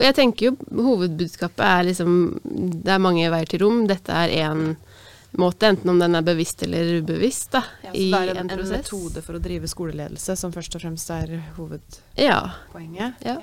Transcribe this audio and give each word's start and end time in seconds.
Jeg 0.00 0.14
tenker 0.16 0.46
jo 0.50 0.52
hovedbudskapet 0.80 1.60
er 1.66 1.82
liksom 1.90 2.14
Det 2.84 2.88
er 2.94 3.02
mange 3.02 3.26
veier 3.32 3.48
til 3.50 3.60
rom. 3.64 3.82
Dette 3.90 4.12
er 4.16 4.32
én 4.40 4.74
måte, 5.38 5.68
enten 5.68 5.92
om 5.92 5.98
den 6.00 6.16
er 6.18 6.24
bevisst 6.26 6.62
eller 6.66 6.88
ubevisst, 7.02 7.52
da, 7.52 7.60
Ja, 7.84 7.92
så 7.92 7.98
det 8.00 8.18
er 8.18 8.30
en, 8.40 8.48
en 8.50 8.58
en 8.64 8.70
metode 8.72 9.22
for 9.22 9.38
å 9.38 9.42
drive 9.42 9.68
skoleledelse 9.70 10.34
som 10.40 10.50
først 10.50 10.74
og 10.74 10.82
fremst 10.82 11.10
er 11.14 11.36
hovedpoenget. 11.58 13.20
ja. 13.24 13.36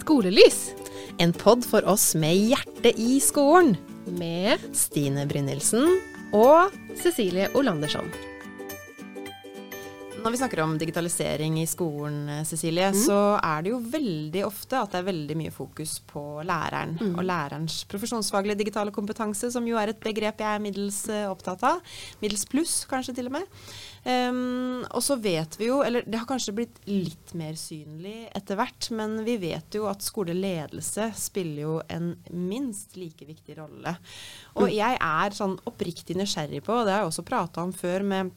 Skolelys 0.00 0.72
En 1.22 1.30
pod 1.32 1.62
for 1.68 1.86
oss 1.86 2.14
med 2.18 2.34
hjerte 2.50 2.90
i 2.98 3.20
skolen. 3.22 3.76
med 4.18 4.58
Stine 4.74 5.26
Brynildsen 5.30 5.86
og 6.34 6.72
Cecilie 6.98 7.48
Olandersson. 7.54 8.08
Når 10.22 10.30
vi 10.30 10.38
snakker 10.38 10.60
om 10.62 10.76
digitalisering 10.78 11.56
i 11.58 11.66
skolen, 11.66 12.44
Cecilie, 12.46 12.92
Mm. 12.92 12.98
så 13.06 13.40
er 13.42 13.62
det 13.62 13.70
jo 13.72 13.80
veldig 13.80 14.44
ofte 14.46 14.78
at 14.80 14.92
det 14.92 14.98
er 15.00 15.08
veldig 15.12 15.36
mye 15.36 15.50
fokus 15.50 15.98
på 16.06 16.44
læreren 16.46 16.96
Mm. 17.00 17.18
og 17.18 17.24
lærerens 17.24 17.84
profesjonsfaglige 17.88 18.56
digitale 18.58 18.92
kompetanse, 18.92 19.50
som 19.50 19.66
jo 19.66 19.76
er 19.76 19.88
et 19.88 19.98
begrep 20.00 20.38
jeg 20.38 20.46
er 20.46 20.60
middels 20.60 21.08
eh, 21.08 21.26
opptatt 21.28 21.62
av. 21.64 21.80
Middels 22.22 22.44
pluss, 22.44 22.84
kanskje 22.86 23.16
til 23.16 23.26
og 23.26 23.32
med. 23.32 23.42
Um, 24.04 24.84
og 24.90 25.02
så 25.02 25.20
vet 25.20 25.56
vi 25.58 25.66
jo, 25.66 25.80
eller 25.82 26.02
det 26.02 26.18
har 26.18 26.26
kanskje 26.26 26.54
blitt 26.54 26.78
litt 26.86 27.34
mer 27.34 27.54
synlig 27.54 28.28
etter 28.34 28.56
hvert, 28.56 28.90
men 28.90 29.24
vi 29.24 29.36
vet 29.38 29.70
jo 29.74 29.86
at 29.86 29.98
skoleledelse 30.02 31.12
spiller 31.16 31.62
jo 31.62 31.80
en 31.88 32.16
minst 32.30 32.96
like 32.96 33.24
viktig 33.26 33.58
rolle. 33.58 33.96
Og 34.56 34.68
jeg 34.70 34.98
er 35.00 35.30
sånn 35.30 35.58
oppriktig 35.66 36.14
nysgjerrig 36.16 36.62
på, 36.62 36.72
og 36.80 36.86
det 36.86 36.92
har 36.94 37.02
jeg 37.02 37.10
også 37.12 37.24
prata 37.24 37.62
om 37.62 37.72
før 37.72 38.02
med 38.04 38.30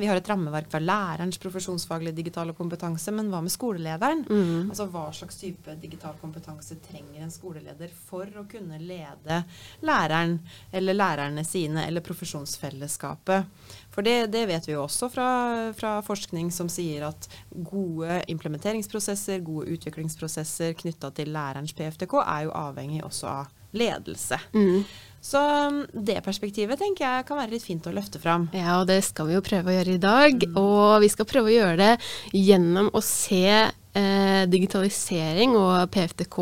vi 0.00 0.08
har 0.08 0.18
et 0.18 0.28
rammeverk 0.28 0.70
for 0.72 0.82
lærerens 0.82 1.38
profesjonsfaglige 1.40 2.16
digitale 2.16 2.54
kompetanse, 2.56 3.12
men 3.14 3.28
hva 3.32 3.42
med 3.44 3.52
skolelederen? 3.52 4.24
Mm. 4.28 4.70
Altså 4.70 4.86
Hva 4.90 5.06
slags 5.14 5.38
type 5.40 5.74
digital 5.82 6.16
kompetanse 6.20 6.78
trenger 6.84 7.22
en 7.24 7.34
skoleleder 7.34 7.92
for 8.08 8.28
å 8.40 8.46
kunne 8.50 8.80
lede 8.80 9.42
læreren, 9.86 10.38
eller 10.72 10.96
lærerne 10.96 11.44
sine, 11.46 11.86
eller 11.86 12.04
profesjonsfellesskapet? 12.06 13.70
For 13.94 14.06
det, 14.06 14.30
det 14.32 14.46
vet 14.50 14.68
vi 14.68 14.74
jo 14.74 14.84
også 14.86 15.10
fra, 15.12 15.28
fra 15.76 15.96
forskning 16.06 16.50
som 16.54 16.70
sier 16.72 17.08
at 17.10 17.28
gode 17.50 18.22
implementeringsprosesser, 18.32 19.44
gode 19.44 19.70
utviklingsprosesser 19.76 20.76
knytta 20.80 21.12
til 21.14 21.32
lærerens 21.34 21.74
PFTK 21.76 22.20
er 22.24 22.46
jo 22.48 22.54
avhengig 22.56 23.04
også 23.06 23.32
av 23.32 23.56
ledelse. 23.76 24.40
Mm. 24.54 24.84
Så 25.20 25.40
um, 25.68 25.82
det 25.92 26.22
perspektivet 26.24 26.80
tenker 26.80 27.04
jeg 27.04 27.26
kan 27.28 27.38
være 27.42 27.52
litt 27.52 27.66
fint 27.66 27.84
å 27.86 27.92
løfte 27.92 28.20
fram. 28.22 28.48
Ja, 28.56 28.78
og 28.80 28.88
det 28.88 29.02
skal 29.04 29.28
vi 29.28 29.36
jo 29.36 29.44
prøve 29.44 29.68
å 29.68 29.76
gjøre 29.76 29.98
i 29.98 30.00
dag. 30.00 30.48
Og 30.56 31.02
vi 31.04 31.10
skal 31.12 31.28
prøve 31.28 31.52
å 31.52 31.56
gjøre 31.58 31.76
det 31.82 31.92
gjennom 32.32 32.88
å 32.96 33.04
se 33.04 33.44
eh, 33.92 34.42
digitalisering 34.48 35.56
og 35.60 35.90
PFTK 35.92 36.38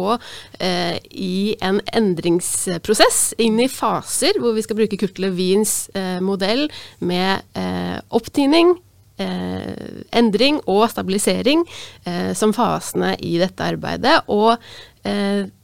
eh, 0.63 0.97
i 1.11 1.57
en 1.65 1.81
endringsprosess, 1.91 3.33
inn 3.43 3.59
i 3.63 3.71
faser, 3.73 4.39
hvor 4.39 4.57
vi 4.57 4.65
skal 4.67 4.79
bruke 4.79 5.01
Kurt 5.01 5.19
Levins 5.23 5.89
eh, 5.99 6.19
modell 6.25 6.69
med 7.03 7.59
eh, 7.59 7.97
opptining, 8.15 8.77
eh, 9.19 10.05
endring 10.17 10.61
og 10.67 10.87
stabilisering 10.93 11.65
eh, 12.05 12.33
som 12.39 12.55
fasene 12.57 13.15
i 13.25 13.37
dette 13.41 13.65
arbeidet. 13.75 14.21
Og 14.31 14.57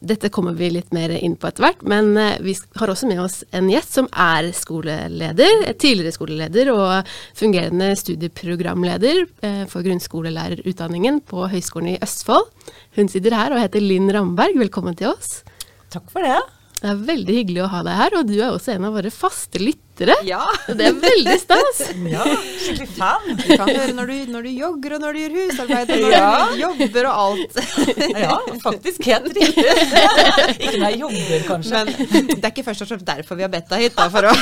dette 0.04 0.30
kommer 0.32 0.54
vi 0.56 0.70
litt 0.70 0.92
mer 0.94 1.12
inn 1.16 1.34
på 1.40 1.48
etter 1.48 1.64
hvert, 1.64 1.82
men 1.88 2.12
eh, 2.20 2.40
vi 2.44 2.54
har 2.78 2.90
også 2.90 3.08
med 3.10 3.20
oss 3.24 3.42
en 3.56 3.68
gjest 3.72 3.98
som 3.98 4.08
er 4.10 4.50
skoleleder, 4.56 5.64
eh, 5.66 5.76
tidligere 5.80 6.14
skoleleder 6.14 6.70
og 6.74 7.14
fungerende 7.36 7.92
studieprogramleder 7.98 9.22
eh, 9.44 9.62
for 9.70 9.86
grunnskolelærerutdanningen 9.86 11.22
på 11.28 11.48
Høgskolen 11.52 11.94
i 11.94 12.00
Østfold. 12.04 12.50
Hun 12.98 13.10
sitter 13.12 13.36
her 13.36 13.54
og 13.54 13.62
heter 13.64 13.84
Linn 13.84 14.12
Ramberg. 14.14 14.58
Velkommen 14.60 14.96
til 14.98 15.12
oss. 15.12 15.42
Takk 15.92 16.06
for 16.12 16.26
det. 16.26 16.38
Det 16.80 16.90
er 16.90 17.04
veldig 17.08 17.34
hyggelig 17.38 17.62
å 17.64 17.70
ha 17.72 17.78
deg 17.86 17.96
her, 17.96 18.18
og 18.18 18.26
du 18.28 18.34
er 18.36 18.50
også 18.50 18.74
en 18.74 18.90
av 18.90 18.98
våre 18.98 19.12
faste 19.14 19.60
lyttere. 19.62 19.82
Ja, 20.26 20.40
Det 20.66 20.88
er 20.88 20.96
veldig 20.98 21.34
stas. 21.38 21.80
Ja, 22.14 22.24
skikkelig 22.58 22.88
fan. 22.96 23.28
du 23.38 23.42
kan 23.56 23.68
høre 23.70 23.92
når 23.94 24.08
du, 24.10 24.32
når 24.32 24.42
du 24.42 24.50
jogger, 24.50 24.94
og 24.96 25.02
når 25.04 25.14
du 25.14 25.18
gjør 25.20 25.34
husarbeid, 25.38 25.92
og 25.94 26.00
når 26.02 26.14
Ja. 26.14 26.30
du 26.50 26.56
jobber 26.64 27.06
og 27.06 27.20
alt. 27.22 27.60
Ja, 28.24 28.38
faktisk 28.64 29.06
helt 29.06 29.28
riktig. 29.36 29.64
Ikke 29.64 30.80
når 30.82 30.88
jeg 30.88 31.00
jobber, 31.00 31.44
kanskje. 31.46 31.84
Men 31.86 32.26
det 32.32 32.40
er 32.42 32.50
ikke 32.50 32.64
først 32.66 32.84
og 32.84 32.90
fremst 32.90 33.06
derfor 33.08 33.38
vi 33.38 33.46
har 33.46 33.52
bedt 33.54 33.70
deg 33.70 33.84
hit, 33.86 33.96
da, 33.98 34.08
for 34.10 34.26
å, 34.30 34.34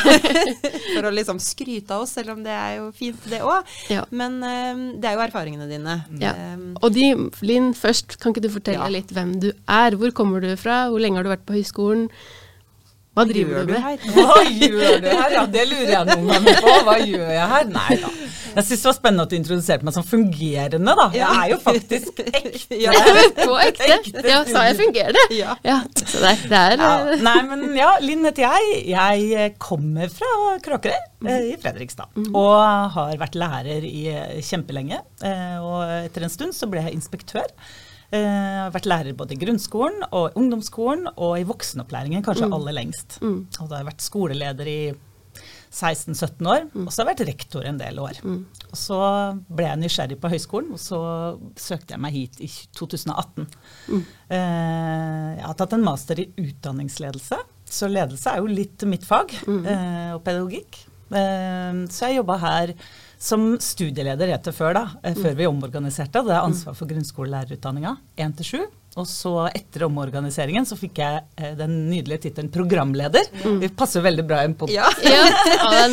for 0.95 1.09
å 1.11 1.15
liksom 1.15 1.41
skryte 1.43 1.93
av 1.99 2.07
oss, 2.07 2.15
selv 2.17 2.33
om 2.37 2.43
det 2.47 2.55
er 2.57 2.79
jo 2.81 2.89
fint 2.97 3.29
det 3.33 3.43
òg. 3.45 3.73
Ja. 3.93 4.07
Men 4.11 4.41
eh, 4.47 4.83
det 5.03 5.11
er 5.13 5.19
jo 5.19 5.25
erfaringene 5.27 5.69
dine. 5.71 5.99
Ja. 6.23 6.33
Eh, 6.33 6.69
Og 6.81 6.95
de, 6.97 7.11
Linn, 7.45 7.73
først, 7.77 8.17
kan 8.23 8.33
ikke 8.33 8.47
du 8.47 8.53
fortelle 8.57 8.81
Ja. 8.89 8.89
litt 8.93 9.13
hvem 9.13 9.37
du 9.43 9.51
er? 9.69 9.99
Hvor 10.01 10.15
kommer 10.17 10.41
du 10.45 10.49
fra? 10.57 10.87
Hvor 10.89 11.03
lenge 11.03 11.21
har 11.21 11.29
du 11.29 11.33
vært 11.35 11.45
på 11.49 11.59
høyskolen? 11.61 12.09
Hva 13.13 13.25
driver 13.29 13.51
gjør 13.59 13.67
du 13.69 13.73
med? 13.75 13.83
her? 13.85 14.05
Hva 14.17 14.37
gjør 14.49 15.01
du 15.05 15.09
her? 15.13 15.33
Ja, 15.37 15.43
det 15.53 15.65
lurer 15.69 15.91
jeg 15.93 16.07
noen 16.09 16.31
ganger 16.31 16.61
på. 16.65 16.77
Hva 16.87 16.95
gjør 17.05 17.33
jeg 17.35 17.49
her? 17.51 17.67
Nei 17.75 17.97
da. 18.01 18.13
Jeg 18.53 18.65
syns 18.69 18.83
det 18.83 18.89
var 18.89 18.95
spennende 18.99 19.25
at 19.27 19.33
du 19.33 19.37
introduserte 19.39 19.87
meg 19.89 19.95
som 19.97 20.05
fungerende, 20.05 20.95
da. 20.99 21.05
Jeg 21.17 21.29
er 21.43 21.51
jo 21.53 21.59
faktisk 21.65 22.23
ekte. 22.25 22.79
Ja. 22.83 22.93
På 23.43 23.55
ekte? 23.61 23.99
Ja, 24.29 24.39
sa 24.49 24.65
jeg 24.69 24.79
fungerende? 24.81 25.25
Ja. 25.37 25.55
Ja, 25.65 25.79
så 26.01 26.21
det, 26.25 26.33
det 26.51 26.59
er 26.63 26.77
Ja, 26.81 26.91
eh, 27.15 27.23
nei, 27.25 27.37
men 27.49 27.63
ja, 27.77 27.91
Linn 28.05 28.25
heter 28.29 28.45
jeg. 28.49 28.83
Jeg 28.93 29.55
kommer 29.61 30.13
fra 30.13 30.33
Kråkerøy 30.65 30.97
eh, 31.29 31.47
i 31.53 31.57
Fredrikstad. 31.61 32.13
Og 32.33 32.93
har 32.97 33.17
vært 33.21 33.37
lærer 33.41 33.85
i 33.89 34.07
eh, 34.13 34.37
kjempelenge. 34.45 35.01
Eh, 35.25 35.57
Og 35.61 35.85
etter 36.09 36.29
en 36.29 36.33
stund 36.33 36.57
så 36.57 36.69
ble 36.73 36.85
jeg 36.89 36.97
inspektør. 36.97 37.49
Eh, 38.13 38.19
Jeg 38.21 38.65
har 38.67 38.75
vært 38.75 38.87
lærer 38.91 39.17
både 39.17 39.33
i 39.35 39.41
grunnskolen 39.41 40.03
og 40.13 40.35
ungdomsskolen 40.37 41.07
og 41.17 41.39
i 41.41 41.47
voksenopplæringen 41.49 42.23
kanskje 42.27 42.51
aller 42.53 42.73
lengst. 42.77 43.19
Og 43.23 43.69
da 43.69 43.77
har 43.79 43.85
jeg 43.85 43.91
vært 43.95 44.05
skoleleder 44.05 44.69
i 44.69 44.93
16-17 45.73 46.45
år, 46.53 46.67
og 46.85 46.91
så 46.93 47.01
har 47.01 47.07
jeg 47.09 47.17
vært 47.17 47.29
rektor 47.31 47.65
en 47.65 47.79
del 47.81 47.97
år. 47.99 48.19
Og 48.69 48.77
så 48.77 48.99
ble 49.49 49.65
jeg 49.65 49.81
nysgjerrig 49.81 50.19
på 50.21 50.29
høyskolen, 50.29 50.75
og 50.77 50.79
så 50.83 50.99
søkte 51.57 51.95
jeg 51.95 52.03
meg 52.05 52.13
hit 52.13 52.37
i 52.45 52.51
2018. 52.77 53.47
Eh, 54.29 55.37
Jeg 55.39 55.47
har 55.47 55.55
tatt 55.57 55.73
en 55.73 55.85
master 55.85 56.21
i 56.21 56.29
utdanningsledelse, 56.37 57.39
så 57.65 57.89
ledelse 57.89 58.29
er 58.29 58.43
jo 58.43 58.47
litt 58.53 58.85
mitt 58.85 59.05
fag, 59.09 59.33
eh, 59.49 60.13
og 60.15 60.23
pedagogikk. 60.25 60.83
Eh, 61.11 61.73
Så 61.89 62.07
jeg 62.09 62.17
jobba 62.21 62.37
her 62.39 62.75
som 63.23 63.53
studieleder 63.63 64.33
het 64.35 64.45
det 64.49 64.55
før, 64.57 64.75
da, 64.81 64.85
eh, 65.07 65.15
før 65.15 65.37
vi 65.39 65.47
omorganiserte. 65.47 66.25
Det 66.27 66.35
er 66.35 66.43
ansvar 66.43 66.75
for 66.75 66.91
grunnskolelærerutdanninga, 66.91 67.97
1 68.19 68.39
til 68.43 68.51
7. 68.59 68.71
Og 69.01 69.07
så 69.09 69.31
etter 69.57 69.87
omorganiseringen 69.87 70.67
så 70.69 70.77
fikk 70.77 70.99
jeg 71.01 71.21
eh, 71.41 71.55
den 71.57 71.87
nydelige 71.89 72.27
tittelen 72.27 72.51
programleder. 72.53 73.25
Det 73.63 73.71
passer 73.79 74.03
veldig 74.05 74.25
bra 74.29 74.43
i 74.43 74.51
en 74.51 74.57
podkast. 74.61 75.07
Ja. 75.07 75.23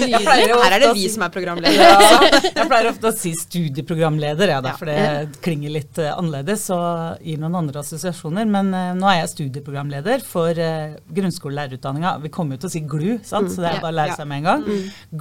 Ja, 0.09 0.19
er 0.19 0.51
Her 0.59 0.73
er 0.75 0.81
det 0.83 0.89
vi 0.97 1.05
si- 1.05 1.13
som 1.13 1.23
er 1.23 1.31
programledere. 1.31 1.85
Ja, 1.85 2.41
jeg 2.57 2.67
pleier 2.67 2.89
ofte 2.89 3.07
å 3.11 3.15
si 3.15 3.31
studieprogramleder, 3.39 4.51
ja, 4.51 4.59
da, 4.65 4.73
Ja. 4.73 4.75
for 4.79 4.89
det 4.89 5.39
klinger 5.45 5.71
litt 5.71 5.99
uh, 6.01 6.09
annerledes 6.17 6.65
og 6.75 7.23
gir 7.23 7.39
noen 7.39 7.55
andre 7.61 7.79
assosiasjoner. 7.85 8.49
Men 8.49 8.73
uh, 8.75 8.91
nå 8.99 9.07
er 9.13 9.21
jeg 9.21 9.31
studieprogramleder 9.35 10.25
for 10.27 10.59
uh, 10.59 10.97
grunnskolelærerutdanninga. 11.15 12.17
Vi 12.25 12.33
kommer 12.35 12.57
jo 12.57 12.65
til 12.65 12.71
å 12.71 12.75
si 12.75 12.83
GLU, 12.83 13.15
sant? 13.23 13.51
så 13.53 13.63
det 13.63 13.71
er 13.77 13.81
bare 13.85 13.93
å 13.95 13.99
lære 14.01 14.19
seg 14.19 14.27
med 14.27 14.41
en 14.43 14.49
gang. 14.51 14.67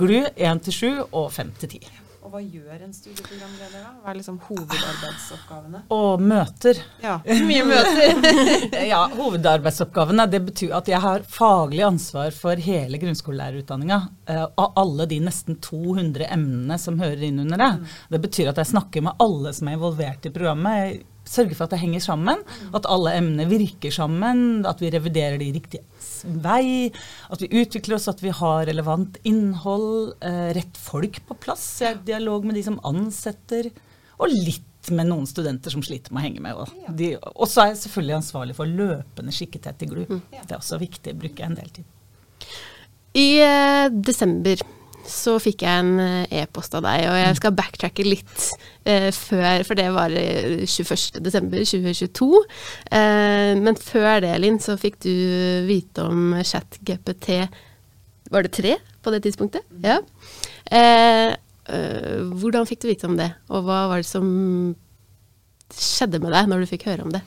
GLU 0.02 0.20
1 0.34 0.64
til 0.66 0.78
7 0.80 0.92
og 1.12 1.30
5 1.36 1.54
til 1.62 1.76
10. 1.78 1.97
Og 2.28 2.34
hva 2.34 2.40
gjør 2.44 2.82
en 2.84 2.90
studieprogramleder 2.92 3.80
da? 3.80 3.90
Hva 4.02 4.10
er 4.12 4.18
liksom 4.18 4.36
hovedarbeidsoppgavene? 4.50 5.80
Og 5.96 6.20
møter. 6.20 6.80
Ja, 7.00 7.14
mye 7.48 7.64
møter. 7.64 8.20
Ja, 8.92 9.00
Hovedarbeidsoppgavene 9.16 10.26
det 10.30 10.42
betyr 10.50 10.74
at 10.76 10.90
jeg 10.92 11.00
har 11.00 11.24
faglig 11.28 11.82
ansvar 11.88 12.34
for 12.36 12.60
hele 12.60 13.00
grunnskolelærerutdanninga. 13.00 14.00
eh, 14.28 14.44
Av 14.60 14.76
alle 14.76 15.06
de 15.08 15.22
nesten 15.24 15.56
200 15.64 16.28
emnene 16.28 16.76
som 16.80 17.00
hører 17.00 17.24
inn 17.30 17.40
under 17.46 17.64
det. 17.64 17.70
Det 18.12 18.20
betyr 18.28 18.52
at 18.52 18.60
jeg 18.60 18.74
snakker 18.74 19.08
med 19.08 19.16
alle 19.24 19.54
som 19.56 19.68
er 19.72 19.78
involvert 19.80 20.28
i 20.28 20.34
programmet. 20.34 20.78
Jeg 20.84 21.04
sørger 21.28 21.56
for 21.58 21.64
at 21.68 21.72
det 21.74 21.82
henger 21.82 22.00
sammen, 22.00 22.38
at 22.72 22.86
alle 22.88 23.10
emnene 23.18 23.44
virker 23.50 23.92
sammen, 23.92 24.62
at 24.68 24.78
vi 24.80 24.88
reviderer 24.94 25.36
de 25.40 25.50
i 25.50 25.56
riktig 25.58 25.82
s- 25.97 25.97
vei, 26.24 26.88
at 27.32 27.42
vi 27.42 27.50
utvikler 27.62 27.98
oss, 27.98 28.08
at 28.10 28.22
vi 28.24 28.32
har 28.34 28.66
relevant 28.68 29.18
innhold, 29.28 30.14
eh, 30.24 30.48
rett 30.56 30.80
folk 30.80 31.20
på 31.28 31.36
plass, 31.46 31.66
jeg 31.82 31.94
har 31.94 32.02
dialog 32.06 32.48
med 32.48 32.58
de 32.58 32.64
som 32.66 32.80
ansetter, 32.88 33.70
og 34.18 34.32
litt 34.32 34.64
med 34.94 35.08
noen 35.10 35.26
studenter 35.28 35.74
som 35.74 35.82
sliter 35.84 36.14
med 36.14 36.22
å 36.22 36.26
henge 36.26 36.42
med. 36.42 36.58
Og, 36.62 36.96
de, 36.96 37.12
og 37.18 37.46
så 37.50 37.64
er 37.64 37.72
jeg 37.72 37.82
selvfølgelig 37.84 38.18
ansvarlig 38.22 38.56
for 38.56 38.78
løpende 38.80 39.34
skikkethet 39.34 39.84
i 39.84 39.88
GLU. 39.90 40.18
Det 40.32 40.48
er 40.48 40.58
også 40.58 40.80
viktig, 40.80 41.16
bruker 41.18 41.44
jeg 41.44 41.50
en 41.50 41.58
del 41.58 41.72
tid. 41.80 41.94
I 43.18 43.28
eh, 43.42 43.86
desember 43.92 44.62
så 45.10 45.36
fikk 45.42 45.64
jeg 45.64 45.82
en 45.82 46.02
eh, 46.02 46.42
e-post 46.42 46.74
av 46.78 46.84
deg, 46.86 47.06
og 47.08 47.16
jeg 47.18 47.38
skal 47.38 47.56
backtracke 47.56 48.06
litt 48.06 48.44
eh, 48.88 49.08
før, 49.14 49.64
for 49.66 49.78
det 49.78 49.88
var 49.94 50.14
eh, 50.16 50.64
21. 50.64 51.20
desember 51.24 51.64
2022. 51.64 52.28
Eh, 52.98 53.52
men 53.58 53.80
før 53.80 54.22
det, 54.24 54.34
Linn, 54.42 54.60
så 54.62 54.78
fikk 54.80 55.00
du 55.06 55.12
vite 55.68 56.06
om 56.06 56.36
ChatGPT 56.38 57.30
Var 58.28 58.44
det 58.44 58.54
tre 58.54 58.78
på 59.02 59.12
det 59.14 59.22
tidspunktet? 59.24 59.64
Ja. 59.84 60.00
Eh, 60.70 61.32
eh, 61.32 62.18
hvordan 62.28 62.68
fikk 62.68 62.84
du 62.84 62.90
vite 62.92 63.08
om 63.08 63.16
det, 63.18 63.32
og 63.48 63.64
hva 63.68 63.86
var 63.92 64.02
det 64.02 64.10
som 64.10 64.28
skjedde 65.74 66.20
med 66.22 66.32
deg 66.32 66.48
når 66.48 66.64
du 66.64 66.70
fikk 66.70 66.88
høre 66.88 67.04
om 67.08 67.14
det? 67.14 67.24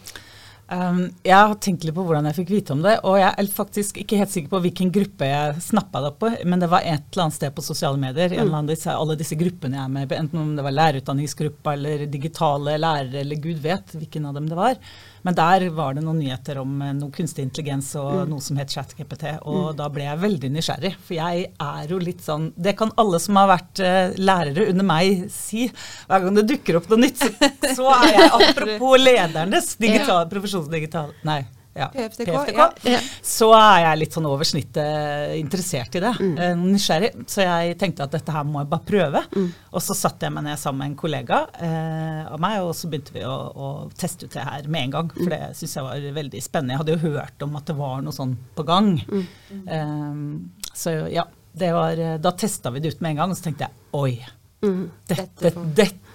Um, 0.72 1.10
jeg 1.28 1.36
har 1.36 1.58
tenkt 1.60 1.84
litt 1.84 1.96
på 1.98 2.04
hvordan 2.08 2.30
jeg 2.30 2.38
fikk 2.38 2.52
vite 2.54 2.72
om 2.72 2.82
det, 2.84 2.94
og 3.04 3.18
jeg 3.20 3.28
er 3.28 3.48
faktisk 3.52 3.98
ikke 4.00 4.22
helt 4.22 4.32
sikker 4.32 4.54
på 4.54 4.62
hvilken 4.64 4.92
gruppe 4.96 5.28
jeg 5.28 5.64
snappa 5.66 6.00
det 6.00 6.12
opp 6.14 6.22
på, 6.24 6.30
men 6.48 6.64
det 6.64 6.70
var 6.72 6.86
et 6.88 7.04
eller 7.12 7.26
annet 7.26 7.36
sted 7.36 7.52
på 7.58 7.66
sosiale 7.66 8.00
medier. 8.00 8.32
en 8.32 8.46
eller 8.46 8.60
annen 8.62 8.72
disse, 8.72 8.94
Alle 8.96 9.18
disse 9.20 9.36
gruppene 9.36 9.76
jeg 9.76 9.84
er 9.84 9.92
med 9.98 10.08
på, 10.08 10.16
enten 10.16 10.40
om 10.40 10.54
det 10.56 10.64
var 10.64 10.78
lærerutdanningsgruppa 10.78 11.74
eller 11.76 12.06
digitale 12.14 12.78
lærere 12.80 13.20
eller 13.26 13.44
gud 13.44 13.60
vet 13.60 13.98
hvilken 13.98 14.30
av 14.30 14.40
dem 14.40 14.48
det 14.48 14.60
var. 14.62 14.80
Men 15.28 15.38
der 15.38 15.68
var 15.76 15.96
det 15.96 16.04
noen 16.06 16.20
nyheter 16.22 16.62
om 16.62 16.82
eh, 16.82 16.94
noe 16.98 17.14
kunstig 17.14 17.46
intelligens 17.46 17.92
og 18.00 18.26
noe 18.32 18.42
som 18.44 18.58
het 18.62 18.74
ChatGPT, 18.74 19.28
og 19.50 19.76
da 19.80 19.90
ble 19.94 20.08
jeg 20.08 20.22
veldig 20.24 20.52
nysgjerrig. 20.56 20.94
For 21.06 21.18
jeg 21.18 21.48
er 21.52 21.94
jo 21.94 22.02
litt 22.02 22.24
sånn 22.26 22.52
Det 22.56 22.74
kan 22.80 22.94
alle 23.02 23.20
som 23.22 23.38
har 23.40 23.50
vært 23.52 23.82
uh, 23.86 24.18
lærere 24.18 24.68
under 24.72 24.88
meg 24.88 25.26
si. 25.34 25.68
Hver 26.10 26.26
gang 26.26 26.38
det 26.40 26.48
dukker 26.50 26.82
opp 26.82 26.92
noe 26.92 27.04
nytt, 27.06 27.22
så, 27.22 27.32
så 27.78 27.90
er 28.00 28.14
jeg 28.18 28.30
apropos 28.42 29.02
ledernes 29.02 29.74
digital, 29.82 30.28
profesjonsdigital 30.32 31.16
Nei. 31.28 31.44
Ja, 31.74 31.86
PFTK, 31.94 32.28
PFTK. 32.28 32.58
ja. 32.92 33.00
Så 33.24 33.48
er 33.56 33.78
jeg 33.86 34.00
litt 34.02 34.16
sånn 34.18 34.26
over 34.28 34.44
snittet 34.44 35.38
interessert 35.40 35.94
i 35.96 36.02
det. 36.04 36.12
Mm. 36.20 36.34
eh, 36.38 36.56
Nysgjerrig. 36.60 37.12
Så 37.32 37.46
jeg 37.46 37.78
tenkte 37.80 38.04
at 38.04 38.12
dette 38.18 38.34
her 38.36 38.44
må 38.44 38.60
jeg 38.60 38.70
bare 38.74 38.84
prøve. 38.90 39.22
Mm. 39.32 39.46
Og 39.72 39.86
så 39.86 39.96
satte 39.96 40.28
jeg 40.28 40.36
meg 40.36 40.44
ned 40.50 40.60
sammen 40.60 40.82
med 40.84 40.90
en 40.92 40.98
kollega 41.00 41.40
eh, 41.64 42.26
av 42.34 42.44
meg, 42.44 42.58
og 42.66 42.74
så 42.76 42.90
begynte 42.92 43.16
vi 43.16 43.24
å, 43.24 43.38
å 43.56 43.70
teste 43.96 44.28
ut 44.28 44.36
det 44.36 44.44
her 44.50 44.68
med 44.68 44.90
en 44.90 44.96
gang. 44.98 45.14
Mm. 45.16 45.22
For 45.22 45.30
det 45.32 45.42
syns 45.62 45.78
jeg 45.80 45.88
var 45.88 46.10
veldig 46.20 46.44
spennende. 46.44 46.76
Jeg 46.76 46.84
hadde 46.84 46.98
jo 46.98 47.16
hørt 47.16 47.48
om 47.48 47.56
at 47.62 47.72
det 47.72 47.78
var 47.80 48.04
noe 48.04 48.18
sånn 48.20 48.36
på 48.60 48.68
gang. 48.68 48.92
Mm. 49.08 49.64
Eh, 49.78 50.68
så 50.76 50.98
ja, 51.12 51.24
det 51.56 51.72
var, 51.76 51.96
eh, 52.00 52.18
da 52.24 52.36
testa 52.36 52.72
vi 52.76 52.84
det 52.84 52.94
ut 52.98 53.02
med 53.04 53.16
en 53.16 53.24
gang, 53.24 53.32
og 53.32 53.40
så 53.40 53.48
tenkte 53.48 53.70
jeg 53.70 53.96
oi. 53.96 54.14
Dette, 54.62 55.26
Dette 55.42 55.50
får- 55.56 55.72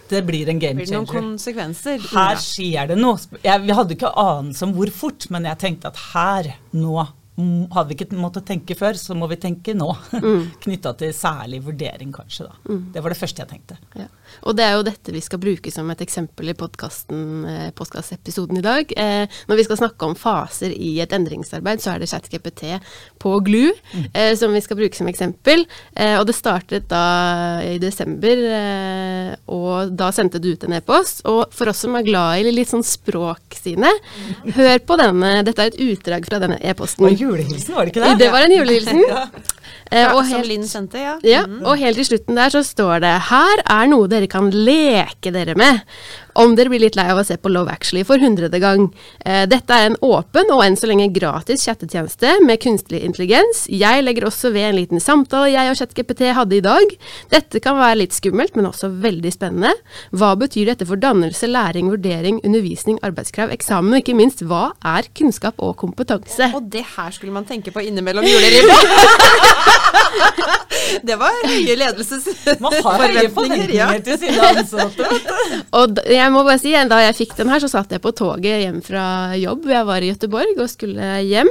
dette 0.06 0.22
blir 0.26 0.48
en 0.48 0.58
game 0.62 0.80
Blir 0.80 0.88
det 0.88 0.94
noen 0.96 1.08
konsekvenser? 1.10 2.02
Her 2.12 2.38
skjer 2.40 2.92
det 2.92 2.98
noe. 3.00 3.18
Jeg, 3.42 3.62
vi 3.64 3.74
hadde 3.74 3.96
ikke 3.96 4.12
anelse 4.22 4.66
om 4.66 4.74
hvor 4.76 4.92
fort, 4.94 5.28
men 5.34 5.48
jeg 5.50 5.58
tenkte 5.62 5.90
at 5.90 6.00
her, 6.12 6.50
nå, 6.76 6.94
mm, 7.38 7.72
hadde 7.74 7.88
vi 7.90 7.98
ikke 7.98 8.20
måttet 8.20 8.46
tenke 8.48 8.76
før, 8.78 8.98
så 9.00 9.16
må 9.18 9.28
vi 9.32 9.40
tenke 9.42 9.74
nå. 9.76 9.90
Knytta 10.64 10.94
til 11.00 11.14
særlig 11.16 11.62
vurdering, 11.66 12.14
kanskje. 12.14 12.46
da. 12.48 12.78
Det 12.94 13.02
var 13.02 13.14
det 13.14 13.20
første 13.20 13.44
jeg 13.44 13.52
tenkte. 13.52 13.80
Ja. 13.98 14.08
Og 14.46 14.56
det 14.58 14.66
er 14.66 14.76
jo 14.76 14.86
dette 14.86 15.14
vi 15.14 15.22
skal 15.24 15.40
bruke 15.42 15.72
som 15.72 15.90
et 15.92 16.02
eksempel 16.04 16.50
i 16.52 16.56
podkasten, 16.58 17.22
eh, 17.50 17.70
podkastepisoden 17.76 18.60
i 18.60 18.64
dag. 18.64 18.92
Eh, 18.96 19.26
når 19.48 19.60
vi 19.60 19.66
skal 19.66 19.80
snakke 19.80 20.08
om 20.08 20.16
faser 20.18 20.74
i 20.74 20.96
et 21.04 21.12
endringsarbeid, 21.16 21.82
så 21.82 21.94
er 21.94 22.02
det 22.02 22.10
ChatGPT 22.10 22.76
på 23.22 23.34
GLU 23.46 23.72
eh, 24.12 24.34
som 24.36 24.54
vi 24.54 24.62
skal 24.64 24.80
bruke 24.80 24.96
som 24.98 25.10
eksempel. 25.10 25.66
Eh, 25.94 26.16
og 26.18 26.26
det 26.28 26.36
startet 26.36 26.88
da 26.90 27.62
i 27.64 27.76
desember, 27.82 28.44
eh, 28.60 29.34
og 29.52 29.92
da 29.96 30.10
sendte 30.14 30.40
du 30.42 30.52
ut 30.52 30.66
en 30.66 30.76
e-post. 30.78 31.24
Og 31.28 31.52
for 31.54 31.72
oss 31.72 31.84
som 31.84 31.96
er 31.98 32.06
glad 32.06 32.40
i 32.40 32.54
litt 32.54 32.72
sånn 32.72 32.86
språk, 32.86 33.56
sine, 33.56 33.90
hør 34.56 34.78
på 34.86 34.98
denne. 35.00 35.32
Dette 35.46 35.64
er 35.64 35.72
et 35.72 35.82
utdrag 35.88 36.26
fra 36.28 36.40
denne 36.42 36.58
e-posten. 36.60 37.06
Det 37.06 37.16
var 37.16 37.22
julehilsen, 37.26 37.74
var 37.74 37.86
det 37.86 37.94
ikke 37.94 38.04
det? 38.04 38.16
Det 38.24 38.32
var 38.34 38.46
en 38.46 38.56
julehilsen. 38.58 39.04
Eh, 39.90 40.12
og 40.12 40.24
helt- 40.26 40.46
Linn 40.48 40.66
sendte, 40.66 40.98
ja. 40.98 41.16
ja, 41.22 41.42
og 41.64 41.78
helt 41.78 41.98
i 41.98 42.04
slutten 42.04 42.34
der 42.34 42.50
så 42.50 42.62
står 42.66 43.00
det 43.04 43.14
Her 43.30 43.62
er 43.70 43.86
noe 43.86 44.08
dere 44.10 44.26
kan 44.26 44.50
leke 44.50 45.32
dere 45.32 45.54
med. 45.54 45.80
Om 46.36 46.52
dere 46.56 46.68
blir 46.72 46.82
litt 46.82 46.96
lei 46.98 47.06
av 47.08 47.20
å 47.20 47.24
se 47.24 47.38
på 47.40 47.48
Love 47.52 47.72
Actually 47.72 48.02
for 48.04 48.20
hundrede 48.20 48.58
gang. 48.60 48.86
Eh, 49.24 49.44
dette 49.48 49.72
er 49.72 49.88
en 49.88 49.96
åpen 50.04 50.50
og 50.52 50.62
enn 50.64 50.76
så 50.76 50.88
lenge 50.90 51.08
gratis 51.14 51.64
chattetjeneste 51.64 52.34
med 52.44 52.60
kunstig 52.60 53.00
intelligens. 53.06 53.64
Jeg 53.72 54.04
legger 54.04 54.28
også 54.28 54.50
ved 54.54 54.68
en 54.68 54.76
liten 54.76 55.00
samtale 55.02 55.52
jeg 55.54 55.72
og 55.72 55.78
ChatGPT 55.80 56.26
hadde 56.36 56.58
i 56.58 56.64
dag. 56.64 56.92
Dette 57.32 57.62
kan 57.64 57.78
være 57.80 58.02
litt 58.02 58.16
skummelt, 58.16 58.56
men 58.58 58.68
også 58.68 58.90
veldig 59.02 59.32
spennende. 59.32 59.72
Hva 60.12 60.34
betyr 60.38 60.72
dette 60.72 60.88
for 60.88 61.00
dannelse, 61.00 61.48
læring, 61.48 61.88
vurdering, 61.92 62.42
undervisning, 62.44 63.00
arbeidskrav, 63.06 63.52
eksamen, 63.56 63.96
og 63.96 64.02
ikke 64.04 64.16
minst 64.18 64.44
hva 64.44 64.70
er 64.84 65.08
kunnskap 65.16 65.56
og 65.64 65.76
kompetanse? 65.80 66.50
Og 66.56 66.68
det 66.72 66.84
her 66.96 67.10
skulle 67.16 67.34
man 67.34 67.48
tenke 67.48 67.72
på 67.72 67.84
innimellom 67.86 68.26
juleribba. 68.28 68.76
det 71.08 71.16
var 71.20 71.40
høye 71.46 71.76
ledelses... 71.78 72.28
Man 72.60 72.76
har 72.84 73.06
høye 73.06 73.28
forventninger, 73.32 73.74
ja. 73.74 73.88
til 74.04 74.18
sine 74.20 74.50
ansatte. 74.52 75.10
Og 75.76 75.96
d- 75.96 76.04
jeg 76.26 76.34
må 76.34 76.42
bare 76.42 76.58
si, 76.58 76.72
da 76.90 76.98
jeg 77.04 77.16
fikk 77.20 77.36
den 77.38 77.50
her, 77.52 77.62
så 77.62 77.70
satt 77.70 77.92
jeg 77.94 78.02
på 78.02 78.10
toget 78.16 78.64
hjem 78.64 78.80
fra 78.84 79.04
jobb. 79.38 79.68
Jeg 79.70 79.86
var 79.86 80.02
i 80.02 80.10
Gøteborg 80.10 80.58
og 80.58 80.70
skulle 80.72 81.10
hjem, 81.22 81.50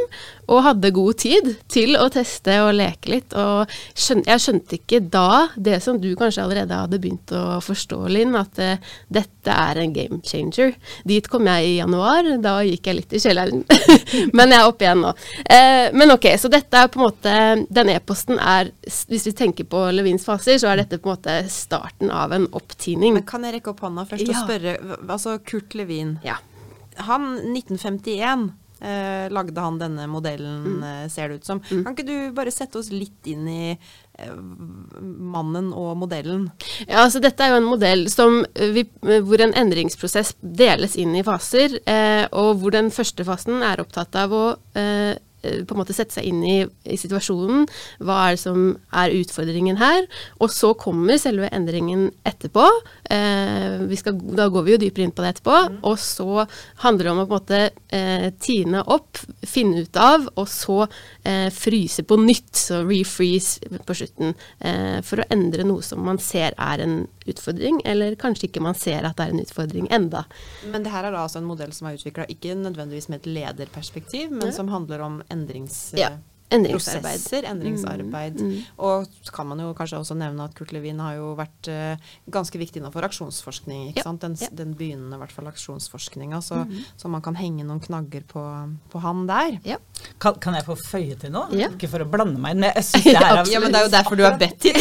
og 0.51 0.63
hadde 0.65 0.93
god 0.95 1.17
tid 1.21 1.51
til 1.71 1.97
å 1.99 2.07
teste 2.13 2.57
og 2.63 2.73
leke 2.77 3.11
litt. 3.11 3.35
Og 3.37 3.71
skjøn, 3.97 4.23
jeg 4.27 4.43
skjønte 4.43 4.79
ikke 4.79 5.01
da 5.13 5.47
det 5.55 5.79
som 5.83 5.99
du 6.01 6.11
kanskje 6.17 6.45
allerede 6.45 6.79
hadde 6.83 6.99
begynt 7.01 7.33
å 7.35 7.59
forstå, 7.65 7.99
Linn, 8.13 8.35
at 8.37 8.61
uh, 8.61 8.93
dette 9.07 9.55
er 9.55 9.81
en 9.81 9.93
game 9.95 10.19
changer. 10.25 10.75
Dit 11.07 11.29
kom 11.31 11.47
jeg 11.49 11.69
i 11.69 11.75
januar, 11.79 12.29
da 12.43 12.57
gikk 12.65 12.89
jeg 12.89 12.99
litt 12.99 13.15
i 13.15 13.21
kjelleren. 13.23 13.63
men 14.37 14.53
jeg 14.53 14.59
er 14.59 14.69
oppe 14.69 14.87
igjen 14.87 15.03
nå. 15.05 15.13
Uh, 15.49 15.87
men 15.97 16.15
ok, 16.15 16.29
så 16.41 16.51
dette 16.51 16.81
er 16.81 16.91
på 16.91 17.01
en 17.01 17.05
måte 17.05 17.33
Den 17.75 17.89
e-posten 17.93 18.39
er, 18.41 18.71
hvis 19.09 19.27
vi 19.29 19.35
tenker 19.37 19.67
på 19.69 19.81
Levins 19.95 20.25
faser, 20.27 20.59
så 20.61 20.71
er 20.71 20.83
dette 20.83 20.99
på 21.01 21.09
en 21.09 21.17
måte 21.17 21.37
starten 21.51 22.11
av 22.13 22.33
en 22.35 22.47
opptining. 22.55 23.17
Men 23.17 23.27
kan 23.27 23.45
jeg 23.45 23.57
rekke 23.57 23.73
opp 23.73 23.85
hånda 23.85 24.05
først 24.09 24.29
og 24.29 24.43
spørre 24.45 24.75
Altså, 25.05 25.37
Kurt 25.45 25.75
Levin. 25.77 26.17
Ja. 26.25 26.37
Han, 27.07 27.33
1951, 27.51 28.49
eh, 28.85 29.25
lagde 29.33 29.61
han 29.65 29.79
denne 29.81 30.05
modellen, 30.11 30.63
Mm. 30.65 30.83
eh, 30.83 31.07
ser 31.09 31.29
det 31.33 31.41
ut 31.41 31.45
som. 31.49 31.59
Kan 31.67 31.91
ikke 31.95 32.05
du 32.07 32.31
bare 32.37 32.53
sette 32.53 32.77
oss 32.79 32.91
litt 32.93 33.25
inn 33.31 33.47
i 33.49 33.71
eh, 33.73 34.31
mannen 35.35 35.71
og 35.73 35.97
modellen? 35.99 36.47
Ja, 36.87 37.01
altså 37.05 37.19
Dette 37.23 37.43
er 37.45 37.55
jo 37.55 37.59
en 37.63 37.69
modell 37.73 38.05
som 38.13 38.43
vi, 38.55 38.85
hvor 39.01 39.41
en 39.43 39.55
endringsprosess 39.57 40.35
deles 40.41 40.95
inn 41.01 41.15
i 41.17 41.23
faser, 41.25 41.79
eh, 41.85 42.25
og 42.31 42.61
hvor 42.61 42.71
den 42.77 42.91
første 42.95 43.25
fasen 43.27 43.61
er 43.65 43.81
opptatt 43.83 44.15
av 44.21 44.31
å 44.35 44.45
eh, 44.77 45.15
på 45.65 45.75
en 45.75 45.81
måte 45.81 45.95
sette 45.95 46.17
seg 46.17 46.27
inn 46.29 46.41
i, 46.45 46.57
i 46.89 46.97
situasjonen. 46.99 47.65
Hva 48.05 48.19
er 48.25 48.35
det 48.35 48.41
som 48.43 48.67
er 48.95 49.15
utfordringen 49.15 49.79
her? 49.81 50.05
Og 50.43 50.51
så 50.53 50.73
kommer 50.79 51.19
selve 51.21 51.49
endringen 51.55 52.09
etterpå. 52.27 52.65
Eh, 53.11 53.85
vi 53.89 53.99
skal, 53.99 54.17
da 54.37 54.47
går 54.51 54.65
vi 54.65 54.75
jo 54.75 54.81
dypere 54.85 55.07
inn 55.07 55.15
på 55.15 55.25
det 55.25 55.35
etterpå. 55.35 55.57
Og 55.87 55.99
så 56.01 56.45
handler 56.85 57.09
det 57.09 57.13
om 57.13 57.23
å 57.23 57.27
på 57.27 57.33
en 57.33 57.35
måte 57.39 57.61
eh, 57.95 58.29
tine 58.41 58.83
opp, 58.91 59.19
finne 59.45 59.85
ut 59.85 59.99
av, 59.99 60.29
og 60.35 60.47
så 60.51 60.81
eh, 61.23 61.49
fryse 61.53 62.05
på 62.07 62.19
nytt. 62.21 62.53
Så 62.55 62.81
refreeze 62.87 63.81
på 63.85 63.97
slutten. 63.97 64.33
Eh, 64.59 65.01
for 65.05 65.21
å 65.21 65.29
endre 65.33 65.65
noe 65.67 65.83
som 65.85 66.03
man 66.05 66.19
ser 66.21 66.55
er 66.57 66.83
en 66.85 67.03
utfordring, 67.25 67.79
eller 67.85 68.15
kanskje 68.21 68.49
ikke 68.49 68.63
man 68.63 68.77
ser 68.77 69.05
at 69.07 69.17
det 69.17 69.25
er 69.25 69.33
en 69.33 69.41
utfordring 69.41 69.87
enda. 69.93 70.25
Men 70.69 70.85
det 70.85 70.93
her 70.93 71.07
er 71.07 71.15
da 71.15 71.23
altså 71.25 71.41
en 71.41 71.49
modell 71.49 71.73
som 71.73 71.89
er 71.89 71.97
utvikla 71.97 72.27
ikke 72.31 72.53
nødvendigvis 72.59 73.09
med 73.09 73.23
et 73.23 73.31
lederperspektiv, 73.39 74.33
men 74.33 74.53
som 74.53 74.69
handler 74.73 75.01
om 75.05 75.19
endringsprosesser, 75.35 75.97
Ja, 75.99 76.19
endringsarbeid. 76.53 77.45
endringsarbeid. 77.49 78.41
Og 78.77 79.07
så 79.23 79.33
kan 79.33 79.47
man 79.49 79.59
jo 79.63 79.71
kanskje 79.77 79.97
også 79.99 80.17
nevne 80.17 80.45
at 80.45 80.53
Kurt 80.57 80.71
Levin 80.75 80.99
har 81.01 81.15
jo 81.17 81.31
vært 81.37 81.69
uh, 81.71 82.11
ganske 82.31 82.59
viktig 82.61 82.81
innenfor 82.81 83.05
aksjonsforskning. 83.07 83.89
ikke 83.89 84.03
Ja, 84.03 84.07
sant? 84.09 84.21
Den, 84.21 84.35
ja. 84.39 84.49
den 84.53 84.75
begynnende 84.77 85.17
i 85.17 85.21
hvert 85.23 85.33
fall 85.33 85.49
aksjonsforskninga. 85.49 86.41
Så, 86.45 86.61
så 86.97 87.09
man 87.11 87.23
kan 87.25 87.35
henge 87.39 87.65
noen 87.65 87.81
knagger 87.83 88.25
på, 88.29 88.43
på 88.91 89.01
han 89.03 89.25
der. 89.29 89.57
Ja. 89.65 89.79
Kan, 90.21 90.37
kan 90.43 90.53
jeg 90.57 90.65
få 90.67 90.75
føye 90.77 91.15
til 91.19 91.33
noe? 91.33 91.49
Ja. 91.57 91.71
Ikke 91.73 91.89
for 91.91 92.03
å 92.05 92.07
blande 92.09 92.39
meg 92.41 92.55
inn, 92.55 92.61
men 92.65 92.71
jeg 92.75 92.85
syns 92.91 93.07
det 93.09 93.15
her 93.17 93.41
er 93.41 93.51
Ja, 93.51 93.61
men 93.63 93.73
det 93.73 93.81
er 93.81 93.87
jo 93.87 93.93
derfor 93.95 94.19
du 94.19 94.23
har 94.27 94.37
bedt 94.39 94.67
hit. 94.69 94.79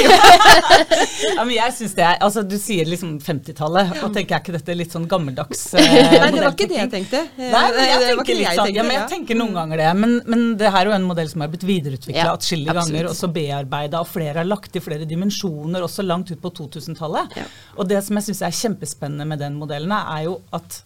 ja, 1.36 1.42
men 1.44 1.54
jeg 1.56 1.74
synes 1.78 1.94
det 1.96 2.04
er, 2.06 2.18
altså 2.24 2.42
Du 2.46 2.56
sier 2.60 2.88
liksom 2.88 3.16
50-tallet, 3.24 3.94
og 4.04 4.12
tenker 4.14 4.36
jeg 4.36 4.44
ikke 4.44 4.56
dette 4.58 4.76
litt 4.76 4.94
sånn 4.94 5.06
gammeldags 5.10 5.66
uh, 5.74 5.80
Nei, 6.24 6.30
det 6.34 6.42
var 6.42 6.52
ikke 6.52 6.68
det 6.70 6.78
jeg 6.80 6.92
tenkte. 6.92 7.22
Nei, 7.38 7.48
men 7.50 7.80
jeg 7.88 8.00
det 8.04 8.10
var 8.10 8.20
tenker 8.20 8.24
det 8.28 8.38
litt 8.38 8.48
jeg 8.48 8.58
sånn, 8.58 8.68
tenkte, 8.68 8.78
ja, 8.80 8.86
men 8.86 8.96
jeg 8.98 9.08
tenker 9.14 9.38
noen 9.40 9.56
ganger 9.56 9.80
det. 9.84 9.90
Men, 10.02 10.14
men 10.30 10.44
det 10.60 10.70
her 10.74 10.82
er 10.84 10.90
jo 10.92 10.96
en 10.98 11.06
modell 11.08 11.30
som 11.30 11.44
er 11.46 11.53
blitt 11.54 11.66
videreutvikla 11.68 12.26
Ja, 12.26 12.34
atskillige 12.34 12.74
ganger, 12.76 13.08
og 13.10 13.16
så 13.18 13.30
bearbeida, 13.32 14.02
og 14.02 14.10
flere 14.10 14.42
har 14.42 14.48
lagt 14.48 14.76
i 14.76 14.82
flere 14.84 15.08
dimensjoner, 15.08 15.84
også 15.86 16.04
langt 16.04 16.32
ut 16.34 16.42
på 16.42 16.52
2000-tallet. 16.58 17.38
Ja. 17.40 17.46
Og 17.78 17.88
det 17.90 18.02
som 18.04 18.18
jeg 18.18 18.28
syns 18.28 18.42
er 18.44 18.58
kjempespennende 18.60 19.28
med 19.30 19.42
den 19.42 19.58
modellen, 19.60 19.94
er 19.94 20.26
jo 20.26 20.38
at 20.54 20.80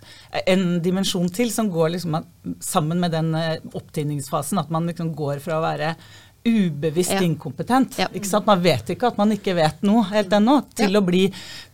en 0.47 0.79
dimensjon 0.85 1.29
til 1.35 1.53
som 1.55 1.73
går 1.73 1.97
liksom 1.97 2.21
sammen 2.65 3.01
med 3.03 3.15
den 3.17 3.35
eh, 3.39 3.59
opptinningsfasen, 3.73 4.61
at 4.61 4.73
man 4.75 4.89
liksom 4.89 5.15
går 5.17 5.43
fra 5.45 5.59
å 5.59 5.65
være 5.65 5.95
ubevisst 6.49 7.12
Ja. 7.12 7.23
inkompetent. 7.23 7.99
Ja. 7.99 8.09
Man 8.47 8.62
vet 8.62 8.90
ikke 8.95 9.11
at 9.12 9.19
man 9.21 9.33
ikke 9.35 9.55
vet 9.55 9.83
noe 9.87 10.05
helt 10.11 10.33
ennå, 10.33 10.59
til, 10.75 10.97
å, 10.97 11.02
bli, 11.05 11.26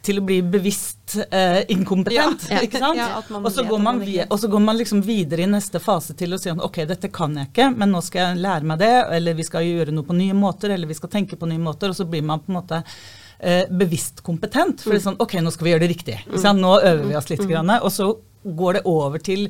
til 0.03 0.21
å 0.21 0.25
bli 0.27 0.41
bevisst 0.43 1.17
eh, 1.31 1.63
inkompetent. 1.73 2.47
Ja. 2.51 2.61
Ja, 2.95 3.09
og, 3.39 3.51
så 3.53 3.65
går 3.69 3.83
man 3.83 4.01
går 4.49 4.61
man 4.61 4.79
liksom 4.79 5.03
videre 5.03 5.45
i 5.45 5.51
neste 5.51 5.81
fase 5.83 6.15
til 6.19 6.35
å 6.35 6.39
si 6.41 6.51
ok, 6.51 6.83
dette 6.91 7.11
kan 7.15 7.37
jeg 7.39 7.53
ikke, 7.53 7.71
men 7.77 7.95
nå 7.95 8.03
skal 8.05 8.29
jeg 8.31 8.43
lære 8.45 8.69
meg 8.71 8.83
det, 8.83 8.93
eller 9.19 9.39
vi 9.39 9.47
skal 9.47 9.67
gjøre 9.67 9.95
noe 9.95 10.07
på 10.07 10.17
nye 10.17 10.37
måter, 10.37 10.75
eller 10.75 10.91
vi 10.91 10.99
skal 10.99 11.13
tenke 11.13 11.39
på 11.41 11.49
nye 11.51 11.63
måter, 11.63 11.93
og 11.93 11.99
så 11.99 12.07
blir 12.09 12.25
man 12.27 12.43
på 12.43 12.53
en 12.53 12.59
måte 12.61 12.83
eh, 13.39 13.65
bevisst 13.71 14.23
kompetent. 14.27 14.83
For 14.85 14.95
det 14.95 15.03
er 15.03 15.09
sånn, 15.11 15.21
ok, 15.23 15.39
nå 15.43 15.53
skal 15.55 15.69
vi 15.69 15.75
gjøre 15.75 15.87
det 15.87 15.93
riktig. 15.95 16.21
Nå 16.29 16.79
øver 16.81 17.05
vi 17.09 17.19
oss 17.19 17.31
litt, 17.33 17.45
grann, 17.49 17.75
og 17.81 17.93
så 17.93 18.13
går 18.45 18.79
det 18.79 18.83
over 18.91 19.19
til 19.25 19.47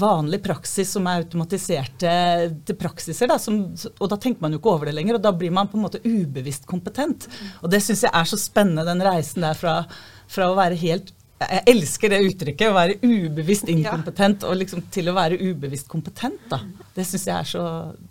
vanlig 0.00 0.42
praksis 0.42 0.90
som 0.96 1.06
er 1.06 1.22
automatiserte 1.22 2.76
praksiser. 2.80 3.28
Da, 3.30 3.38
som, 3.38 3.60
og 3.98 4.08
da 4.10 4.16
tenker 4.20 4.42
man 4.44 4.52
jo 4.56 4.58
ikke 4.62 4.72
over 4.76 4.90
det 4.90 4.94
lenger, 4.98 5.18
og 5.18 5.22
da 5.26 5.32
blir 5.32 5.52
man 5.54 5.68
på 5.70 5.78
en 5.78 5.84
måte 5.86 6.02
ubevisst 6.04 6.66
kompetent. 6.70 7.28
Og 7.62 7.70
det 7.70 7.82
syns 7.84 8.02
jeg 8.06 8.14
er 8.14 8.24
så 8.30 8.38
spennende, 8.40 8.86
den 8.88 9.04
reisen 9.04 9.44
der 9.46 9.54
fra, 9.58 9.82
fra 10.30 10.50
å 10.50 10.56
være 10.58 10.78
helt 10.80 11.12
jeg 11.44 11.64
elsker 11.68 12.08
det 12.08 12.18
uttrykket, 12.24 12.70
å 12.70 12.76
være 12.76 12.94
ubevisst 13.02 13.66
inkompetent 13.68 14.44
og 14.48 14.54
liksom 14.56 14.84
til 14.94 15.10
å 15.10 15.14
være 15.16 15.36
ubevisst 15.42 15.88
kompetent. 15.90 16.38
da. 16.48 16.60
Det 16.94 17.04
syns 17.04 17.26
jeg 17.26 17.34
er 17.34 17.48
så, 17.50 17.64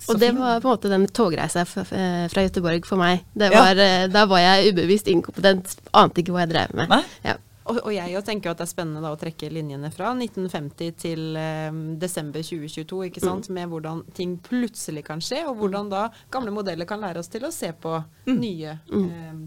så 0.04 0.12
Og 0.14 0.20
det 0.20 0.28
fint. 0.34 0.40
var 0.44 0.60
på 0.62 0.68
en 0.68 0.74
måte 0.76 0.92
den 0.92 1.08
togreisa 1.08 1.64
fra 1.66 2.44
Göteborg 2.44 2.86
for 2.86 3.00
meg. 3.00 3.24
Det 3.34 3.50
Ja. 3.50 3.64
var, 3.64 3.80
eh, 3.80 4.08
Da 4.12 4.26
var 4.30 4.38
jeg 4.44 4.74
ubevisst 4.76 5.08
inkompetent, 5.08 5.78
ante 5.94 6.22
ikke 6.22 6.36
hva 6.36 6.44
jeg 6.46 6.50
drev 6.50 6.76
med. 6.76 6.90
Nei? 6.90 7.02
Ja. 7.24 7.38
Og, 7.64 7.80
og 7.80 7.92
jeg 7.96 8.12
jo 8.12 8.22
tenker 8.26 8.52
at 8.52 8.60
det 8.60 8.66
er 8.68 8.72
spennende 8.74 9.04
da 9.04 9.14
å 9.14 9.20
trekke 9.20 9.50
linjene 9.54 9.92
fra 9.94 10.12
1950 10.18 10.96
til 11.00 11.40
eh, 11.40 11.70
desember 12.02 12.44
2022, 12.44 13.02
ikke 13.10 13.24
sant? 13.24 13.50
med 13.54 13.72
hvordan 13.72 14.04
ting 14.18 14.38
plutselig 14.44 15.06
kan 15.08 15.24
skje, 15.24 15.44
og 15.48 15.62
hvordan 15.62 15.92
da 15.94 16.08
gamle 16.34 16.54
modeller 16.56 16.90
kan 16.90 17.04
lære 17.04 17.24
oss 17.24 17.32
til 17.32 17.48
å 17.48 17.54
se 17.56 17.72
på 17.74 17.96
nye 18.32 18.78
eh, 18.78 19.38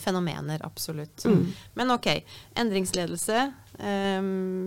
fenomener. 0.00 0.62
Absolutt. 0.64 1.26
Men 1.74 1.90
ok, 1.96 2.08
endringsledelse 2.62 3.42
eh, 3.80 4.20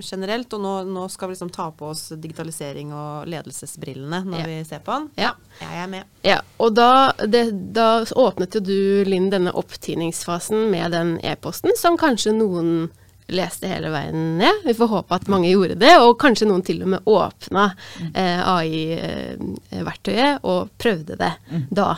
generelt, 0.04 0.54
og 0.54 0.62
nå, 0.64 0.74
nå 0.94 1.06
skal 1.12 1.30
vi 1.30 1.36
liksom 1.36 1.52
ta 1.54 1.70
på 1.72 1.90
oss 1.94 2.10
digitalisering 2.16 2.92
og 2.94 3.28
ledelsesbrillene 3.32 4.24
når 4.26 4.40
Ja. 4.40 4.46
vi 4.50 4.58
ser 4.70 4.80
på 4.86 4.92
den. 4.98 5.10
Ja. 5.22 5.32
Jeg 5.62 5.84
er 5.84 5.88
med. 5.88 6.04
Ja, 6.24 6.40
og 6.60 6.74
da, 6.76 6.90
det, 7.26 7.46
da 7.74 8.04
åpnet 8.16 8.56
jo 8.56 8.60
du, 8.66 8.76
Linn, 9.08 9.30
denne 9.30 9.54
opptiningsfasen 9.54 10.70
med 10.72 10.92
den 10.92 11.16
e-posten, 11.24 11.72
som 11.78 11.98
kanskje 11.98 12.34
noen 12.36 12.90
leste 13.34 13.70
hele 13.72 13.88
veien 13.90 14.38
ned. 14.38 14.66
Vi 14.66 14.74
får 14.76 14.90
håpe 14.92 15.16
at 15.16 15.30
mange 15.32 15.48
gjorde 15.50 15.78
det, 15.80 15.94
og 16.04 16.18
kanskje 16.20 16.46
noen 16.50 16.62
til 16.68 16.82
og 16.84 16.90
med 16.92 17.06
åpna 17.08 17.70
eh, 18.14 18.42
AI-verktøyet 18.52 20.44
og 20.44 20.70
prøvde 20.82 21.16
det 21.20 21.32
da. 21.72 21.94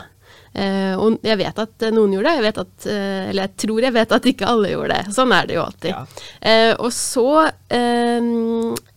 Eh, 0.56 0.94
og 0.96 1.18
jeg 1.26 1.36
vet 1.36 1.58
at 1.60 1.84
eh, 1.84 1.92
noen 1.92 2.14
gjorde 2.16 2.30
det, 2.30 2.36
jeg 2.38 2.46
vet 2.46 2.60
at, 2.62 2.88
eh, 2.88 3.22
eller 3.30 3.44
jeg 3.44 3.54
tror 3.64 3.86
jeg 3.86 3.96
vet 3.96 4.14
at 4.16 4.28
ikke 4.32 4.50
alle 4.52 4.72
gjorde 4.72 4.94
det. 4.94 5.14
Sånn 5.16 5.34
er 5.36 5.48
det 5.48 5.58
jo 5.58 5.64
alltid. 5.66 5.90
Ja. 5.92 6.04
Eh, 6.40 6.72
og 6.80 6.92
så 6.96 7.28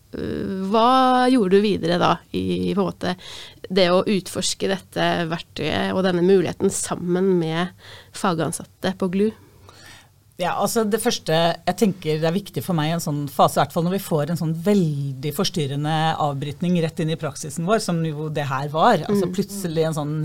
hva 0.09 1.27
gjorde 1.29 1.59
du 1.59 1.61
videre 1.61 1.99
da 2.01 2.15
i 2.33 2.71
på 2.73 2.81
en 2.81 2.87
måte 2.87 3.11
det 3.69 3.85
å 3.93 3.99
utforske 4.01 4.71
dette 4.71 5.05
verktøyet 5.29 5.91
og 5.93 6.01
denne 6.07 6.23
muligheten 6.25 6.73
sammen 6.73 7.35
med 7.37 7.75
fagansatte 8.17 8.95
på 8.97 9.11
GLU? 9.13 9.29
Ja, 10.39 10.55
altså 10.55 10.85
Det 10.87 11.01
første 11.03 11.35
jeg 11.35 11.77
tenker 11.77 12.17
det 12.21 12.25
er 12.25 12.33
viktig 12.33 12.63
for 12.65 12.77
meg 12.77 12.89
i 12.89 12.95
en 12.95 13.03
sånn 13.03 13.25
fase, 13.29 13.59
i 13.59 13.61
hvert 13.61 13.75
fall 13.75 13.85
når 13.85 13.97
vi 13.99 14.05
får 14.07 14.31
en 14.31 14.39
sånn 14.39 14.55
veldig 14.65 15.33
forstyrrende 15.35 15.95
avbrytning 16.25 16.79
rett 16.81 17.03
inn 17.03 17.11
i 17.13 17.19
praksisen 17.19 17.67
vår, 17.67 17.83
som 17.83 17.99
jo 18.07 18.31
det 18.33 18.47
her 18.49 18.71
var. 18.73 19.03
altså 19.03 19.29
Plutselig 19.35 19.89
en 19.89 19.99
sånn 19.99 20.15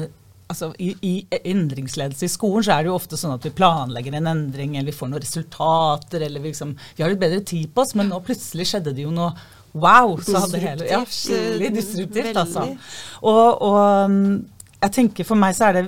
altså 0.52 0.70
i, 0.78 0.92
I 1.02 1.40
endringsledelse 1.52 2.26
i 2.26 2.32
skolen 2.32 2.66
så 2.66 2.76
er 2.76 2.84
det 2.84 2.92
jo 2.92 2.98
ofte 2.98 3.18
sånn 3.20 3.34
at 3.36 3.44
vi 3.46 3.52
planlegger 3.56 4.18
en 4.18 4.30
endring, 4.34 4.76
eller 4.76 4.92
vi 4.92 4.96
får 4.96 5.10
noen 5.10 5.24
resultater, 5.24 6.24
eller 6.26 6.42
vi, 6.42 6.52
liksom, 6.52 6.74
vi 6.96 7.04
har 7.04 7.12
litt 7.12 7.22
bedre 7.22 7.42
tid 7.46 7.72
på 7.74 7.84
oss, 7.84 7.94
men 7.98 8.10
nå 8.12 8.20
plutselig 8.24 8.68
skjedde 8.70 8.96
det 8.96 9.06
jo 9.06 9.12
noe 9.14 9.34
Wow! 9.74 10.20
Så 10.22 10.38
hadde 10.38 10.60
hele, 10.62 10.86
ja, 10.86 11.00
skikkelig 11.10 11.72
disruptivt, 11.74 12.36
altså. 12.38 12.68
Og, 13.26 13.62
og 13.66 13.78
um, 14.06 14.44
jeg 14.84 14.92
tenker 14.94 15.26
for 15.26 15.40
meg 15.40 15.56
så 15.58 15.72
er 15.72 15.80
det 15.80 15.82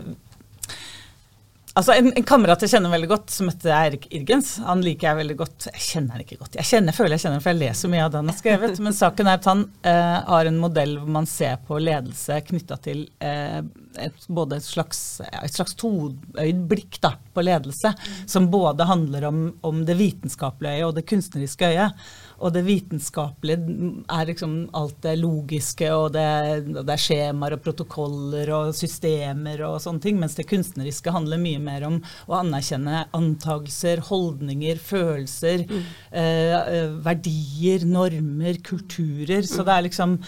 Altså 1.77 1.93
en, 1.93 2.07
en 2.17 2.25
kamerat 2.25 2.63
jeg 2.65 2.73
kjenner 2.73 2.93
veldig 2.95 3.09
godt, 3.11 3.33
som 3.35 3.51
heter 3.51 3.75
Eirik 3.77 4.07
Irgens, 4.17 4.55
han 4.65 4.81
liker 4.81 5.11
jeg 5.11 5.19
veldig 5.19 5.35
godt. 5.37 5.67
Jeg 5.69 5.83
kjenner 5.85 6.17
han 6.17 6.23
ikke 6.23 6.39
godt. 6.41 6.57
Jeg 6.57 6.69
kjenner, 6.71 6.97
føler 6.97 7.15
jeg 7.17 7.25
kjenner 7.27 7.43
for 7.45 7.53
jeg 7.53 7.61
leser 7.61 7.93
mye 7.93 8.07
av 8.07 8.15
det 8.15 8.23
han 8.23 8.31
har 8.33 8.39
skrevet. 8.39 8.81
Men 8.87 8.97
saken 8.97 9.29
er 9.29 9.37
at 9.37 9.49
han 9.51 9.65
eh, 9.93 10.15
har 10.31 10.49
en 10.49 10.61
modell 10.63 10.95
hvor 10.97 11.11
man 11.19 11.29
ser 11.29 11.59
på 11.69 11.81
ledelse 11.83 12.39
knytta 12.49 12.79
til 12.87 13.03
eh, 13.21 13.61
et, 14.07 14.25
både 14.33 14.57
et 14.57 14.65
slags, 14.65 15.03
et 15.21 15.53
slags 15.53 15.77
toøyd 15.77 16.65
blikk 16.71 16.97
da, 17.05 17.13
på 17.37 17.45
ledelse, 17.45 17.93
som 18.25 18.49
både 18.53 18.89
handler 18.89 19.29
om, 19.29 19.43
om 19.61 19.85
det 19.85 19.99
vitenskapelige 20.01 20.81
øyet 20.81 20.89
og 20.89 20.97
det 20.97 21.05
kunstneriske 21.13 21.75
øyet. 21.75 22.09
Og 22.37 22.53
det 22.53 22.65
vitenskapelige 22.67 23.93
er 24.13 24.29
liksom 24.29 24.57
alt 24.77 24.99
det 25.05 25.15
logiske, 25.21 25.89
og 25.95 26.11
det, 26.17 26.27
og 26.75 26.83
det 26.83 26.95
er 26.97 27.03
skjemaer 27.03 27.57
og 27.57 27.63
protokoller 27.65 28.53
og 28.57 28.75
systemer 28.77 29.63
og 29.67 29.79
sånne 29.85 30.05
ting, 30.05 30.21
mens 30.21 30.37
det 30.39 30.49
kunstneriske 30.51 31.15
handler 31.15 31.41
mye 31.41 31.63
mer 31.63 31.87
om 31.89 32.01
å 32.29 32.37
anerkjenne 32.43 33.07
antagelser, 33.17 34.05
holdninger, 34.11 34.83
følelser, 34.83 35.65
mm. 35.71 35.89
eh, 36.23 36.93
verdier, 37.07 37.89
normer, 37.89 38.61
kulturer. 38.67 39.49
Så 39.49 39.65
det 39.67 39.77
er 39.77 39.89
liksom 39.89 40.21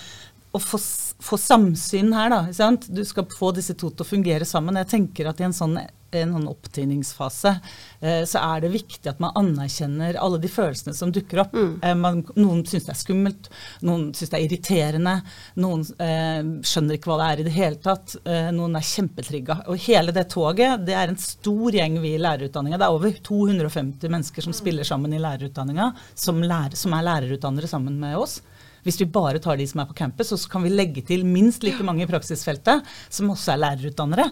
å 0.57 0.61
få, 0.63 0.81
få 1.23 1.39
samsyn 1.41 2.13
her, 2.17 2.33
da. 2.33 2.71
Du 2.89 3.05
skal 3.07 3.29
få 3.37 3.53
disse 3.57 3.77
to 3.79 3.91
til 3.93 4.05
å 4.05 4.09
fungere 4.09 4.49
sammen. 4.49 4.81
Jeg 4.81 4.93
tenker 4.95 5.29
at 5.29 5.41
i 5.43 5.47
en 5.49 5.57
sånn, 5.57 5.77
en 6.17 6.33
sånn 6.37 6.49
opptiningsfase 6.49 7.53
eh, 8.01 8.23
så 8.29 8.41
er 8.41 8.65
det 8.65 8.73
viktig 8.73 9.11
at 9.11 9.21
man 9.23 9.37
anerkjenner 9.39 10.19
alle 10.21 10.41
de 10.43 10.51
følelsene 10.51 10.97
som 10.97 11.13
dukker 11.13 11.43
opp. 11.45 11.57
Mm. 11.59 12.01
man, 12.01 12.23
noen 12.39 12.65
syns 12.69 12.87
det 12.87 12.95
er 12.95 13.01
skummelt, 13.01 13.51
noen 13.87 14.09
syns 14.17 14.33
det 14.33 14.39
er 14.39 14.47
irriterende, 14.47 15.15
noen 15.61 15.85
eh, 16.05 16.41
skjønner 16.67 16.99
ikke 16.99 17.13
hva 17.13 17.19
det 17.21 17.29
er 17.29 17.43
i 17.43 17.49
det 17.49 17.57
hele 17.57 17.81
tatt, 17.85 18.17
eh, 18.25 18.51
noen 18.55 18.79
er 18.79 18.89
kjempetrigga. 18.89 19.61
Og 19.73 19.81
hele 19.89 20.15
det 20.17 20.29
toget, 20.33 20.85
det 20.89 20.97
er 20.97 21.13
en 21.13 21.21
stor 21.21 21.79
gjeng 21.79 21.99
vi 22.03 22.15
i 22.17 22.23
lærerutdanninga. 22.23 22.81
Det 22.81 22.89
er 22.89 22.99
over 22.99 23.19
250 23.31 24.15
mennesker 24.15 24.49
som 24.49 24.57
spiller 24.57 24.87
sammen 24.89 25.15
i 25.15 25.23
lærerutdanninga, 25.23 25.93
som, 26.15 26.41
lærer, 26.43 26.79
som 26.79 26.97
er 26.97 27.07
lærerutdannere 27.11 27.71
sammen 27.71 27.99
med 28.01 28.17
oss. 28.19 28.41
Hvis 28.87 29.01
vi 29.01 29.09
bare 29.11 29.41
tar 29.43 29.59
de 29.59 29.67
som 29.67 29.81
er 29.83 29.89
på 29.91 29.97
campus, 29.99 30.31
så 30.33 30.51
kan 30.51 30.63
vi 30.65 30.73
legge 30.73 31.03
til 31.07 31.25
minst 31.27 31.63
like 31.67 31.83
mange 31.85 32.05
i 32.05 32.09
praksisfeltet 32.11 32.87
som 33.09 33.31
også 33.35 33.55
er 33.55 33.63
lærerutdannere. 33.65 34.31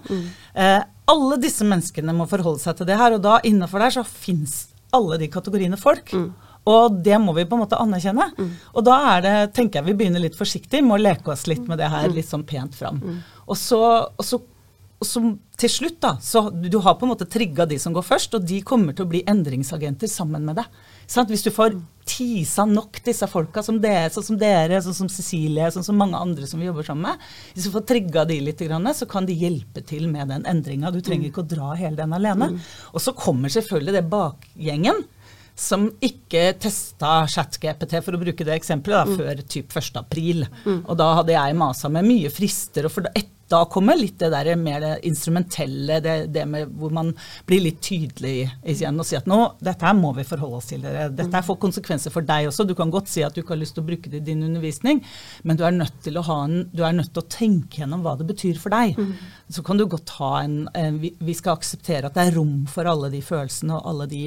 Eh, 0.54 0.80
alle 1.12 1.38
disse 1.42 1.64
menneskene 1.64 2.14
må 2.16 2.26
forholde 2.30 2.62
seg 2.62 2.76
til 2.78 2.88
det 2.88 2.96
her, 2.98 3.14
og 3.16 3.22
da 3.22 3.38
innenfor 3.46 3.78
der 3.82 3.94
så 3.98 4.04
fins 4.06 4.68
alle 4.94 5.18
de 5.18 5.28
kategoriene 5.28 5.78
folk. 5.78 6.12
Og 6.66 6.96
det 7.06 7.14
må 7.22 7.30
vi 7.36 7.44
på 7.46 7.54
en 7.54 7.62
måte 7.62 7.78
anerkjenne. 7.78 8.24
Og 8.74 8.82
da 8.86 8.96
er 9.14 9.20
det, 9.22 9.34
tenker 9.54 9.78
jeg 9.78 9.86
vi 9.92 9.94
begynner 10.00 10.22
litt 10.24 10.34
forsiktig 10.38 10.80
med 10.82 10.96
å 10.96 11.02
leke 11.04 11.30
oss 11.30 11.46
litt 11.46 11.62
med 11.70 11.78
det 11.78 11.90
her 11.92 12.08
litt 12.10 12.26
sånn 12.26 12.42
pent 12.48 12.74
fram. 12.74 12.98
Og 13.46 13.56
så, 13.56 13.78
og 14.16 14.24
så 14.26 14.40
og 14.96 15.04
så 15.04 15.20
til 15.60 15.68
slutt, 15.68 15.98
da, 16.00 16.14
så 16.24 16.48
du 16.50 16.78
har 16.80 16.94
på 16.96 17.04
en 17.04 17.10
måte 17.12 17.26
trigga 17.28 17.66
de 17.68 17.76
som 17.78 17.92
går 17.92 18.04
først, 18.04 18.34
og 18.38 18.44
de 18.48 18.62
kommer 18.64 18.96
til 18.96 19.04
å 19.04 19.10
bli 19.10 19.20
endringsagenter 19.28 20.08
sammen 20.08 20.44
med 20.48 20.56
deg. 20.56 20.70
Sant? 21.06 21.30
Hvis 21.30 21.44
du 21.46 21.52
får 21.54 21.76
tisa 22.06 22.64
nok 22.68 23.00
disse 23.06 23.26
folka, 23.30 23.62
som 23.66 23.80
dere, 23.82 24.10
sånn 24.14 24.26
som 24.28 24.38
dere, 24.38 24.78
sånn 24.82 24.94
som 24.94 25.08
Cecilie, 25.10 25.70
sånn 25.74 25.86
som 25.86 25.98
mange 25.98 26.18
andre 26.18 26.46
som 26.46 26.62
vi 26.62 26.68
jobber 26.68 26.86
sammen 26.86 27.10
med, 27.10 27.26
hvis 27.54 27.66
du 27.66 27.72
får 27.74 27.86
trigga 27.90 28.24
de 28.28 28.38
litt, 28.46 28.62
så 28.94 29.08
kan 29.10 29.26
de 29.26 29.34
hjelpe 29.34 29.82
til 29.86 30.06
med 30.10 30.30
den 30.30 30.46
endringa. 30.46 30.92
Du 30.94 31.00
trenger 31.02 31.30
ikke 31.30 31.42
å 31.42 31.50
dra 31.50 31.74
hele 31.78 31.98
den 31.98 32.14
alene. 32.14 32.52
Og 32.92 33.02
så 33.02 33.14
kommer 33.16 33.52
selvfølgelig 33.52 33.98
det 33.98 34.08
bakgjengen 34.12 35.02
som 35.56 35.86
ikke 36.04 36.50
testa 36.60 37.22
ChatGPT, 37.32 37.96
for 38.04 38.16
å 38.16 38.20
bruke 38.20 38.44
det 38.44 38.58
eksempelet, 38.58 39.08
da, 39.08 39.16
før 39.16 39.40
typ 39.48 39.72
1. 39.72 40.02
april. 40.02 40.44
Og 40.82 40.92
da 41.00 41.14
hadde 41.22 41.32
jeg 41.32 41.56
masa 41.56 41.88
med 41.92 42.04
mye 42.04 42.32
frister. 42.32 42.84
og 42.84 42.92
for 42.92 43.06
da, 43.06 43.12
et, 43.16 43.30
da 43.48 43.62
kommer 43.70 43.96
litt 43.96 44.18
det 44.18 44.28
der 44.34 44.56
mer 44.58 44.80
det 44.82 44.92
instrumentelle, 45.08 46.00
det, 46.02 46.14
det 46.34 46.42
med 46.50 46.72
hvor 46.76 46.90
man 46.92 47.12
blir 47.46 47.62
litt 47.62 47.78
tydelig 47.84 48.48
igjen 48.66 48.98
og 48.98 49.06
sier 49.06 49.22
at 49.22 49.30
nå, 49.30 49.38
dette 49.62 49.86
her 49.86 49.94
må 49.96 50.10
vi 50.16 50.26
forholde 50.26 50.58
oss 50.58 50.68
til. 50.72 50.82
Dere. 50.82 51.06
Dette 51.14 51.38
her 51.38 51.46
får 51.46 51.60
konsekvenser 51.62 52.12
for 52.12 52.26
deg 52.26 52.50
også. 52.50 52.66
Du 52.66 52.74
kan 52.78 52.90
godt 52.92 53.08
si 53.12 53.22
at 53.24 53.36
du 53.36 53.40
ikke 53.40 53.54
har 53.54 53.62
lyst 53.62 53.78
til 53.78 53.84
å 53.86 53.88
bruke 53.88 54.10
det 54.12 54.24
i 54.24 54.26
din 54.26 54.42
undervisning, 54.44 55.00
men 55.46 55.56
du 55.58 55.62
er 55.64 55.76
nødt 55.76 56.02
til 56.04 56.18
å, 56.18 56.26
ha 56.26 56.40
en, 56.48 56.66
du 56.74 56.82
er 56.84 56.98
nødt 56.98 57.14
til 57.14 57.22
å 57.22 57.30
tenke 57.32 57.80
gjennom 57.80 58.02
hva 58.04 58.16
det 58.18 58.26
betyr 58.28 58.58
for 58.60 58.74
deg. 58.74 58.98
Så 59.48 59.62
kan 59.64 59.78
du 59.78 59.86
godt 59.88 60.18
ha 60.18 60.32
en, 60.42 60.66
en 60.74 60.98
vi, 61.00 61.14
vi 61.22 61.38
skal 61.38 61.56
akseptere 61.56 62.10
at 62.10 62.18
det 62.18 62.26
er 62.26 62.36
rom 62.36 62.66
for 62.68 62.90
alle 62.90 63.12
de 63.14 63.22
følelsene 63.24 63.78
og 63.78 63.88
alle 63.94 64.10
de 64.10 64.24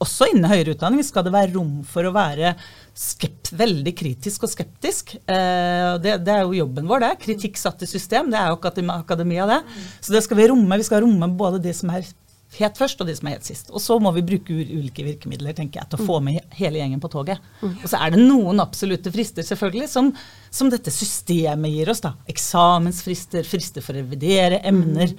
også 0.00 0.30
innen 0.32 0.48
høyere 0.50 0.76
utdanning 0.76 1.04
skal 1.06 1.26
det 1.26 1.34
være 1.34 1.52
rom 1.56 1.82
for 1.88 2.06
å 2.06 2.14
være 2.14 2.54
skept, 2.96 3.52
veldig 3.58 3.92
kritisk 3.96 4.46
og 4.46 4.52
skeptisk. 4.52 5.14
Eh, 5.20 5.92
det, 6.02 6.18
det, 6.24 6.32
er 6.32 6.46
jo 6.46 6.58
jobben 6.62 6.88
vår, 6.88 7.04
det. 7.04 7.12
Kritikk 7.26 7.60
satt 7.60 7.84
i 7.84 7.90
system. 7.90 8.30
Det 8.32 8.40
er 8.40 8.52
jo 8.52 8.58
akademia, 8.96 9.46
det. 9.48 9.62
Så 10.00 10.14
det 10.14 10.24
skal 10.24 10.40
vi 10.40 10.50
romme. 10.52 10.80
Vi 10.80 10.88
skal 10.88 11.04
romme 11.04 11.30
både 11.38 11.62
det 11.64 11.74
som 11.78 11.92
er 11.92 12.06
helt 12.58 12.76
først, 12.76 13.00
og 13.00 13.08
det 13.08 13.16
som 13.18 13.28
er 13.28 13.36
helt 13.36 13.48
sist. 13.48 13.70
Og 13.72 13.80
så 13.80 13.96
må 14.02 14.12
vi 14.16 14.24
bruke 14.26 14.54
ulike 14.54 15.04
virkemidler 15.06 15.56
tenker 15.56 15.80
jeg, 15.80 15.92
til 15.92 16.02
å 16.02 16.08
få 16.08 16.18
med 16.24 16.56
hele 16.58 16.82
gjengen 16.82 17.02
på 17.02 17.10
toget. 17.12 17.40
Og 17.64 17.86
så 17.88 18.00
er 18.00 18.12
det 18.12 18.24
noen 18.24 18.60
absolutte 18.64 19.12
frister, 19.14 19.46
selvfølgelig, 19.46 19.88
som, 19.92 20.10
som 20.52 20.72
dette 20.72 20.92
systemet 20.92 21.72
gir 21.72 21.92
oss. 21.92 22.02
da. 22.04 22.14
Eksamensfrister, 22.32 23.46
frister 23.48 23.84
for 23.84 23.96
å 23.96 24.04
revidere 24.04 24.60
emner. 24.68 25.16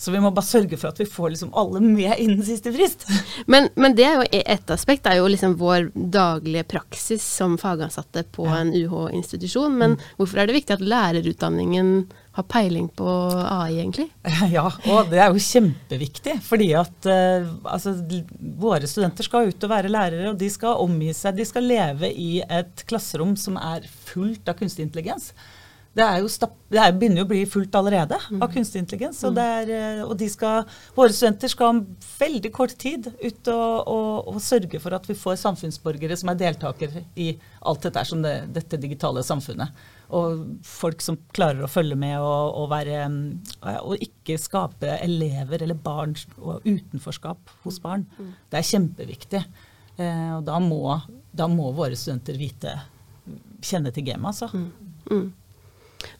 Så 0.00 0.14
vi 0.14 0.20
må 0.24 0.30
bare 0.32 0.48
sørge 0.48 0.78
for 0.80 0.88
at 0.88 1.00
vi 1.00 1.04
får 1.04 1.34
liksom 1.34 1.50
alle 1.60 1.82
med 1.84 2.14
innen 2.22 2.40
siste 2.46 2.72
frist. 2.72 3.04
Men, 3.44 3.68
men 3.76 3.92
det 3.98 4.06
er 4.08 4.14
jo 4.16 4.28
ett 4.32 4.72
aspekt, 4.72 5.04
det 5.04 5.12
er 5.12 5.20
jo 5.20 5.28
liksom 5.28 5.58
vår 5.60 5.90
daglige 5.92 6.64
praksis 6.70 7.26
som 7.36 7.58
fagansatte 7.60 8.22
på 8.32 8.46
en 8.48 8.72
UH-institusjon. 8.72 9.76
Men 9.76 9.98
hvorfor 10.16 10.40
er 10.40 10.48
det 10.48 10.56
viktig 10.56 10.78
at 10.78 10.86
lærerutdanningen 10.94 11.92
har 12.38 12.48
peiling 12.48 12.88
på 12.96 13.10
AI, 13.44 13.76
egentlig? 13.82 14.08
Ja, 14.56 14.70
og 14.88 15.12
det 15.12 15.20
er 15.20 15.34
jo 15.34 15.44
kjempeviktig. 15.50 16.38
Fordi 16.48 16.72
at 16.80 17.10
uh, 17.10 17.52
altså, 17.68 17.92
våre 18.40 18.88
studenter 18.88 19.28
skal 19.28 19.52
ut 19.52 19.68
og 19.68 19.76
være 19.76 19.92
lærere, 19.92 20.32
og 20.32 20.40
de 20.40 20.48
skal 20.48 20.80
omgi 20.80 21.12
seg 21.16 21.36
De 21.36 21.44
skal 21.44 21.68
leve 21.68 22.08
i 22.08 22.38
et 22.40 22.88
klasserom 22.88 23.36
som 23.36 23.60
er 23.60 23.84
fullt 24.08 24.48
av 24.48 24.56
kunstig 24.62 24.88
intelligens. 24.88 25.34
Det, 25.90 26.04
er 26.04 26.20
jo 26.22 26.28
stapp, 26.30 26.52
det 26.70 26.78
er, 26.78 26.92
begynner 26.94 27.22
jo 27.22 27.26
å 27.26 27.30
bli 27.32 27.40
fullt 27.50 27.74
allerede 27.74 28.14
av 28.14 28.50
kunstig 28.52 28.78
intelligens. 28.84 29.18
Og, 29.26 29.34
det 29.34 29.46
er, 29.56 29.70
eh, 29.74 30.02
og 30.04 30.12
de 30.20 30.28
skal, 30.30 30.68
våre 30.94 31.14
studenter 31.14 31.50
skal 31.50 31.72
om 31.74 31.80
veldig 32.20 32.52
kort 32.54 32.76
tid 32.78 33.08
ut 33.10 33.50
og, 33.50 33.88
og, 33.90 34.28
og 34.30 34.38
sørge 34.44 34.78
for 34.82 34.94
at 34.94 35.08
vi 35.10 35.16
får 35.18 35.40
samfunnsborgere 35.42 36.18
som 36.20 36.30
er 36.30 36.38
deltakere 36.44 37.02
i 37.18 37.32
alt 37.66 37.88
dette, 37.88 38.04
som 38.06 38.22
det, 38.22 38.36
dette 38.54 38.78
digitale 38.82 39.24
samfunnet. 39.26 39.74
Og 40.14 40.44
folk 40.66 41.02
som 41.02 41.18
klarer 41.34 41.66
å 41.66 41.70
følge 41.70 41.98
med 41.98 42.16
og, 42.18 42.54
og, 42.62 42.70
være, 42.70 43.02
og 43.82 44.06
ikke 44.06 44.38
skape 44.42 44.94
elever 45.02 45.66
eller 45.66 45.78
barn 45.78 46.14
og 46.38 46.62
utenforskap 46.66 47.50
hos 47.66 47.82
barn. 47.82 48.06
Det 48.50 48.62
er 48.62 48.70
kjempeviktig. 48.70 49.42
Eh, 50.00 50.32
og 50.38 50.46
da 50.46 50.62
må, 50.62 50.96
da 51.34 51.50
må 51.50 51.70
våre 51.76 51.98
studenter 51.98 52.38
vite 52.40 52.78
kjenne 53.60 53.92
til 53.94 54.06
gamet, 54.06 54.32
altså. 54.32 54.48
Mm. 54.54 55.28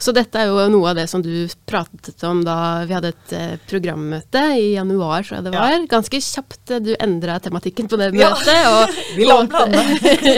Så 0.01 0.13
dette 0.17 0.41
er 0.41 0.49
jo 0.49 0.65
noe 0.73 0.91
av 0.91 0.97
det 0.97 1.07
som 1.11 1.23
du 1.25 1.49
pratet 1.69 2.23
om 2.25 2.43
da 2.45 2.57
vi 2.89 2.95
hadde 2.97 3.13
et 3.13 3.33
eh, 3.37 3.57
programmøte 3.69 4.43
i 4.57 4.71
januar, 4.75 5.25
tror 5.25 5.39
jeg 5.39 5.47
det 5.47 5.53
var. 5.55 5.75
Ja. 5.75 5.81
Ganske 5.91 6.21
kjapt 6.25 6.73
eh, 6.73 6.83
du 6.85 6.91
endra 6.97 7.37
tematikken 7.43 7.89
på 7.91 7.99
det 8.01 8.11
møtet. 8.17 8.49
Ja. 8.49 8.71
Og, 8.81 8.97
vi 9.17 9.27
la 9.29 9.37
om 9.43 9.51
planene. 9.51 9.83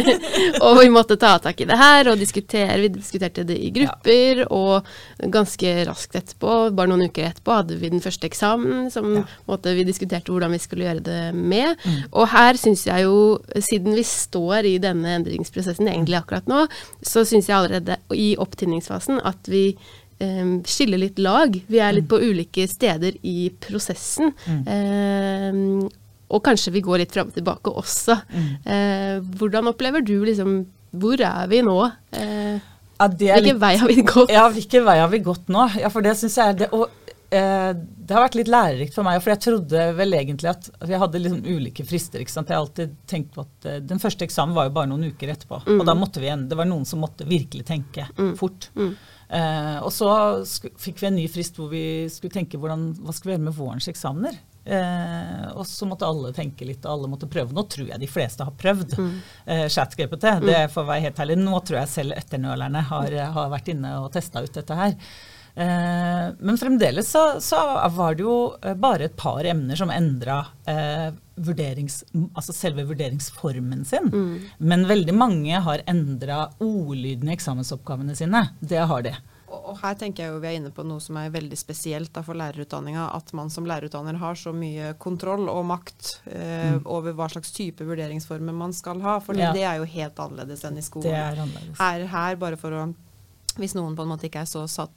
og 0.65 0.79
vi 0.81 0.89
måtte 0.93 1.17
ta 1.21 1.35
tak 1.43 1.61
i 1.63 1.67
det 1.69 1.77
her 1.79 2.09
og 2.13 2.21
diskutere. 2.21 2.79
Vi 2.81 2.89
diskuterte 2.95 3.45
det 3.47 3.57
i 3.61 3.71
grupper, 3.75 4.43
ja. 4.43 4.47
og 4.51 5.31
ganske 5.33 5.73
raskt 5.87 6.17
etterpå, 6.19 6.57
bare 6.75 6.91
noen 6.91 7.07
uker 7.11 7.29
etterpå, 7.29 7.55
hadde 7.61 7.79
vi 7.81 7.91
den 7.93 8.03
første 8.03 8.27
eksamen 8.29 8.89
som 8.93 9.09
måte, 9.49 9.75
vi 9.77 9.87
diskuterte 9.87 10.33
hvordan 10.33 10.55
vi 10.55 10.61
skulle 10.63 10.87
gjøre 10.87 11.05
det 11.07 11.21
med. 11.37 11.77
Mm. 11.85 11.99
Og 12.11 12.29
her 12.33 12.59
syns 12.61 12.87
jeg 12.89 13.07
jo, 13.07 13.17
siden 13.59 13.97
vi 13.99 14.07
står 14.07 14.69
i 14.73 14.77
denne 14.83 15.17
endringsprosessen 15.19 15.91
egentlig 15.91 16.19
akkurat 16.21 16.49
nå, 16.51 16.65
så 17.05 17.27
syns 17.29 17.51
jeg 17.51 17.59
allerede 17.59 17.99
i 18.17 18.33
opptinningsfasen 18.41 19.21
at 19.23 19.32
at 19.33 19.51
vi 19.51 19.65
um, 20.23 20.61
skiller 20.69 21.01
litt 21.01 21.19
lag. 21.23 21.57
Vi 21.67 21.81
er 21.81 21.97
litt 21.97 22.09
mm. 22.09 22.13
på 22.13 22.21
ulike 22.23 22.69
steder 22.71 23.19
i 23.27 23.51
prosessen. 23.63 24.33
Mm. 24.47 24.63
Um, 24.69 25.91
og 26.33 26.45
kanskje 26.47 26.73
vi 26.75 26.85
går 26.85 27.03
litt 27.03 27.15
fram 27.15 27.31
og 27.31 27.37
tilbake 27.37 27.75
også. 27.83 28.17
Mm. 28.33 28.51
Uh, 28.67 29.33
hvordan 29.41 29.73
opplever 29.73 30.05
du 30.05 30.17
liksom 30.25 30.63
Hvor 30.93 31.21
er 31.25 31.47
vi 31.49 31.63
nå? 31.65 31.79
Uh, 32.17 32.57
ja, 33.03 33.09
hvilken 33.09 33.47
litt, 33.49 33.61
vei 33.61 33.77
har 33.81 33.91
vi 33.91 34.03
gått? 34.07 34.33
Ja, 34.33 34.49
hvilken 34.53 34.85
vei 34.87 34.99
har 35.01 35.09
vi 35.13 35.23
gått 35.25 35.49
nå? 35.53 35.69
Ja, 35.81 35.91
for 35.93 36.05
det 36.05 36.15
syns 36.21 36.37
jeg 36.39 36.53
er 36.53 36.59
det. 36.61 36.69
Og 36.77 36.85
uh, 36.87 37.71
det 37.73 38.15
har 38.15 38.27
vært 38.27 38.37
litt 38.39 38.51
lærerikt 38.53 38.97
for 38.97 39.07
meg, 39.07 39.19
for 39.25 39.33
jeg 39.33 39.43
trodde 39.43 39.87
vel 39.99 40.19
egentlig 40.19 40.53
at, 40.53 40.69
at 40.79 40.93
jeg 40.93 41.01
hadde 41.03 41.23
liksom 41.25 41.41
ulike 41.49 41.87
frister. 41.89 42.23
ikke 42.23 42.35
sant? 42.35 42.53
Jeg 42.53 42.61
har 42.61 42.67
alltid 42.67 42.93
tenkt 43.11 43.33
på 43.35 43.47
at 43.47 43.71
Den 43.89 44.03
første 44.03 44.29
eksamen 44.29 44.55
var 44.57 44.69
jo 44.69 44.77
bare 44.77 44.93
noen 44.93 45.09
uker 45.11 45.33
etterpå. 45.35 45.65
Mm. 45.67 45.81
Og 45.81 45.89
da 45.89 45.97
måtte 45.99 46.23
vi 46.23 46.29
igjen, 46.29 46.47
det 46.53 46.61
var 46.61 46.69
noen 46.69 46.87
som 46.89 47.03
måtte 47.03 47.29
virkelig 47.29 47.67
tenke 47.73 48.07
mm. 48.13 48.37
fort. 48.41 48.69
Mm. 48.77 48.95
Eh, 49.33 49.77
og 49.81 49.93
så 49.95 50.09
fikk 50.81 51.01
vi 51.01 51.09
en 51.09 51.17
ny 51.17 51.27
frist 51.33 51.57
hvor 51.57 51.71
vi 51.73 52.09
skulle 52.13 52.35
tenke 52.35 52.61
hvordan, 52.61 52.91
hva 53.01 53.15
skal 53.17 53.31
vi 53.31 53.37
gjøre 53.37 53.47
med 53.49 53.57
vårens 53.57 53.89
eksamener. 53.89 54.37
Eh, 54.63 55.47
og 55.57 55.65
så 55.67 55.89
måtte 55.91 56.07
alle 56.07 56.31
tenke 56.37 56.67
litt, 56.69 56.85
og 56.85 56.93
alle 56.93 57.11
måtte 57.11 57.31
prøve. 57.31 57.55
Nå 57.57 57.65
tror 57.73 57.89
jeg 57.89 58.03
de 58.03 58.11
fleste 58.11 58.47
har 58.47 58.55
prøvd 58.59 58.97
mm. 58.99 59.13
eh, 59.47 59.67
ChatGPT. 59.73 60.29
Mm. 60.39 60.49
Det 60.51 60.61
får 60.75 60.89
være 60.91 61.07
helt 61.09 61.23
ærlig. 61.25 61.39
Nå 61.41 61.63
tror 61.65 61.81
jeg 61.81 61.93
selv 61.95 62.19
etternølerne 62.19 62.85
har, 62.93 63.17
har 63.39 63.55
vært 63.55 63.73
inne 63.73 63.97
og 64.03 64.13
testa 64.15 64.45
ut 64.45 64.61
dette 64.61 64.79
her. 64.79 64.99
Eh, 65.55 66.29
men 66.39 66.59
fremdeles 66.59 67.11
så, 67.11 67.41
så, 67.41 67.57
var 67.93 68.15
det 68.17 68.25
jo 68.25 68.37
eh, 68.63 68.77
bare 68.79 69.11
et 69.11 69.17
par 69.17 69.45
emner 69.45 69.77
som 69.77 69.93
endra 69.93 70.39
eh, 70.65 71.11
altså 72.33 72.55
selve 72.57 72.87
vurderingsformen 72.89 73.85
sin. 73.85 74.09
Mm. 74.13 74.49
Men 74.59 74.89
veldig 74.89 75.15
mange 75.17 75.61
har 75.67 75.85
endra 75.91 76.47
ordlyden 76.61 77.29
i 77.29 77.37
eksamensoppgavene 77.37 78.17
sine. 78.17 78.47
Det 78.61 78.81
har 78.89 79.05
de. 79.05 79.15
Og 79.53 79.77
her 79.83 79.97
tenker 80.01 80.25
jeg 80.25 80.33
jo 80.33 80.41
vi 80.41 80.49
er 80.49 80.57
inne 80.57 80.73
på 80.73 80.85
noe 80.87 81.03
som 81.03 81.19
er 81.21 81.33
veldig 81.33 81.57
spesielt 81.61 82.17
for 82.25 82.39
lærerutdanninga. 82.39 83.11
At 83.17 83.33
man 83.37 83.53
som 83.53 83.69
lærerutdanner 83.69 84.17
har 84.21 84.39
så 84.39 84.55
mye 84.57 84.95
kontroll 85.03 85.49
og 85.53 85.65
makt 85.69 86.15
eh, 86.33 86.73
mm. 86.79 86.83
over 86.89 87.17
hva 87.19 87.29
slags 87.33 87.53
type 87.53 87.85
vurderingsformer 87.85 88.57
man 88.57 88.73
skal 88.77 89.03
ha. 89.05 89.19
For 89.25 89.37
ja. 89.39 89.53
det 89.53 89.67
er 89.69 89.81
jo 89.83 89.89
helt 89.99 90.23
annerledes 90.25 90.65
enn 90.69 90.81
i 90.81 90.85
skolen. 90.85 91.11
Det 91.11 91.19
er 91.19 91.43
annerledes. 91.45 91.77
Her, 91.81 92.07
her 92.15 92.41
bare 92.41 92.61
for 92.61 92.79
å 92.79 92.87
hvis 93.61 93.75
noen 93.77 93.97
på 93.97 94.05
en 94.05 94.13
måte 94.13 94.29
ikke 94.29 94.45
så 94.49 94.65
satt, 94.71 94.95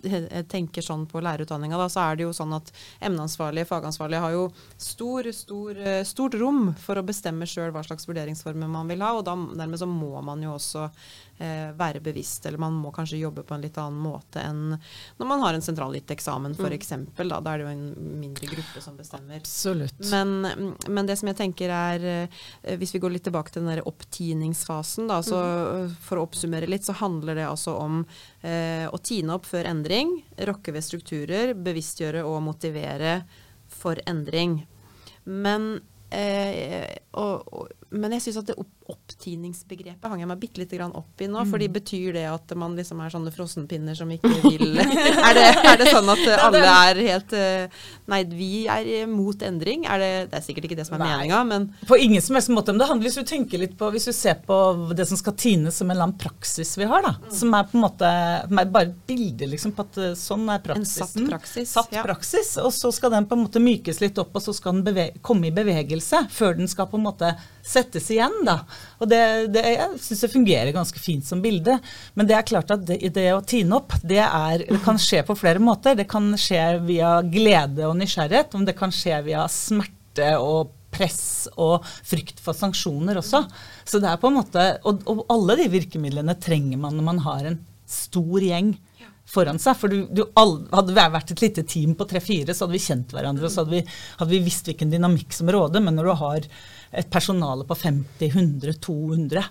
tenker 0.52 0.86
sånn 0.86 1.06
på 1.10 1.22
lærerutdanninga, 1.24 1.80
så 1.92 2.06
er 2.08 2.20
det 2.20 2.28
jo 2.28 2.34
sånn 2.36 2.56
at 2.58 2.72
emneansvarlige, 3.04 3.70
fagansvarlige 3.70 4.24
har 4.24 4.36
jo 4.36 4.46
stor, 4.78 5.30
stor, 5.36 5.78
eh, 5.78 6.04
stort 6.08 6.38
rom 6.40 6.74
for 6.80 7.00
å 7.00 7.06
bestemme 7.06 7.48
sjøl 7.50 7.74
hva 7.76 7.84
slags 7.86 8.08
vurderingsformer 8.10 8.72
man 8.72 8.92
vil 8.92 9.04
ha. 9.06 9.14
Og 9.18 9.26
da, 9.28 9.36
dermed 9.36 9.82
så 9.82 9.90
må 9.90 10.14
man 10.26 10.44
jo 10.44 10.56
også 10.56 10.88
eh, 10.88 11.14
være 11.36 12.00
bevisst, 12.00 12.46
eller 12.48 12.62
man 12.62 12.78
må 12.80 12.94
kanskje 12.96 13.20
jobbe 13.20 13.44
på 13.44 13.56
en 13.56 13.64
litt 13.66 13.76
annen 13.82 14.00
måte 14.00 14.40
enn 14.40 14.78
når 15.18 15.28
man 15.28 15.42
har 15.44 15.56
en 15.58 15.64
sentralgitt-eksamen 15.66 16.56
f.eks. 16.56 16.92
Mm. 16.96 17.06
Da, 17.18 17.40
da 17.44 17.54
er 17.54 17.60
det 17.60 17.66
jo 17.66 17.72
en 17.74 18.20
mindre 18.22 18.50
gruppe 18.50 18.84
som 18.84 18.96
bestemmer. 18.96 19.42
Absolutt. 19.44 20.00
Men, 20.12 20.74
men 20.88 21.10
det 21.10 21.18
som 21.20 21.30
jeg 21.32 21.40
tenker 21.40 21.74
er, 21.76 22.06
eh, 22.12 22.76
hvis 22.80 22.96
vi 22.96 23.02
går 23.04 23.16
litt 23.16 23.26
tilbake 23.28 23.52
til 23.52 23.64
den 23.64 23.74
der 23.74 23.84
opptiningsfasen, 23.88 25.10
da, 25.12 25.22
så 25.26 25.42
mm. 25.42 25.98
for 26.06 26.20
å 26.20 26.28
oppsummere 26.28 26.70
litt, 26.72 26.88
så 26.88 26.96
handler 27.02 27.40
det 27.40 27.48
altså 27.50 27.76
om 27.82 28.04
eh, 28.42 28.86
å 28.88 29.02
tine 29.04 29.36
opp 29.36 29.50
før 29.50 29.68
endring, 29.72 30.18
rokke 30.50 30.76
ved 30.76 30.86
strukturer, 30.86 31.56
bevisstgjøre 31.68 32.24
og 32.28 32.40
motivere 32.48 33.20
for 33.82 34.00
endring. 34.08 34.62
Men 35.26 35.76
Eh, 36.16 36.86
og, 37.18 37.48
og, 37.50 37.72
men 37.98 38.14
jeg 38.16 38.28
syns 38.28 38.38
at 38.44 38.52
det 38.52 38.56
opp, 38.62 38.70
opptiningsbegrepet 38.86 40.12
hang 40.12 40.20
jeg 40.22 40.30
meg 40.30 40.42
bitte 40.42 40.62
lite 40.62 40.78
grann 40.78 40.94
opp 40.94 41.22
i 41.22 41.26
nå. 41.26 41.42
Mm. 41.42 41.50
fordi 41.50 41.70
betyr 41.74 42.14
det 42.14 42.26
at 42.30 42.52
man 42.60 42.76
liksom 42.78 43.00
er 43.02 43.14
sånne 43.14 43.32
frossenpinner 43.34 43.98
som 43.98 44.12
ikke 44.14 44.30
vil 44.44 44.78
er, 44.82 45.38
det, 45.38 45.46
er, 45.58 45.80
det, 45.82 45.88
sånn 45.90 46.12
at 46.14 46.22
alle 46.36 46.62
er 46.70 47.02
helt 47.08 47.34
uh, 47.34 47.82
Nei, 48.12 48.22
vi 48.30 48.50
er 48.70 49.08
mot 49.10 49.42
endring. 49.46 49.88
Er 49.90 50.02
det, 50.02 50.10
det, 50.30 50.38
er 50.38 50.44
sikkert 50.46 50.68
ikke 50.68 50.78
det 50.78 50.86
som 50.86 51.00
er 51.00 51.06
meninga, 51.06 51.42
men 51.48 51.68
På 51.90 51.98
ingen 51.98 52.22
som 52.22 52.38
helst 52.38 52.52
måte. 52.54 52.74
Men 52.74 52.84
det 52.84 52.90
handler, 52.92 53.10
hvis 53.10 53.18
du 53.18 53.30
tenker 53.30 53.62
litt 53.62 53.74
på 53.80 53.90
Hvis 53.94 54.06
du 54.10 54.14
ser 54.14 54.38
på 54.46 54.60
det 54.96 55.08
som 55.10 55.18
skal 55.18 55.34
tines 55.40 55.80
som 55.80 55.90
en 55.90 55.96
eller 55.96 56.10
annen 56.10 56.20
praksis 56.22 56.76
vi 56.78 56.86
har, 56.90 57.02
da. 57.06 57.16
Mm. 57.24 57.34
Som 57.40 57.58
er 57.58 57.66
på 57.72 57.80
en 57.80 57.86
måte 57.88 58.12
bare 58.52 58.86
et 58.86 58.96
bilde 59.10 59.50
liksom, 59.50 59.74
på 59.76 59.86
at 59.88 60.00
eh, 60.02 60.14
sånn 60.20 60.46
er 60.54 60.62
praksisen. 60.64 61.26
En 61.26 61.26
satt 61.26 61.32
praksis. 61.34 61.74
Satt 61.74 61.98
ja. 61.98 62.06
praksis. 62.06 62.54
Og 62.62 62.72
så 62.76 62.94
skal 62.94 63.16
den 63.16 63.26
på 63.30 63.38
en 63.38 63.46
måte 63.48 63.64
mykes 63.64 64.02
litt 64.04 64.22
opp, 64.22 64.36
og 64.38 64.46
så 64.46 64.54
skal 64.56 64.84
den 64.86 65.18
komme 65.26 65.50
i 65.50 65.56
bevegelse 65.56 66.26
før 66.34 66.58
den 66.60 66.70
skal 66.70 66.90
på 66.92 67.00
en 67.00 67.08
måte 67.08 67.34
settes 67.66 68.12
igjen. 68.14 68.44
da. 68.46 68.62
Og 69.02 69.10
det, 69.12 69.22
det, 69.54 69.64
Jeg 69.76 70.00
syns 70.04 70.24
det 70.24 70.32
fungerer 70.32 70.76
ganske 70.76 71.02
fint 71.02 71.26
som 71.28 71.42
bilde. 71.44 71.78
Men 72.16 72.30
det 72.30 72.38
er 72.38 72.48
klart 72.48 72.72
at 72.74 72.86
det, 72.88 73.00
det 73.16 73.28
å 73.36 73.44
tine 73.46 73.80
opp, 73.80 73.98
det, 74.04 74.22
er, 74.24 74.64
det, 74.64 74.80
kan 74.86 75.00
skje 75.02 75.24
på 75.28 75.38
flere 75.40 75.62
måter. 75.64 75.98
Det 76.00 76.08
kan 76.12 76.32
skje 76.40 76.64
via 76.88 77.18
glede 77.24 77.88
og 77.90 77.98
nysgjerrighet, 78.00 78.56
om 78.56 78.66
det 78.68 78.78
kan 78.80 78.94
skje 78.96 79.22
via 79.28 79.46
smerte 79.52 80.36
og 80.40 80.74
press 80.96 81.50
og 81.60 81.84
frykt 82.08 82.40
for 82.44 82.56
sanksjoner 82.56 83.20
også. 83.20 83.44
Så 83.84 84.00
det 84.00 84.10
er 84.12 84.20
på 84.22 84.32
en 84.32 84.40
måte, 84.40 84.66
Og, 84.88 85.04
og 85.12 85.26
alle 85.34 85.60
de 85.60 85.72
virkemidlene 85.74 86.38
trenger 86.40 86.80
man 86.80 86.96
når 86.96 87.10
man 87.12 87.24
har 87.26 87.50
en 87.50 87.60
stor 87.86 88.42
gjeng 88.42 88.74
foran 89.26 89.60
seg. 89.62 89.78
For 89.80 89.92
du, 89.92 90.06
du 90.12 90.24
all, 90.40 90.58
hadde 90.74 90.96
vi 90.96 91.06
vært 91.18 91.36
et 91.36 91.44
lite 91.44 91.66
team 91.68 91.96
på 91.98 92.08
tre-fire, 92.10 92.54
så 92.54 92.66
hadde 92.66 92.78
vi 92.78 92.86
kjent 92.86 93.16
hverandre. 93.16 93.48
og 93.48 93.54
så 93.54 93.64
hadde 93.64 93.78
vi, 93.78 93.84
hadde 94.22 94.34
vi 94.34 94.42
visst 94.46 94.70
hvilken 94.70 94.94
dynamikk 94.94 95.36
som 95.36 95.52
råder. 95.52 95.84
Men 95.86 96.00
når 96.00 96.10
du 96.10 96.16
har 96.24 96.50
et 96.96 97.12
personale 97.12 97.68
på 97.68 97.78
50, 97.82 98.32
100, 98.32 98.78
200 98.86 99.46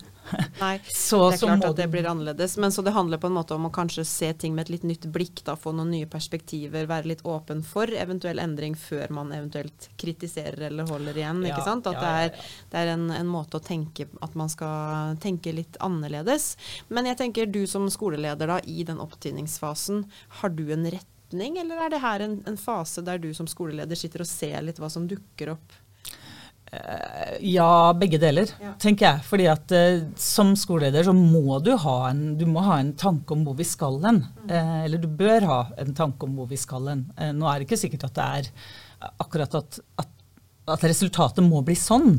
Nei, 0.61 0.81
så, 0.89 1.19
det 1.31 1.37
er 1.37 1.43
klart 1.45 1.65
at 1.69 1.77
det 1.79 1.87
blir 1.93 2.07
annerledes. 2.09 2.57
Men 2.61 2.73
så 2.73 2.83
det 2.83 2.95
handler 2.97 3.21
på 3.23 3.29
en 3.31 3.37
måte 3.37 3.57
om 3.57 3.69
å 3.69 3.73
kanskje 3.75 4.05
se 4.09 4.31
ting 4.33 4.55
med 4.57 4.67
et 4.67 4.75
litt 4.77 4.87
nytt 4.89 5.07
blikk. 5.13 5.43
da, 5.47 5.57
Få 5.61 5.75
noen 5.77 5.93
nye 5.95 6.09
perspektiver, 6.11 6.89
være 6.91 7.13
litt 7.13 7.25
åpen 7.29 7.63
for 7.67 7.91
eventuell 7.91 8.41
endring 8.43 8.77
før 8.79 9.13
man 9.15 9.33
eventuelt 9.37 9.89
kritiserer 10.01 10.69
eller 10.71 10.89
holder 10.91 11.21
igjen. 11.21 11.43
Ja, 11.45 11.55
ikke 11.55 11.69
sant? 11.69 11.89
At 11.91 12.01
ja, 12.01 12.05
ja, 12.05 12.29
det 12.29 12.43
er, 12.43 12.53
det 12.73 12.83
er 12.83 12.93
en, 12.97 13.09
en, 13.15 13.33
måte 13.35 13.61
å 13.61 13.65
tenke 13.65 14.09
at 14.25 14.37
man 14.39 14.53
skal 14.53 15.19
tenke 15.23 15.55
litt 15.55 15.79
annerledes. 15.85 16.55
Men 16.89 17.11
jeg 17.11 17.21
tenker 17.21 17.51
du 17.51 17.65
som 17.71 17.89
skoleleder 17.93 18.51
da, 18.51 18.61
i 18.65 18.87
den 18.87 19.03
opptidningsfasen, 19.03 20.05
har 20.41 20.55
du 20.55 20.67
en 20.75 20.87
retning, 20.89 21.59
eller 21.61 21.87
er 21.87 21.95
det 21.95 22.05
her 22.05 22.25
en, 22.25 22.39
en 22.49 22.61
fase 22.61 23.03
der 23.05 23.21
du 23.23 23.33
som 23.37 23.49
skoleleder 23.51 23.99
sitter 23.99 24.25
og 24.25 24.31
ser 24.31 24.61
litt 24.65 24.81
hva 24.81 24.91
som 24.93 25.09
dukker 25.11 25.57
opp? 25.57 25.81
Eh, 26.75 27.37
ja, 27.41 27.93
begge 27.99 28.19
deler, 28.19 28.51
ja. 28.61 28.73
tenker 28.81 29.07
jeg. 29.07 29.25
Fordi 29.29 29.47
at 29.51 29.75
uh, 29.75 30.03
som 30.21 30.55
skoleleder 30.59 31.07
så 31.07 31.15
må 31.17 31.59
du 31.65 31.73
ha 31.81 31.97
en, 32.11 32.25
du 32.39 32.47
må 32.51 32.65
ha 32.67 32.81
en 32.83 32.95
tanke 32.99 33.37
om 33.37 33.45
hvor 33.47 33.57
vi 33.59 33.67
skal 33.69 34.01
hen. 34.05 34.25
Mm. 34.45 34.51
Uh, 34.51 34.79
eller 34.85 35.03
du 35.03 35.09
bør 35.09 35.49
ha 35.51 35.61
en 35.81 35.95
tanke 35.97 36.27
om 36.27 36.37
hvor 36.39 36.51
vi 36.51 36.61
skal 36.61 36.91
hen. 36.91 37.07
Uh, 37.19 37.31
nå 37.37 37.49
er 37.51 37.61
det 37.61 37.69
ikke 37.69 37.83
sikkert 37.85 38.09
at 38.11 38.19
det 38.19 38.29
er 38.39 38.53
akkurat 39.23 39.59
at, 39.61 39.81
at, 40.01 40.15
at 40.75 40.87
resultatet 40.89 41.45
må 41.47 41.63
bli 41.67 41.77
sånn. 41.79 42.17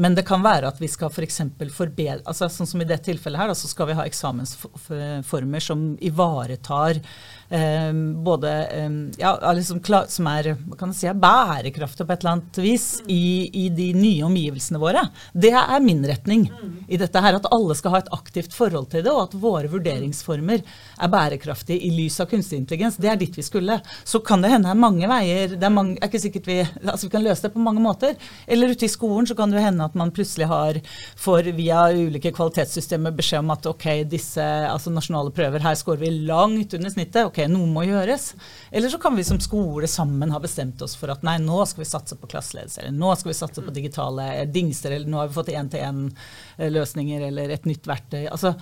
Men 0.00 0.14
det 0.14 0.22
kan 0.28 0.42
være 0.44 0.68
at 0.70 0.78
vi 0.80 0.88
skal 0.88 1.10
f.eks. 1.10 1.40
For 1.58 1.74
forbedre 1.82 2.22
altså 2.22 2.48
Sånn 2.52 2.68
som 2.70 2.82
i 2.82 2.88
det 2.88 3.00
tilfellet 3.06 3.40
her, 3.40 3.50
da, 3.50 3.56
så 3.58 3.68
skal 3.70 3.90
vi 3.90 3.96
ha 3.98 4.06
eksamensformer 4.06 5.64
som 5.64 5.90
ivaretar 6.06 7.02
både 7.50 8.50
eh, 8.66 8.90
ja, 9.18 9.52
liksom 9.52 9.80
som 10.08 10.26
er 10.30 10.52
hva 10.54 10.76
kan 10.78 10.92
si, 10.94 11.08
bærekraftig 11.10 12.06
på 12.06 12.14
et 12.14 12.22
eller 12.22 12.36
annet 12.36 12.58
vis 12.62 12.84
i, 13.10 13.50
i, 13.50 13.68
de 13.74 13.88
nye 13.96 14.22
omgivelsene 14.28 14.78
våre. 14.78 15.02
Det 15.32 15.50
er 15.58 15.82
min 15.82 16.04
retning 16.06 16.46
i 16.86 17.00
dette 17.00 17.22
her. 17.22 17.40
At 17.40 17.48
alle 17.50 17.74
skal 17.74 17.96
ha 17.96 18.02
et 18.04 18.12
aktivt 18.14 18.54
forhold 18.54 18.90
til 18.92 19.02
det, 19.02 19.10
og 19.10 19.24
at 19.24 19.34
våre 19.42 19.70
vurderingsformer 19.72 20.62
er 20.62 21.10
bærekraftige 21.10 21.82
i 21.88 21.90
lys 21.96 22.20
av 22.22 22.30
kunstig 22.30 22.60
intelligens. 22.60 23.00
Det 23.00 23.10
er 23.10 23.18
dit 23.18 23.34
vi 23.34 23.42
skulle. 23.46 23.80
Så 24.04 24.22
kan 24.22 24.44
det 24.44 24.52
hende 24.54 24.70
det 24.70 24.76
er 24.76 24.84
mange 24.84 25.10
veier. 25.10 25.56
Det 25.56 25.66
er, 25.66 25.74
mange, 25.74 25.98
er 25.98 26.06
ikke 26.06 26.22
sikkert 26.22 26.46
vi, 26.46 26.60
altså 26.84 27.08
vi 27.08 27.14
kan 27.16 27.26
løse 27.26 27.48
det 27.48 27.52
på 27.56 27.64
mange 27.64 27.82
måter. 27.82 28.14
Eller 28.46 28.70
ute 28.70 28.86
i 28.86 28.92
skolen 28.92 29.26
så 29.26 29.34
kan 29.38 29.50
det 29.50 29.64
hende 29.64 29.90
at 29.90 29.98
man 29.98 30.14
plutselig 30.14 30.46
har, 30.50 30.78
får 31.18 31.50
via 31.58 31.88
ulike 31.96 32.30
kvalitetssystemer 32.36 33.14
beskjed 33.16 33.42
om 33.42 33.52
at 33.56 33.66
ok, 33.70 33.88
disse 34.10 34.46
altså 34.70 34.94
nasjonale 34.94 35.34
prøver, 35.34 35.66
her 35.66 35.78
scorer 35.78 36.04
vi 36.04 36.14
langt 36.30 36.78
under 36.78 36.94
snittet. 36.94 37.24
Ok, 37.26 37.39
noe 37.48 37.68
må 37.70 37.84
gjøres. 37.86 38.34
Eller 38.70 38.92
så 38.92 38.98
kan 39.00 39.16
vi 39.16 39.24
som 39.26 39.40
skole 39.40 39.88
sammen 39.90 40.32
ha 40.34 40.40
bestemt 40.42 40.82
oss 40.84 40.96
for 40.98 41.12
at 41.14 41.24
nei, 41.26 41.38
nå 41.42 41.62
skal 41.68 41.84
vi 41.84 41.88
satse 41.88 42.18
på 42.20 42.28
klasseledelse, 42.30 42.82
eller 42.82 42.96
nå 42.96 43.14
skal 43.16 43.32
vi 43.32 43.38
satse 43.38 43.64
på 43.64 43.74
digitale 43.76 44.26
dingser, 44.52 44.96
eller 44.96 45.10
nå 45.10 45.22
har 45.22 45.30
vi 45.30 45.38
fått 45.38 45.52
én-til-én-løsninger 45.54 47.28
eller 47.30 47.54
et 47.56 47.68
nytt 47.70 47.88
verktøy. 47.88 48.24
Altså, 48.28 48.54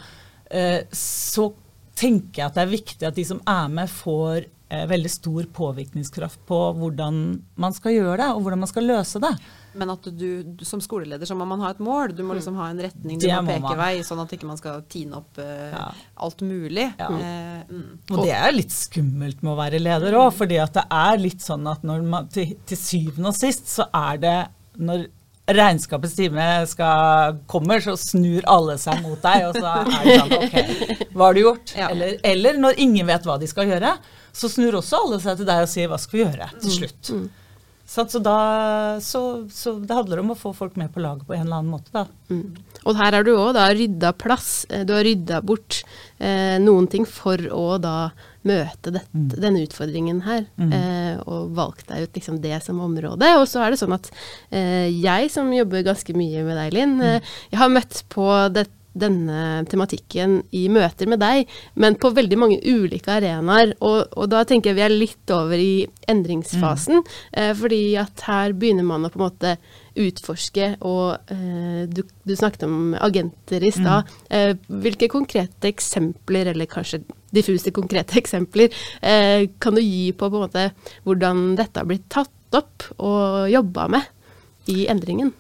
eh, 0.51 0.85
så 0.95 1.51
tenker 1.99 2.43
jeg 2.43 2.47
at 2.47 2.59
det 2.59 2.65
er 2.65 2.77
viktig 2.77 3.09
at 3.09 3.19
de 3.19 3.27
som 3.27 3.41
er 3.49 3.73
med, 3.73 3.91
får 3.91 4.45
eh, 4.45 4.85
veldig 4.91 5.11
stor 5.13 5.49
påvirkningskraft 5.57 6.45
på 6.49 6.61
hvordan 6.79 7.23
man 7.59 7.77
skal 7.77 7.97
gjøre 7.97 8.21
det, 8.23 8.29
og 8.35 8.45
hvordan 8.45 8.63
man 8.65 8.71
skal 8.71 8.89
løse 8.93 9.23
det. 9.25 9.35
Men 9.79 9.93
at 9.95 10.09
du, 10.11 10.43
du 10.43 10.65
som 10.67 10.81
skoleleder 10.83 11.29
så 11.29 11.37
må 11.39 11.47
man 11.49 11.63
ha 11.63 11.73
et 11.75 11.83
mål. 11.83 12.15
Du 12.17 12.25
må 12.27 12.37
liksom 12.39 12.57
ha 12.59 12.71
en 12.73 12.81
retning, 12.83 13.19
du 13.19 13.27
Det 13.27 13.37
må 13.45 13.55
peke 13.55 13.77
vei, 13.79 13.93
sånn 14.07 14.23
at 14.25 14.33
ikke 14.35 14.49
man 14.49 14.59
skal 14.61 14.83
tine 14.91 15.21
opp 15.21 15.39
uh, 15.39 15.69
Ja. 15.69 15.85
alt 16.27 16.43
mulig. 16.47 16.89
Ja. 16.99 17.11
Uh, 17.13 17.71
mm. 17.71 17.93
Og 18.15 18.25
det 18.25 18.35
er 18.35 18.57
litt 18.57 18.75
skummelt 18.75 19.45
med 19.45 19.55
å 19.55 19.59
være 19.61 19.83
leder 19.83 20.19
òg, 20.19 20.33
fordi 20.39 20.59
det 20.75 20.85
er 20.99 21.23
litt 21.23 21.45
sånn 21.45 21.69
at 21.71 21.87
når 21.87 22.03
man, 22.09 22.27
til, 22.33 22.57
til 22.69 22.81
syvende 22.81 23.31
og 23.31 23.39
sist 23.39 23.71
så 23.71 23.87
er 23.95 24.21
det 24.23 24.37
når 24.79 25.07
regnskapets 25.49 26.15
time 26.19 26.45
skal, 26.69 27.39
kommer, 27.49 27.81
så 27.81 27.95
snur 27.97 28.45
alle 28.51 28.77
seg 28.81 29.01
mot 29.05 29.21
deg, 29.23 29.47
og 29.49 29.57
så 29.57 29.73
er 29.73 29.89
det 29.89 30.17
sånn 30.21 30.35
OK, 30.43 31.05
hva 31.15 31.29
har 31.31 31.37
du 31.37 31.43
gjort? 31.43 31.75
Ja. 31.79 31.91
Eller, 31.95 32.19
eller 32.27 32.61
når 32.61 32.81
ingen 32.85 33.09
vet 33.09 33.29
hva 33.29 33.39
de 33.41 33.49
skal 33.51 33.71
gjøre, 33.71 33.95
så 34.37 34.51
snur 34.53 34.81
også 34.83 35.03
alle 35.07 35.21
seg 35.23 35.41
til 35.41 35.49
deg 35.49 35.65
og 35.65 35.71
sier 35.73 35.91
hva 35.91 36.01
skal 36.01 36.19
vi 36.19 36.25
gjøre 36.27 36.51
til 36.59 36.75
slutt? 36.83 37.01
Sant? 37.13 37.45
Så, 37.89 38.05
da, 38.21 38.99
så, 39.01 39.21
så 39.49 39.73
det 39.81 39.95
handler 39.97 40.21
om 40.21 40.35
å 40.35 40.37
få 40.37 40.51
folk 40.53 40.75
med 40.77 40.91
på 40.93 41.01
laget 41.01 41.25
på 41.27 41.33
en 41.33 41.47
eller 41.47 41.63
annen 41.63 41.71
måte, 41.73 41.89
da. 41.95 42.03
Mm. 42.29 42.51
Og 42.85 42.99
her 42.99 43.15
har 43.17 43.25
du 43.25 43.31
òg 43.33 43.55
da 43.57 43.65
rydda 43.73 44.11
plass. 44.21 44.67
eh, 44.69 44.83
Du 44.85 44.93
har 44.93 45.07
rydda 45.07 45.39
bort 45.41 45.79
eh, 46.21 46.59
noen 46.61 46.87
ting 46.93 47.07
for 47.09 47.41
å 47.49 47.79
da 47.81 48.11
møte 48.45 48.93
dette, 48.93 49.09
Mm. 49.17 49.29
denne 49.41 49.65
utfordringen 49.65 50.21
her. 50.23 50.45
Eh, 50.61 51.17
og 51.27 51.49
valgt 51.57 51.89
deg 51.89 52.05
ut 52.05 52.13
liksom 52.21 52.41
det 52.45 52.61
som 52.63 52.79
område. 52.85 53.25
Og 53.41 53.49
så 53.49 53.65
er 53.65 53.71
det 53.73 53.81
sånn 53.81 53.97
at 53.97 54.11
eh, 54.53 54.89
jeg 54.93 55.31
som 55.33 55.49
jobber 55.53 55.83
ganske 55.89 56.13
mye 56.15 56.45
med 56.45 56.57
deg, 56.61 56.73
Linn, 56.77 56.99
Mm. 56.99 57.17
eh, 57.17 57.21
jeg 57.51 57.59
har 57.59 57.73
møtt 57.73 58.03
på 58.13 58.29
det, 58.53 58.69
denne 59.01 59.65
tematikken 59.71 60.41
i 60.55 60.67
møter 60.73 61.11
med 61.11 61.23
deg, 61.23 61.49
men 61.79 61.99
på 62.01 62.13
veldig 62.17 62.39
mange 62.41 62.61
ulike 62.63 63.13
arenaer. 63.19 63.75
Og, 63.79 64.15
og 64.19 64.31
da 64.33 64.45
tenker 64.49 64.73
jeg 64.73 64.79
vi 64.79 64.87
er 64.87 64.95
litt 64.95 65.35
over 65.35 65.59
i 65.59 65.87
endringsfasen, 66.09 67.03
mm. 67.03 67.59
fordi 67.59 67.83
at 68.01 68.25
her 68.29 68.57
begynner 68.57 68.87
man 68.87 69.07
å 69.07 69.13
på 69.13 69.21
en 69.21 69.27
måte 69.27 69.57
utforske, 69.99 70.71
og 70.87 71.33
eh, 71.33 71.85
du, 71.91 72.03
du 72.07 72.35
snakket 72.37 72.67
om 72.69 72.95
agenter 72.95 73.65
i 73.65 73.73
stad. 73.75 74.11
Eh, 74.31 74.55
hvilke 74.69 75.11
konkrete 75.13 75.71
eksempler, 75.71 76.53
eller 76.53 76.71
kanskje 76.71 77.03
diffuse 77.35 77.73
konkrete 77.75 78.19
eksempler, 78.23 78.75
eh, 79.03 79.49
kan 79.61 79.77
du 79.77 79.83
gi 79.83 80.13
på, 80.13 80.31
på 80.31 80.45
måte, 80.45 80.71
hvordan 81.07 81.53
dette 81.59 81.83
har 81.83 81.89
blitt 81.89 82.09
tatt 82.13 82.59
opp 82.59 82.91
og 82.97 83.51
jobba 83.53 83.89
med 83.93 84.73
i 84.73 84.87
endringen? 84.91 85.35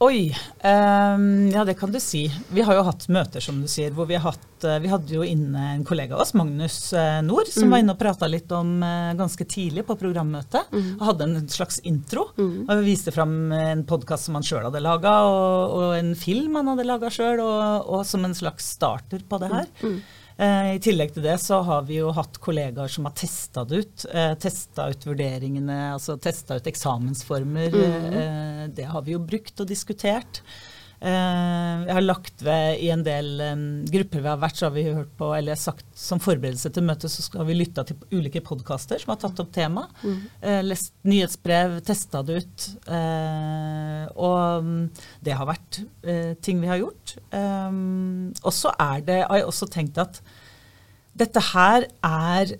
Oi. 0.00 0.30
Um, 0.64 1.50
ja, 1.52 1.60
det 1.64 1.74
kan 1.74 1.92
du 1.92 1.98
si. 2.00 2.22
Vi 2.48 2.62
har 2.64 2.72
jo 2.78 2.86
hatt 2.86 3.02
møter, 3.12 3.42
som 3.44 3.58
du 3.60 3.66
sier, 3.68 3.92
hvor 3.92 4.06
vi 4.08 4.16
har 4.16 4.30
hatt 4.32 4.64
eh, 4.64 4.78
Vi 4.80 4.88
hadde 4.88 5.12
jo 5.12 5.26
inne 5.28 5.64
en 5.74 5.82
kollega 5.84 6.16
av 6.16 6.22
oss, 6.24 6.32
Magnus 6.40 6.78
eh, 6.96 7.18
Nord, 7.26 7.50
som 7.52 7.68
var 7.68 7.82
inne 7.82 7.92
og 7.92 8.00
prata 8.00 8.24
litt 8.32 8.48
om 8.56 8.78
eh, 8.80 9.10
ganske 9.18 9.44
tidlig 9.44 9.84
på 9.84 9.98
programmøtet. 10.00 10.72
Og 10.94 11.04
hadde 11.04 11.26
en 11.28 11.36
slags 11.52 11.82
intro. 11.84 12.30
Og 12.64 12.80
viste 12.86 13.12
fram 13.12 13.52
en 13.52 13.84
podkast 13.84 14.30
som 14.30 14.38
han 14.40 14.46
sjøl 14.46 14.64
hadde 14.70 14.80
laga, 14.80 15.18
og, 15.28 15.76
og 15.76 15.92
en 15.98 16.14
film 16.16 16.56
han 16.56 16.72
hadde 16.72 16.88
laga 16.88 17.12
sjøl, 17.12 17.44
og, 17.44 17.92
og 17.92 18.06
som 18.08 18.24
en 18.24 18.36
slags 18.40 18.72
starter 18.78 19.20
på 19.28 19.42
det 19.44 19.52
her. 19.52 19.68
Eh, 19.84 20.00
I 20.40 20.78
tillegg 20.80 21.12
til 21.12 21.24
det 21.26 21.34
så 21.42 21.58
har 21.66 21.82
vi 21.88 21.98
jo 21.98 22.12
hatt 22.16 22.38
kollegaer 22.40 22.88
som 22.88 23.04
har 23.08 23.12
testa 23.18 23.66
det 23.68 23.82
ut. 23.82 24.04
Eh, 24.08 24.32
testa 24.40 24.86
ut 24.88 25.04
vurderingene, 25.04 25.78
altså 25.92 26.16
testa 26.16 26.56
ut 26.56 26.70
eksamensformer. 26.70 27.76
Mm. 27.76 28.74
det 28.76 28.86
har 28.88 29.04
vi 29.04 29.16
jo 29.16 29.20
brukt 29.20 29.60
og 29.60 29.68
diskutert. 29.68 30.40
Eh, 31.00 31.84
jeg 31.86 31.96
har 31.96 32.04
lagt 32.04 32.42
ved 32.44 32.82
i 32.84 32.90
en 32.92 33.04
del 33.06 33.30
grupper 33.88 34.20
vi 34.20 34.28
har 34.28 34.40
vært, 34.42 34.58
så 34.58 34.68
har 34.68 34.74
vi 34.74 34.84
hørt 34.88 35.12
på, 35.16 35.30
eller 35.36 35.58
sagt 35.58 35.86
som 35.96 36.20
forberedelse 36.22 36.72
til 36.74 36.84
møtet, 36.86 37.12
så 37.12 37.24
skal 37.24 37.46
vi 37.48 37.56
lytte 37.56 37.84
til 37.88 37.98
ulike 38.12 38.42
podkaster 38.44 39.00
som 39.00 39.14
har 39.14 39.20
tatt 39.22 39.40
opp 39.42 39.52
tema. 39.54 39.86
Eh, 40.42 40.60
lest 40.66 40.92
nyhetsbrev, 41.08 41.78
testa 41.86 42.22
det 42.26 42.42
ut. 42.44 42.68
Eh, 42.84 44.04
og 44.14 44.68
mm, 44.68 44.84
det 45.24 45.36
har 45.38 45.48
vært 45.48 45.82
eh, 46.04 46.32
ting 46.44 46.60
vi 46.62 46.70
har 46.70 46.82
gjort. 46.82 47.16
Og 47.30 48.52
så 48.54 48.72
er 48.76 49.04
det, 49.06 49.22
har 49.24 49.40
jeg 49.40 49.48
også 49.48 49.70
tenkt 49.72 50.00
at 50.00 50.20
dette 51.20 51.42
her 51.50 51.86
er 52.06 52.54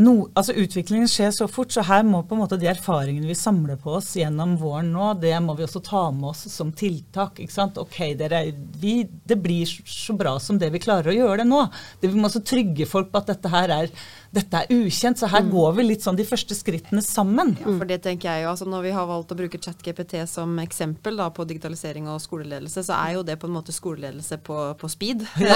no, 0.00 0.12
altså 0.38 0.54
Utviklingen 0.58 1.08
skjer 1.10 1.32
så 1.34 1.48
fort, 1.50 1.72
så 1.74 1.82
her 1.86 2.04
må 2.06 2.22
på 2.26 2.36
en 2.36 2.42
måte 2.42 2.58
de 2.60 2.68
erfaringene 2.70 3.28
vi 3.28 3.36
samler 3.38 3.78
på 3.80 3.96
oss 3.98 4.12
gjennom 4.18 4.56
våren 4.60 4.92
nå, 4.94 5.10
det 5.22 5.34
må 5.44 5.56
vi 5.58 5.66
også 5.66 5.82
ta 5.84 6.04
med 6.14 6.30
oss 6.30 6.46
som 6.52 6.72
tiltak. 6.76 7.40
ikke 7.42 7.54
sant? 7.54 7.80
Ok, 7.80 7.98
dere, 8.18 8.44
vi, 8.80 9.02
Det 9.04 9.38
blir 9.42 9.66
så 9.66 10.16
bra 10.18 10.36
som 10.42 10.60
det 10.60 10.70
vi 10.74 10.82
klarer 10.82 11.12
å 11.12 11.16
gjøre 11.16 11.42
det 11.42 11.48
nå. 11.50 11.64
Det, 12.00 12.10
vi 12.12 12.18
må 12.18 12.30
også 12.30 12.44
trygge 12.46 12.88
folk 12.88 13.12
på 13.12 13.22
at 13.22 13.32
dette 13.34 13.52
her 13.52 13.74
er, 13.74 13.92
dette 14.34 14.60
er 14.60 14.72
ukjent. 14.72 15.18
Så 15.20 15.28
her 15.30 15.44
går 15.48 15.74
vi 15.78 15.86
litt 15.86 16.04
sånn 16.04 16.18
de 16.18 16.26
første 16.28 16.56
skrittene 16.56 17.02
sammen. 17.04 17.54
Ja, 17.60 17.72
for 17.72 17.88
det 17.88 18.00
tenker 18.04 18.30
jeg 18.30 18.44
jo, 18.44 18.52
altså 18.52 18.68
Når 18.68 18.84
vi 18.84 18.92
har 18.96 19.08
valgt 19.08 19.32
å 19.32 19.38
bruke 19.38 19.60
ChatGPT 19.60 20.20
som 20.28 20.56
eksempel 20.62 21.18
da, 21.20 21.28
på 21.34 21.46
digitalisering 21.48 22.08
og 22.10 22.20
skoleledelse, 22.22 22.84
så 22.86 22.96
er 22.98 23.16
jo 23.18 23.24
det 23.26 23.38
på 23.40 23.48
en 23.48 23.56
måte 23.56 23.74
skoleledelse 23.74 24.40
på, 24.44 24.58
på 24.78 24.92
speed. 24.92 25.26
Ja, 25.48 25.54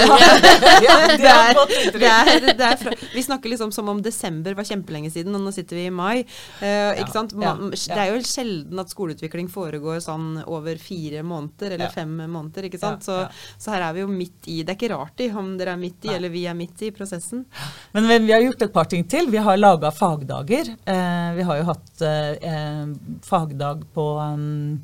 ja, 0.81 0.95
Det 1.13 1.29
er 1.29 1.57
det 1.93 2.09
er, 2.09 2.45
det 2.57 2.65
er 2.65 2.77
fra, 2.79 2.93
vi 3.13 3.21
snakker 3.23 3.51
liksom 3.51 3.71
som 3.75 3.87
om 3.91 3.99
desember 4.03 4.55
var 4.57 4.65
kjempelenge 4.67 5.11
siden, 5.13 5.35
og 5.37 5.43
nå 5.45 5.51
sitter 5.55 5.77
vi 5.77 5.85
i 5.87 5.93
mai. 5.93 6.23
Uh, 6.61 6.97
ikke 6.99 7.13
sant? 7.13 7.35
Man. 7.39 7.69
Det 7.73 7.97
er 7.97 8.11
jo 8.11 8.21
sjelden 8.27 8.81
at 8.81 8.91
skoleutvikling 8.91 9.49
foregår 9.51 10.01
sånn 10.03 10.41
over 10.43 10.79
fire 10.81 11.23
måneder, 11.27 11.75
eller 11.77 11.93
fem 11.93 12.15
måneder. 12.23 12.67
ikke 12.67 12.81
sant? 12.81 13.05
Så, 13.05 13.19
så 13.61 13.73
her 13.75 13.87
er 13.87 13.97
vi 13.97 14.03
jo 14.03 14.09
midt 14.11 14.49
i. 14.49 14.61
Det 14.63 14.73
er 14.73 14.79
ikke 14.79 14.91
rart 14.95 15.23
i 15.23 15.29
om 15.33 15.53
dere 15.59 15.75
er 15.77 15.81
midt 15.81 16.07
i, 16.07 16.11
Nei. 16.11 16.17
eller 16.17 16.33
vi 16.33 16.45
er 16.49 16.57
midt 16.57 16.85
i 16.87 16.91
prosessen. 16.95 17.45
Men 17.93 18.09
men 18.13 18.25
vi 18.27 18.33
har 18.33 18.41
gjort 18.41 18.62
et 18.65 18.73
par 18.73 18.89
ting 18.89 19.05
til. 19.09 19.29
Vi 19.31 19.41
har 19.41 19.59
laga 19.59 19.91
fagdager. 19.93 20.73
Eh, 20.85 21.29
vi 21.37 21.45
har 21.47 21.59
jo 21.59 21.69
hatt 21.69 22.03
eh, 22.07 22.89
fagdag 23.25 23.85
på, 23.95 24.05
um, 24.19 24.83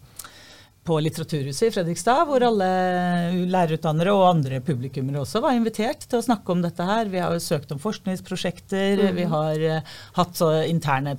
på 0.87 0.99
Litteraturhuset 1.03 1.67
i 1.67 1.73
Fredrikstad, 1.73 2.23
hvor 2.29 2.45
alle 2.45 2.69
lærerutdannere 3.51 4.13
og 4.15 4.27
andre 4.29 4.61
publikummere 4.65 5.23
også 5.23 5.43
var 5.45 5.57
invitert 5.57 6.07
til 6.07 6.21
å 6.21 6.27
snakke 6.29 6.55
om 6.55 6.63
dette 6.65 6.87
her. 6.87 7.11
Vi 7.11 7.21
har 7.23 7.35
jo 7.35 7.43
søkt 7.43 7.73
om 7.75 7.81
forskningsprosjekter, 7.81 9.05
vi 9.17 9.27
har 9.33 9.67
eh, 9.73 9.93
hatt 10.17 10.43
interne 10.67 11.17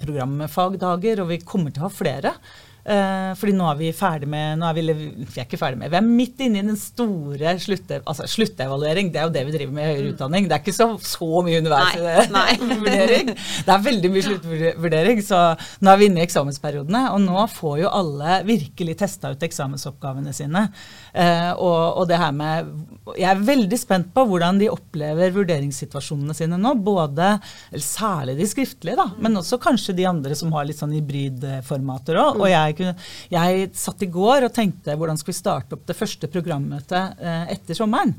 fagdager, 0.50 1.24
og 1.24 1.32
vi 1.34 1.42
kommer 1.44 1.74
til 1.74 1.84
å 1.84 1.88
ha 1.88 1.94
flere. 1.94 2.34
Eh, 2.80 3.32
fordi 3.36 3.52
nå 3.56 3.66
er 3.68 3.76
vi 3.76 3.90
ferdig 3.92 4.28
med 4.30 4.56
nå 4.60 4.64
er 4.70 4.76
vi, 4.78 4.84
vi 5.20 5.26
er 5.26 5.44
ikke 5.44 5.58
ferdig 5.60 5.76
med, 5.82 5.90
vi 5.92 5.98
er 5.98 6.06
midt 6.06 6.40
inne 6.40 6.62
i 6.62 6.64
den 6.64 6.78
store 6.80 7.54
slutte, 7.60 8.00
altså 8.08 8.28
sluttevaluering. 8.30 9.10
Det 9.12 9.20
er 9.20 9.28
jo 9.28 9.34
det 9.34 9.44
vi 9.48 9.54
driver 9.56 9.76
med 9.76 9.84
i 9.84 9.90
høyere 9.90 10.14
utdanning. 10.14 10.48
Det 10.48 10.56
er 10.56 10.64
ikke 10.64 10.76
så, 10.76 10.88
så 11.04 11.44
mye 11.46 11.60
underveisvurdering. 11.60 13.32
det. 13.32 13.36
Det 13.66 13.74
er 13.74 13.84
veldig 13.84 14.10
mye 14.12 14.24
sluttvurdering, 14.24 15.20
så 15.24 15.40
nå 15.84 15.92
er 15.92 16.00
vi 16.00 16.08
inne 16.08 16.22
i 16.22 16.24
eksamensperiodene. 16.24 17.02
Og 17.14 17.20
nå 17.24 17.44
får 17.52 17.82
jo 17.82 17.92
alle 18.00 18.40
virkelig 18.48 18.96
testa 19.02 19.32
ut 19.34 19.44
eksamensoppgavene 19.46 20.32
sine. 20.36 20.66
Eh, 21.12 21.50
og, 21.52 22.00
og 22.00 22.08
det 22.10 22.20
her 22.20 22.32
med 22.36 22.72
Jeg 23.16 23.26
er 23.30 23.40
veldig 23.42 23.78
spent 23.80 24.10
på 24.14 24.22
hvordan 24.28 24.58
de 24.60 24.68
opplever 24.70 25.32
vurderingssituasjonene 25.34 26.36
sine 26.36 26.58
nå. 26.60 26.74
Både, 26.84 27.32
særlig 27.80 28.36
de 28.38 28.46
skriftlige, 28.50 28.98
da, 29.00 29.08
men 29.22 29.40
også 29.40 29.58
kanskje 29.62 29.96
de 29.98 30.06
andre 30.10 30.36
som 30.38 30.52
har 30.54 30.68
litt 30.68 30.78
sånn 30.78 30.94
hybridformater 30.94 32.20
òg. 32.20 32.42
Og 32.44 32.52
jeg, 32.52 32.94
jeg 33.32 33.72
satt 33.78 34.04
i 34.06 34.10
går 34.12 34.46
og 34.46 34.54
tenkte 34.54 34.98
hvordan 35.00 35.18
skal 35.20 35.32
vi 35.32 35.40
starte 35.40 35.78
opp 35.78 35.88
det 35.88 35.98
første 35.98 36.30
programmøtet 36.30 37.24
eh, 37.24 37.44
etter 37.56 37.78
sommeren. 37.78 38.14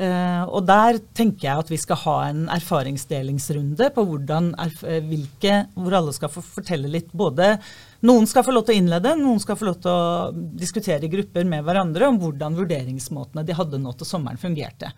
Eh, 0.00 0.42
og 0.46 0.64
der 0.68 1.00
tenker 1.16 1.48
jeg 1.48 1.64
at 1.64 1.70
vi 1.72 1.78
skal 1.80 1.98
ha 2.06 2.16
en 2.30 2.46
erfaringsdelingsrunde 2.54 3.90
på 3.96 4.06
hvordan, 4.08 4.54
erf 4.62 4.84
eh, 4.86 5.02
hvilke, 5.04 5.64
hvor 5.74 5.98
alle 5.98 6.14
skal 6.16 6.32
få 6.32 6.44
fortelle 6.44 6.88
litt 6.88 7.10
både 7.12 7.56
Noen 8.06 8.28
skal 8.28 8.44
få 8.46 8.54
lov 8.54 8.64
til 8.64 8.76
å 8.76 8.80
innlede, 8.80 9.12
noen 9.20 9.40
skal 9.42 9.58
få 9.60 9.66
lov 9.68 9.80
til 9.84 9.92
å 9.92 10.30
diskutere 10.56 11.04
i 11.04 11.10
grupper 11.12 11.44
med 11.48 11.66
hverandre 11.66 12.08
om 12.08 12.20
hvordan 12.22 12.56
vurderingsmåtene 12.56 13.44
de 13.44 13.56
hadde 13.56 13.80
nå 13.82 13.92
til 13.98 14.08
sommeren, 14.08 14.40
fungerte. 14.40 14.88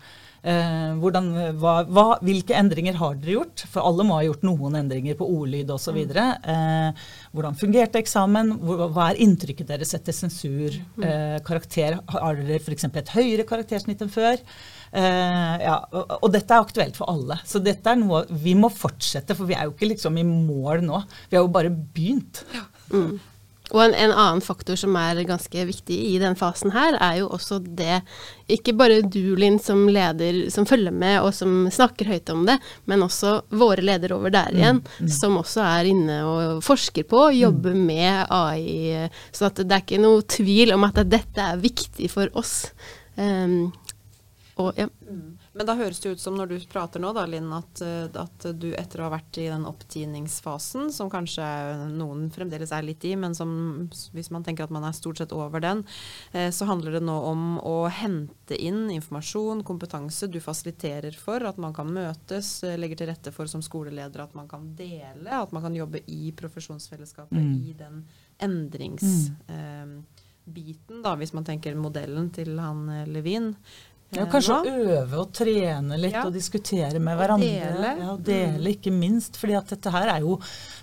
Eh, 0.42 0.92
hvordan, 0.98 1.28
hva, 1.58 1.74
hva, 1.86 2.04
hvilke 2.22 2.54
endringer 2.58 2.96
har 2.98 3.18
dere 3.18 3.36
gjort? 3.36 3.64
For 3.70 3.82
alle 3.86 4.06
må 4.06 4.16
ha 4.18 4.24
gjort 4.26 4.42
noen 4.46 4.78
endringer 4.80 5.18
på 5.18 5.26
ordlyd 5.30 5.70
osv. 5.70 5.98
Eh, 6.02 7.02
hvordan 7.34 7.58
fungerte 7.58 8.02
eksamen? 8.02 8.54
Hva, 8.62 8.88
hva 8.94 9.08
er 9.10 9.22
inntrykket 9.22 9.70
deres 9.70 9.94
etter 9.98 10.14
sensur? 10.14 10.78
Eh, 11.02 11.38
karakter, 11.46 11.98
har 12.14 12.38
dere 12.38 12.62
f.eks. 12.62 12.86
et 12.90 13.14
høyere 13.14 13.46
karaktersnitt 13.46 14.02
enn 14.02 14.14
før? 14.14 14.38
Uh, 14.92 15.56
ja, 15.56 15.78
og, 15.88 16.10
og, 16.18 16.26
dette 16.34 16.52
er 16.52 16.60
aktuelt 16.66 16.98
for 16.98 17.08
alle. 17.08 17.38
Så 17.48 17.62
dette 17.64 17.88
er 17.88 17.96
noe 17.96 18.26
vi 18.28 18.52
må 18.58 18.68
fortsette, 18.68 19.32
for 19.38 19.48
vi 19.48 19.56
er 19.56 19.64
jo 19.64 19.72
ikke 19.72 19.88
liksom 19.94 20.18
i 20.20 20.26
mål 20.26 20.84
nå. 20.84 21.00
Vi 21.30 21.38
har 21.38 21.46
jo 21.46 21.54
bare 21.54 21.72
begynt. 21.72 22.42
Ja. 22.52 22.66
Mm. 22.90 23.20
Og 23.72 23.80
en, 23.80 23.94
en, 23.96 24.12
annen 24.12 24.42
faktor 24.44 24.76
som 24.76 24.96
er 25.00 25.22
ganske 25.24 25.64
viktig 25.68 25.96
i 26.10 26.16
den 26.20 26.36
fasen 26.36 26.74
her, 26.74 26.96
er 27.00 27.22
jo 27.22 27.30
også 27.32 27.60
det 27.62 28.02
Ikke 28.52 28.74
bare 28.76 29.00
du, 29.00 29.34
Linn, 29.38 29.58
som 29.62 29.86
leder, 29.88 30.50
som 30.52 30.66
følger 30.68 30.92
med 30.92 31.20
og 31.22 31.30
som 31.36 31.70
snakker 31.72 32.10
høyt 32.12 32.32
om 32.34 32.44
det, 32.48 32.58
men 32.90 33.04
også 33.06 33.38
våre 33.56 33.84
ledere 33.84 34.18
over 34.18 34.34
der 34.34 34.52
igjen, 34.52 34.82
mm, 34.82 35.06
mm. 35.06 35.12
som 35.14 35.38
også 35.40 35.64
er 35.64 35.88
inne 35.92 36.18
og 36.28 36.64
forsker 36.66 37.06
på, 37.08 37.28
og 37.30 37.38
jobber 37.38 37.76
mm. 37.76 37.84
med 37.88 38.34
AI. 38.34 39.06
Så 39.32 39.48
det 39.56 39.70
er 39.70 39.84
ikke 39.84 40.02
noe 40.02 40.26
tvil 40.28 40.74
om 40.76 40.84
at 40.88 41.00
dette 41.08 41.46
er 41.54 41.62
viktig 41.62 42.10
for 42.12 42.28
oss. 42.38 42.56
Um, 43.16 43.72
og, 44.60 44.74
ja. 44.76 44.90
Mm. 45.08 45.38
Men 45.52 45.68
da 45.68 45.74
høres 45.76 46.00
det 46.00 46.14
ut 46.14 46.20
som 46.20 46.36
når 46.36 46.48
du 46.48 46.54
prater 46.70 47.02
nå, 47.02 47.10
da, 47.12 47.26
Linn, 47.28 47.50
at, 47.52 47.82
eh, 47.84 48.08
at, 48.08 48.46
du 48.56 48.70
etter 48.72 49.02
å 49.02 49.08
ha 49.08 49.12
vært 49.18 49.36
i 49.42 49.48
den 49.50 49.66
opptiningsfasen, 49.68 50.88
som 50.94 51.10
kanskje 51.12 51.44
noen 51.92 52.30
fremdeles 52.32 52.72
er 52.72 52.86
litt 52.86 53.04
i, 53.04 53.12
men 53.20 53.36
som 53.36 53.52
hvis 54.16 54.32
man 54.32 54.46
tenker 54.46 54.64
at 54.64 54.72
man 54.72 54.86
er 54.88 54.96
stort 54.96 55.20
sett 55.20 55.34
over 55.36 55.60
den, 55.60 55.84
eh, 56.32 56.48
så 56.54 56.68
handler 56.70 56.96
det 56.96 57.04
nå 57.04 57.18
om 57.28 57.44
å 57.60 57.76
hente 57.92 58.56
inn 58.56 58.86
informasjon, 58.94 59.64
kompetanse 59.68 60.30
du 60.32 60.40
fasiliterer 60.40 61.12
for, 61.20 61.44
at 61.44 61.60
man 61.60 61.76
kan 61.76 61.92
møtes, 61.92 62.54
eh, 62.64 62.78
legger 62.80 63.02
til 63.02 63.12
rette 63.12 63.34
for 63.36 63.50
som 63.50 63.64
skoleleder 63.64 64.24
at 64.24 64.34
man 64.38 64.48
kan 64.48 64.72
dele, 64.78 65.28
at 65.36 65.52
man 65.52 65.68
kan 65.68 65.76
jobbe 65.76 66.00
i 66.08 66.32
profesjonsfellesskapet 66.36 67.36
mm. 67.36 67.54
i 67.60 67.76
den 67.76 68.04
endringsbiten, 68.40 69.36
mm. 69.46 70.02
eh, 70.08 71.00
da, 71.04 71.12
hvis 71.20 71.36
man 71.36 71.44
tenker 71.46 71.76
modellen 71.78 72.32
til 72.34 72.56
han 72.58 72.88
Levin. 73.12 73.52
Ja, 74.12 74.26
kanskje 74.28 74.58
å 74.58 74.72
øve 74.98 75.20
og 75.22 75.30
trene 75.32 75.96
litt 75.96 76.12
ja. 76.12 76.26
og 76.28 76.34
diskutere 76.36 77.00
med 77.00 77.16
hverandre. 77.16 77.48
Og 77.48 77.78
dele. 77.78 77.92
Ja, 77.96 78.08
og 78.12 78.24
dele, 78.26 78.74
ikke 78.74 78.92
minst. 78.92 79.38
fordi 79.40 79.56
at 79.56 79.72
dette 79.72 79.92
her 79.94 80.10
er 80.12 80.26
jo 80.26 80.36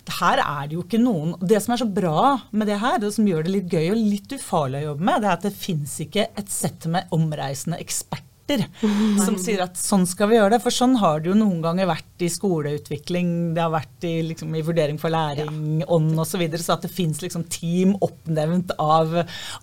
det 0.07 0.15
her 0.17 0.41
er 0.41 0.69
det 0.69 0.77
jo 0.77 0.85
ikke 0.85 1.01
noen 1.01 1.35
Det 1.37 1.59
som 1.61 1.75
er 1.75 1.81
så 1.83 1.89
bra 1.99 2.23
med 2.49 2.71
det 2.71 2.79
her, 2.81 2.97
det 3.03 3.11
som 3.13 3.27
gjør 3.29 3.45
det 3.45 3.53
litt 3.53 3.75
gøy 3.75 3.91
og 3.91 3.99
litt 3.99 4.33
ufarlig 4.33 4.81
å 4.81 4.87
jobbe 4.89 5.05
med, 5.11 5.21
det 5.21 5.29
er 5.29 5.37
at 5.37 5.45
det 5.45 5.53
fins 5.53 5.99
ikke 6.05 6.25
et 6.41 6.49
sett 6.53 6.89
med 6.89 7.13
omreisende 7.15 7.77
eksperter 7.83 8.28
eksperter 8.49 9.23
som 9.23 9.37
sier 9.39 9.61
at 9.63 9.77
sånn 9.79 10.05
skal 10.09 10.31
vi 10.31 10.37
gjøre 10.37 10.55
det. 10.55 10.61
For 10.63 10.73
sånn 10.73 10.97
har 11.01 11.21
det 11.21 11.31
jo 11.31 11.37
noen 11.37 11.61
ganger 11.63 11.89
vært 11.89 12.25
i 12.25 12.29
skoleutvikling, 12.31 13.53
det 13.55 13.63
har 13.63 13.73
vært 13.73 14.07
i, 14.07 14.15
liksom, 14.31 14.53
i 14.55 14.63
vurdering 14.65 14.99
for 15.01 15.13
læring, 15.13 15.83
ja. 15.83 15.87
ånd 15.87 16.15
osv. 16.15 16.29
Så, 16.29 16.41
videre, 16.41 16.63
så 16.63 16.75
at 16.77 16.85
det 16.85 16.93
fins 16.93 17.19
liksom 17.23 17.43
team 17.51 17.95
oppnevnt 18.05 18.71
av, 18.79 19.15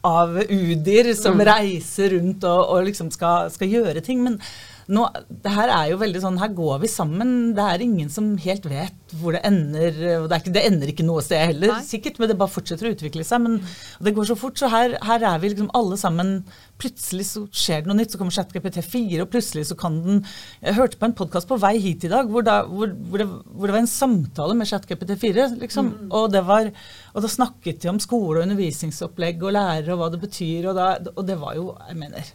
av 0.05 0.35
UDIR 0.43 1.15
som 1.17 1.39
mm. 1.39 1.45
reiser 1.49 2.17
rundt 2.17 2.45
og, 2.45 2.63
og 2.75 2.89
liksom 2.91 3.13
skal, 3.15 3.53
skal 3.55 3.71
gjøre 3.71 4.05
ting. 4.05 4.25
men 4.27 4.41
nå, 4.87 5.03
det 5.43 5.51
her 5.51 5.71
er 5.75 5.89
jo 5.91 5.99
veldig 5.99 6.21
sånn, 6.23 6.37
her 6.39 6.53
går 6.55 6.79
vi 6.85 6.91
sammen. 6.91 7.31
Det 7.57 7.65
er 7.65 7.83
ingen 7.83 8.11
som 8.13 8.29
helt 8.39 8.69
vet 8.71 9.15
hvor 9.19 9.35
det 9.35 9.43
ender. 9.49 9.97
og 10.21 10.29
Det, 10.31 10.39
ikke, 10.43 10.53
det 10.55 10.63
ender 10.69 10.93
ikke 10.93 11.07
noe 11.07 11.25
sted 11.27 11.43
heller, 11.43 11.73
Nei. 11.75 11.87
sikkert, 11.87 12.21
men 12.23 12.31
det 12.31 12.39
bare 12.39 12.55
fortsetter 12.55 12.89
å 12.89 12.93
utvikle 12.95 13.27
seg. 13.27 13.43
Men 13.43 13.59
det 14.07 14.15
går 14.15 14.29
så 14.31 14.39
fort, 14.39 14.59
så 14.61 14.71
her, 14.71 14.95
her 15.03 15.27
er 15.27 15.43
vi 15.43 15.53
liksom 15.53 15.73
alle 15.77 15.99
sammen 16.01 16.39
Plutselig 16.77 17.25
så 17.31 17.41
skjer 17.57 17.81
det 17.81 17.89
noe 17.89 17.97
nytt, 17.97 18.13
så 18.13 18.19
kommer 18.21 18.35
ChatGPT4, 18.37 19.23
og 19.25 19.31
plutselig 19.33 19.63
så 19.71 19.79
kan 19.81 19.95
den 20.05 20.19
Jeg 20.61 20.77
hørte 20.77 20.99
på 21.01 21.09
en 21.09 21.15
podkast 21.17 21.49
på 21.49 21.57
vei 21.63 21.73
hit 21.81 22.05
i 22.05 22.11
dag 22.13 22.29
hvor, 22.29 22.45
da, 22.45 22.59
hvor, 22.69 22.93
hvor, 23.09 23.23
det, 23.23 23.27
hvor 23.31 23.65
det, 23.65 23.73
var 23.79 23.81
en 23.81 23.89
samtale 23.89 24.57
med 24.59 24.69
ChatGPT4, 24.69 25.55
liksom. 25.63 25.89
Mm. 25.95 26.11
Og, 26.11 26.29
det 26.35 26.45
var, 26.45 26.69
og 27.15 27.25
da 27.25 27.33
snakket 27.33 27.81
de 27.81 27.95
om 27.95 28.03
skole 28.03 28.43
og 28.43 28.45
undervisningsopplegg 28.45 29.41
og 29.41 29.57
lærere 29.57 29.95
og 29.97 30.03
hva 30.03 30.11
det 30.13 30.21
betyr, 30.27 30.69
og, 30.69 30.77
da, 30.77 30.91
og 31.17 31.25
det 31.25 31.41
var 31.41 31.57
jo 31.57 31.71
Jeg 31.89 31.97
mener 32.03 32.35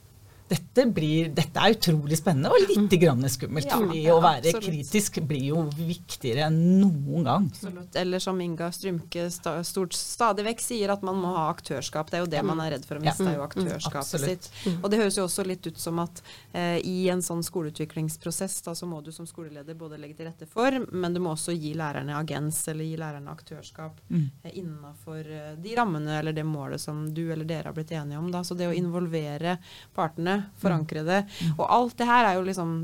dette, 0.52 0.71
blir, 0.74 1.30
dette, 1.36 1.60
er 1.60 1.76
utrolig 1.76 2.18
spennende 2.20 2.52
og 2.52 2.64
litt 2.64 2.94
grann 3.02 3.26
skummelt. 3.30 3.68
Ja, 3.68 3.80
fordi 3.82 4.04
ja, 4.06 4.16
å 4.16 4.22
være 4.24 4.54
absolutt. 4.54 4.68
kritisk 4.68 5.20
blir 5.28 5.44
jo 5.50 5.64
viktigere 5.76 6.48
enn 6.48 6.60
noen 6.80 7.28
gang. 7.28 7.48
Absolutt. 7.52 7.98
Eller 8.00 8.24
som 8.24 8.40
Inga 8.42 8.72
Strymke 8.72 9.28
stort, 9.32 9.96
stadig 9.98 10.46
vekk 10.48 10.64
sier, 10.64 10.94
at 10.94 11.04
man 11.06 11.20
må 11.20 11.34
ha 11.36 11.50
aktørskap. 11.52 12.12
Det 12.12 12.20
er 12.20 12.24
jo 12.24 12.32
det 12.32 12.44
man 12.48 12.62
er 12.64 12.76
redd 12.78 12.88
for 12.88 13.00
å 13.00 13.04
miste, 13.04 13.28
er 13.28 13.38
jo 13.38 13.46
aktørskapet 13.46 14.24
mm, 14.24 14.28
sitt. 14.30 14.50
Og 14.78 14.88
det 14.92 15.02
høres 15.02 15.20
jo 15.20 15.26
også 15.28 15.46
litt 15.48 15.68
ut 15.68 15.82
som 15.82 16.00
at 16.04 16.24
eh, 16.54 16.80
i 16.88 17.10
en 17.12 17.24
sånn 17.26 17.44
skoleutviklingsprosess 17.46 18.62
da, 18.66 18.76
så 18.78 18.88
må 18.88 19.02
du 19.04 19.12
som 19.16 19.28
skoleleder 19.28 19.78
både 19.78 20.00
legge 20.02 20.22
til 20.22 20.30
rette 20.30 20.48
for, 20.50 20.80
men 20.92 21.16
du 21.16 21.22
må 21.24 21.36
også 21.36 21.56
gi 21.56 21.74
lærerne 21.78 22.16
agens 22.18 22.64
eller 22.72 22.88
gi 22.88 22.96
lærerne 23.00 23.32
aktørskap 23.34 24.00
mm. 24.08 24.26
eh, 24.44 24.56
innenfor 24.64 25.20
eh, 25.20 25.54
de 25.62 25.76
rammene 25.78 26.20
eller 26.22 26.36
det 26.36 26.48
målet 26.48 26.82
som 26.82 27.04
du 27.12 27.26
eller 27.28 27.48
dere 27.48 27.70
har 27.70 27.78
blitt 27.78 27.92
enige 27.96 28.20
om. 28.22 28.32
Da. 28.32 28.44
Så 28.48 28.56
det 28.58 28.70
å 28.72 28.76
involvere 28.76 29.58
partene 29.96 30.40
forankre 30.62 31.06
det. 31.08 31.22
Og 31.58 31.66
alt 31.68 31.98
det 32.00 32.10
her 32.10 32.30
er 32.30 32.40
jo 32.40 32.48
liksom 32.48 32.76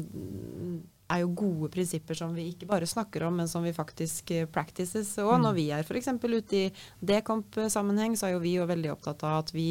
er 1.08 1.24
jo 1.24 1.32
gode 1.40 1.70
prinsipper 1.72 2.18
som 2.20 2.34
vi 2.36 2.50
ikke 2.52 2.68
bare 2.68 2.88
snakker 2.90 3.24
om, 3.28 3.38
men 3.40 3.48
som 3.48 3.64
vi 3.64 3.74
faktisk 3.76 4.32
uh, 4.36 4.44
practices. 4.52 5.14
Og 5.24 5.38
når 5.40 5.56
vi 5.56 5.70
er 5.72 5.86
f.eks. 5.86 6.10
ute 6.24 6.60
i 6.60 6.66
Dekomp-sammenheng, 7.00 8.18
så 8.20 8.28
er 8.28 8.36
jo 8.36 8.44
vi 8.44 8.58
jo 8.58 8.68
veldig 8.68 8.92
opptatt 8.92 9.24
av 9.28 9.46
at 9.46 9.54
vi 9.56 9.70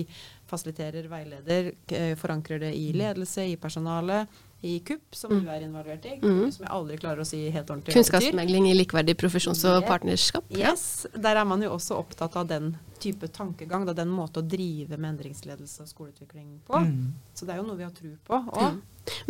fasiliterer, 0.49 1.11
veileder, 1.12 1.73
uh, 1.92 2.14
forankrer 2.19 2.62
det 2.64 2.73
i 2.79 2.88
ledelse, 2.97 3.45
i 3.45 3.59
personale, 3.61 4.25
i 4.66 4.81
KUP, 4.87 5.14
som 5.14 5.33
mm. 5.33 5.44
du 5.44 5.52
er 5.52 5.64
involvert 5.66 6.09
i, 6.09 6.16
mm. 6.22 6.42
som 6.55 6.66
jeg 6.66 6.72
aldri 6.79 6.98
klarer 7.00 7.22
å 7.22 7.29
si 7.29 7.44
helt 7.44 7.70
ordentlig 7.70 7.94
Kunnskapsmegling 7.96 8.68
i 8.70 8.74
likeverdig 8.76 9.16
profesjons- 9.20 9.64
og 9.70 9.87
partnerskap. 9.88 10.44
Yes, 10.50 11.07
Der 11.14 11.38
er 11.38 11.48
man 11.48 11.62
jo 11.64 11.72
også 11.76 11.98
opptatt 12.00 12.37
av 12.37 12.50
den 12.50 12.74
type 13.00 13.29
tankegang, 13.29 13.87
da, 13.87 13.94
den 13.96 14.11
måte 14.12 14.40
å 14.40 14.46
drive 14.46 14.96
med 14.96 15.14
endringsledelse 15.14 15.85
og 15.85 15.90
skoleutvikling 15.90 16.61
på. 16.66 16.81
Mm. 16.83 17.14
Så 17.37 17.46
det 17.46 17.55
er 17.55 17.61
jo 17.61 17.66
noe 17.68 17.79
vi 17.79 17.87
har 17.87 17.94
tro 17.96 18.12
på 18.26 18.42
òg. 18.57 18.79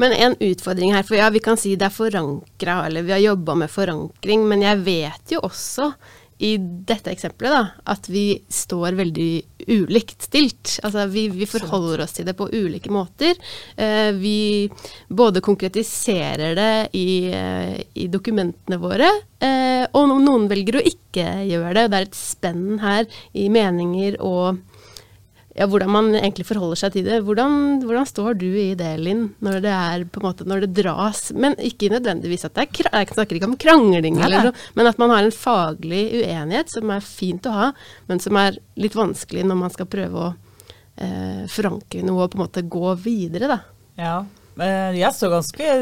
Men 0.00 0.14
en 0.16 0.36
utfordring 0.40 0.94
her, 0.96 1.04
for 1.04 1.18
ja, 1.18 1.28
vi 1.30 1.42
kan 1.44 1.58
si 1.60 1.74
det 1.76 1.90
er 1.90 1.92
forankra, 1.92 2.78
eller 2.86 3.04
vi 3.04 3.12
har 3.12 3.24
jobba 3.24 3.58
med 3.64 3.72
forankring, 3.72 4.46
men 4.48 4.64
jeg 4.64 4.84
vet 4.86 5.34
jo 5.36 5.42
også 5.44 5.90
i 6.38 6.56
dette 6.58 7.12
eksempelet 7.12 7.54
da, 7.54 7.62
at 7.92 8.08
vi 8.12 8.24
står 8.52 8.96
veldig 8.98 9.30
ulikt 9.72 10.26
stilt. 10.28 10.76
Altså 10.84 11.06
vi, 11.08 11.26
vi 11.32 11.48
forholder 11.48 12.04
oss 12.04 12.16
til 12.16 12.28
det 12.28 12.36
på 12.36 12.48
ulike 12.52 12.92
måter. 12.92 13.38
Eh, 13.76 14.12
vi 14.16 14.68
både 15.08 15.40
konkretiserer 15.44 16.56
det 16.58 16.72
i, 16.98 17.08
eh, 17.32 17.80
i 17.94 18.08
dokumentene 18.12 18.80
våre, 18.82 19.08
eh, 19.40 19.86
og 19.96 20.12
noen 20.12 20.48
velger 20.52 20.80
å 20.80 20.86
ikke 20.92 21.26
gjøre 21.48 21.74
det. 21.80 21.86
Det 21.90 22.00
er 22.00 22.08
et 22.10 22.20
spenn 22.20 22.80
her 22.84 23.20
i 23.32 23.48
meninger 23.52 24.20
og 24.20 24.60
ja, 25.56 25.64
hvordan 25.64 25.88
man 25.88 26.10
egentlig 26.18 26.44
forholder 26.48 26.78
seg 26.82 26.96
til 26.96 27.06
det. 27.08 27.22
Hvordan, 27.24 27.80
hvordan, 27.84 28.08
står 28.08 28.36
du 28.36 28.46
i 28.46 28.74
det, 28.76 28.92
Linn, 29.00 29.30
når 29.44 29.60
det 29.64 29.72
er 29.72 30.06
på 30.12 30.20
en 30.20 30.28
måte, 30.28 30.46
når 30.48 30.66
det 30.66 30.82
dras 30.82 31.30
Men 31.32 31.56
ikke 31.56 31.88
nødvendigvis 31.94 32.44
at 32.48 32.56
det 32.56 32.66
er 32.66 32.90
Jeg 33.00 33.14
snakker 33.16 33.38
ikke 33.38 33.48
om 33.48 33.58
krangling, 33.60 34.20
eller 34.20 34.50
noe, 34.50 34.66
men 34.76 34.90
at 34.90 35.00
man 35.00 35.14
har 35.14 35.24
en 35.24 35.34
faglig 35.34 36.04
uenighet 36.20 36.72
som 36.72 36.92
er 36.92 37.04
fint 37.04 37.48
å 37.48 37.54
ha, 37.54 37.70
men 38.10 38.20
som 38.22 38.36
er 38.40 38.60
litt 38.76 38.96
vanskelig 38.96 39.46
når 39.48 39.62
man 39.64 39.72
skal 39.72 39.88
prøve 39.88 40.26
å 40.26 40.32
eh, 41.00 41.44
forankre 41.52 42.04
noe 42.04 42.26
og 42.26 42.34
på 42.34 42.40
en 42.40 42.44
måte 42.44 42.66
gå 42.76 42.92
videre, 43.00 43.56
da. 43.56 43.62
Ja. 43.96 44.18
Jeg 44.56 45.12
sov 45.12 45.34
ganske, 45.34 45.72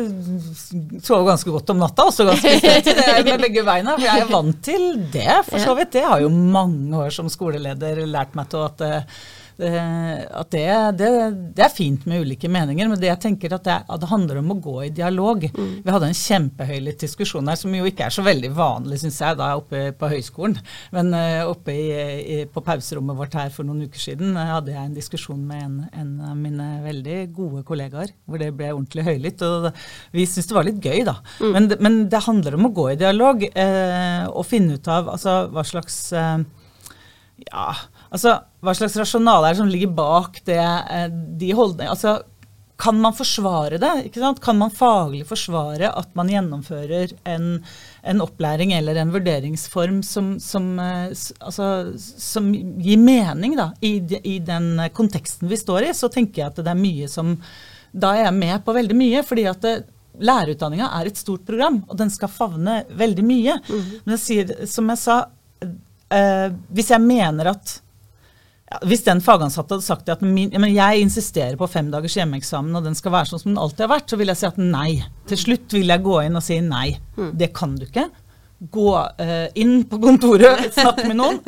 sov 1.06 1.22
ganske 1.28 1.52
godt 1.54 1.70
om 1.70 1.78
natta, 1.78 2.08
også 2.10 2.26
ganske 2.26 2.56
støtt 2.58 2.88
med 3.28 3.44
begge 3.44 3.62
beina. 3.66 3.94
For 3.94 4.06
jeg 4.08 4.24
er 4.24 4.32
vant 4.32 4.58
til 4.66 4.88
det, 5.14 5.30
for 5.46 5.62
så 5.62 5.76
vidt. 5.78 5.92
Det 5.94 6.02
har 6.02 6.24
jo 6.24 6.30
mange 6.34 7.04
år 7.04 7.14
som 7.14 7.30
skoleleder 7.30 8.02
lært 8.10 8.34
meg 8.34 8.50
til 8.50 8.66
at 8.66 8.82
eh, 8.82 9.22
at 9.54 10.50
det, 10.50 10.66
det, 10.98 11.08
det, 11.54 11.62
er 11.62 11.72
fint 11.72 12.04
med 12.10 12.24
ulike 12.24 12.48
meninger, 12.50 12.88
men 12.90 12.98
det 13.00 13.10
jeg 13.10 13.20
tenker 13.22 13.54
at 13.54 13.66
det, 13.66 13.76
at 13.86 14.00
det 14.02 14.10
handler 14.10 14.40
om 14.40 14.50
å 14.50 14.56
gå 14.62 14.74
i 14.86 14.90
dialog. 14.94 15.44
Mm. 15.46 15.70
Vi 15.84 15.94
hadde 15.94 16.08
en 16.10 16.18
kjempehøylytt 16.18 17.04
diskusjon 17.04 17.50
her, 17.50 17.58
som 17.60 17.74
jo 17.74 17.86
ikke 17.86 18.08
er 18.08 18.14
så 18.14 18.24
veldig 18.26 18.50
vanlig, 18.56 18.98
syns 19.02 19.20
jeg, 19.22 19.38
da 19.38 19.52
oppe 19.58 19.84
på 19.98 20.10
høyskolen. 20.10 20.58
Men 20.94 21.12
uh, 21.14 21.50
oppe 21.50 21.74
i, 21.74 21.84
i, 21.94 22.38
på 22.50 22.64
pauserommet 22.66 23.18
vårt 23.18 23.36
her 23.38 23.52
for 23.54 23.66
noen 23.66 23.86
uker 23.86 24.02
siden 24.02 24.34
uh, 24.34 24.56
hadde 24.56 24.74
jeg 24.74 24.82
en 24.82 24.96
diskusjon 24.96 25.46
med 25.46 25.62
en, 25.62 25.78
en, 25.92 26.12
av 26.30 26.36
mine 26.38 26.68
veldig 26.84 27.20
gode 27.36 27.64
kollegaer, 27.68 28.14
hvor 28.26 28.42
det 28.42 28.50
ble 28.56 28.72
ordentlig 28.72 29.06
høylytt. 29.06 29.46
Og 29.46 29.70
vi 30.14 30.26
syntes 30.26 30.50
det 30.50 30.58
var 30.58 30.68
litt 30.68 30.82
gøy, 30.82 31.04
da. 31.06 31.18
Mm. 31.40 31.54
Men, 31.54 31.70
men, 31.78 32.02
det 32.10 32.24
handler 32.26 32.58
om 32.58 32.68
å 32.68 32.74
gå 32.74 32.90
i 32.92 32.98
dialog 33.00 33.46
eh, 33.48 34.24
og 34.28 34.44
finne 34.46 34.76
ut 34.76 34.90
av 34.90 35.08
altså, 35.14 35.36
hva 35.54 35.64
slags 35.66 35.98
ja, 36.14 37.64
Altså, 38.14 38.36
hva 38.62 38.74
slags 38.78 38.94
rasjonale 39.00 39.48
er 39.48 39.56
det 39.56 39.62
som 39.62 39.72
ligger 39.72 39.90
bak 39.96 40.38
det, 40.46 40.60
eh, 40.60 41.08
de 41.10 41.50
holdningene? 41.56 41.90
Altså, 41.90 42.20
kan 42.78 42.98
man 42.98 43.14
forsvare 43.14 43.78
det? 43.78 43.92
ikke 44.08 44.20
sant? 44.22 44.40
Kan 44.42 44.58
man 44.58 44.72
faglig 44.74 45.24
forsvare 45.26 45.92
at 45.94 46.14
man 46.18 46.30
gjennomfører 46.30 47.14
en, 47.30 47.46
en 48.02 48.22
opplæring 48.22 48.74
eller 48.74 48.98
en 48.98 49.12
vurderingsform 49.14 50.02
som, 50.06 50.34
som, 50.42 50.72
eh, 50.82 51.10
altså, 51.40 51.68
som 51.98 52.50
gir 52.54 52.98
mening 53.02 53.56
da, 53.58 53.70
i, 53.80 53.96
i 54.22 54.38
den 54.42 54.82
konteksten 54.94 55.50
vi 55.50 55.58
står 55.58 55.88
i? 55.88 55.94
Så 55.94 56.10
tenker 56.12 56.42
jeg 56.42 56.52
at 56.52 56.62
det 56.62 56.70
er 56.70 56.80
mye 56.80 57.10
som 57.10 57.36
Da 57.94 58.10
er 58.16 58.24
jeg 58.24 58.34
med 58.34 58.64
på 58.66 58.74
veldig 58.74 58.96
mye. 58.98 59.22
fordi 59.22 59.46
at 59.46 59.62
det, 59.62 59.74
Lærerutdanninga 60.14 60.88
er 60.94 61.08
et 61.10 61.18
stort 61.18 61.42
program, 61.46 61.80
og 61.88 61.96
den 61.98 62.10
skal 62.10 62.30
favne 62.30 62.84
veldig 62.94 63.22
mye. 63.26 63.56
Men 64.04 64.14
jeg 64.14 64.22
sier, 64.22 64.52
som 64.70 64.86
jeg 64.92 65.00
sa, 65.02 65.16
eh, 66.14 66.52
hvis 66.70 66.90
jeg 66.94 67.02
mener 67.02 67.50
at 67.50 67.80
Hvis 68.88 69.04
den 69.04 69.20
fagansatte 69.22 69.76
hadde 69.76 69.84
sagt 69.84 70.08
at 70.10 70.22
min, 70.24 70.52
men 70.56 70.72
jeg 70.72 71.04
insisterer 71.04 71.56
på 71.60 71.68
fem 71.70 71.90
dagers 71.92 72.16
hjemmeeksamen, 72.16 72.74
og 72.74 72.86
den 72.86 72.96
skal 72.96 73.12
være 73.14 73.30
sånn 73.30 73.42
som 73.42 73.52
den 73.52 73.60
alltid 73.60 73.84
har 73.84 73.92
vært, 73.92 74.10
så 74.10 74.18
vil 74.18 74.32
jeg 74.32 74.40
si 74.40 74.48
at 74.48 74.60
nei. 74.60 74.90
Til 75.30 75.40
slutt 75.40 75.76
vil 75.76 75.92
jeg 75.92 76.04
gå 76.04 76.18
inn 76.24 76.38
og 76.40 76.44
si 76.44 76.58
nei. 76.64 76.88
Det 77.36 77.52
kan 77.56 77.76
du 77.78 77.84
ikke. 77.86 78.08
Gå 78.74 78.90
uh, 78.96 79.48
inn 79.60 79.82
på 79.90 80.00
kontoret, 80.02 80.64
snakk 80.78 81.04
med 81.04 81.18
noen. 81.20 81.42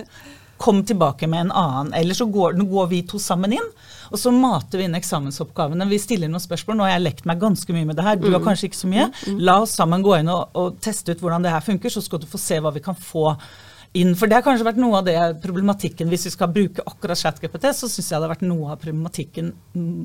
Kom 0.60 0.82
tilbake 0.88 1.28
med 1.28 1.46
en 1.46 1.54
annen. 1.56 1.94
Eller 1.96 2.16
så 2.16 2.28
går, 2.32 2.60
går 2.68 2.92
vi 2.92 3.00
to 3.08 3.20
sammen 3.20 3.56
inn, 3.56 3.70
og 4.12 4.20
så 4.20 4.30
mater 4.32 4.80
vi 4.80 4.86
inn 4.86 4.96
eksamensoppgavene. 4.96 5.88
Vi 5.88 5.98
stiller 6.00 6.30
noen 6.30 6.44
spørsmål. 6.44 6.78
Nå 6.78 6.86
har 6.86 6.94
jeg 6.94 7.06
lekt 7.08 7.28
meg 7.28 7.40
ganske 7.40 7.76
mye 7.76 7.88
med 7.88 7.98
det 7.98 8.06
her. 8.06 8.20
Du 8.20 8.28
har 8.28 8.44
kanskje 8.44 8.70
ikke 8.70 8.82
så 8.84 8.92
mye. 8.92 9.08
La 9.40 9.56
oss 9.64 9.74
sammen 9.80 10.04
gå 10.04 10.18
inn 10.20 10.30
og, 10.32 10.52
og 10.52 10.76
teste 10.84 11.16
ut 11.16 11.24
hvordan 11.24 11.48
det 11.48 11.56
her 11.56 11.64
funker, 11.64 11.92
så 11.92 12.04
skal 12.04 12.22
du 12.22 12.28
få 12.28 12.40
se 12.40 12.60
hva 12.60 12.76
vi 12.76 12.84
kan 12.84 12.96
få 12.96 13.32
inn. 14.00 14.14
For 14.18 14.28
det 14.28 14.38
har 14.38 14.44
kanskje 14.46 14.66
vært 14.68 14.80
noe 14.80 14.98
av 15.00 15.06
det 15.08 15.16
problematikken 15.44 16.10
Hvis 16.12 16.26
vi 16.28 16.34
skal 16.34 16.52
bruke 16.52 16.84
akkurat 16.86 17.18
ChatGPT, 17.20 17.70
så 17.76 17.88
syns 17.88 18.10
jeg 18.10 18.16
det 18.18 18.26
har 18.28 18.34
vært 18.34 18.44
noe 18.46 18.74
av 18.74 18.82
problematikken 18.82 19.52
mm, 19.76 20.02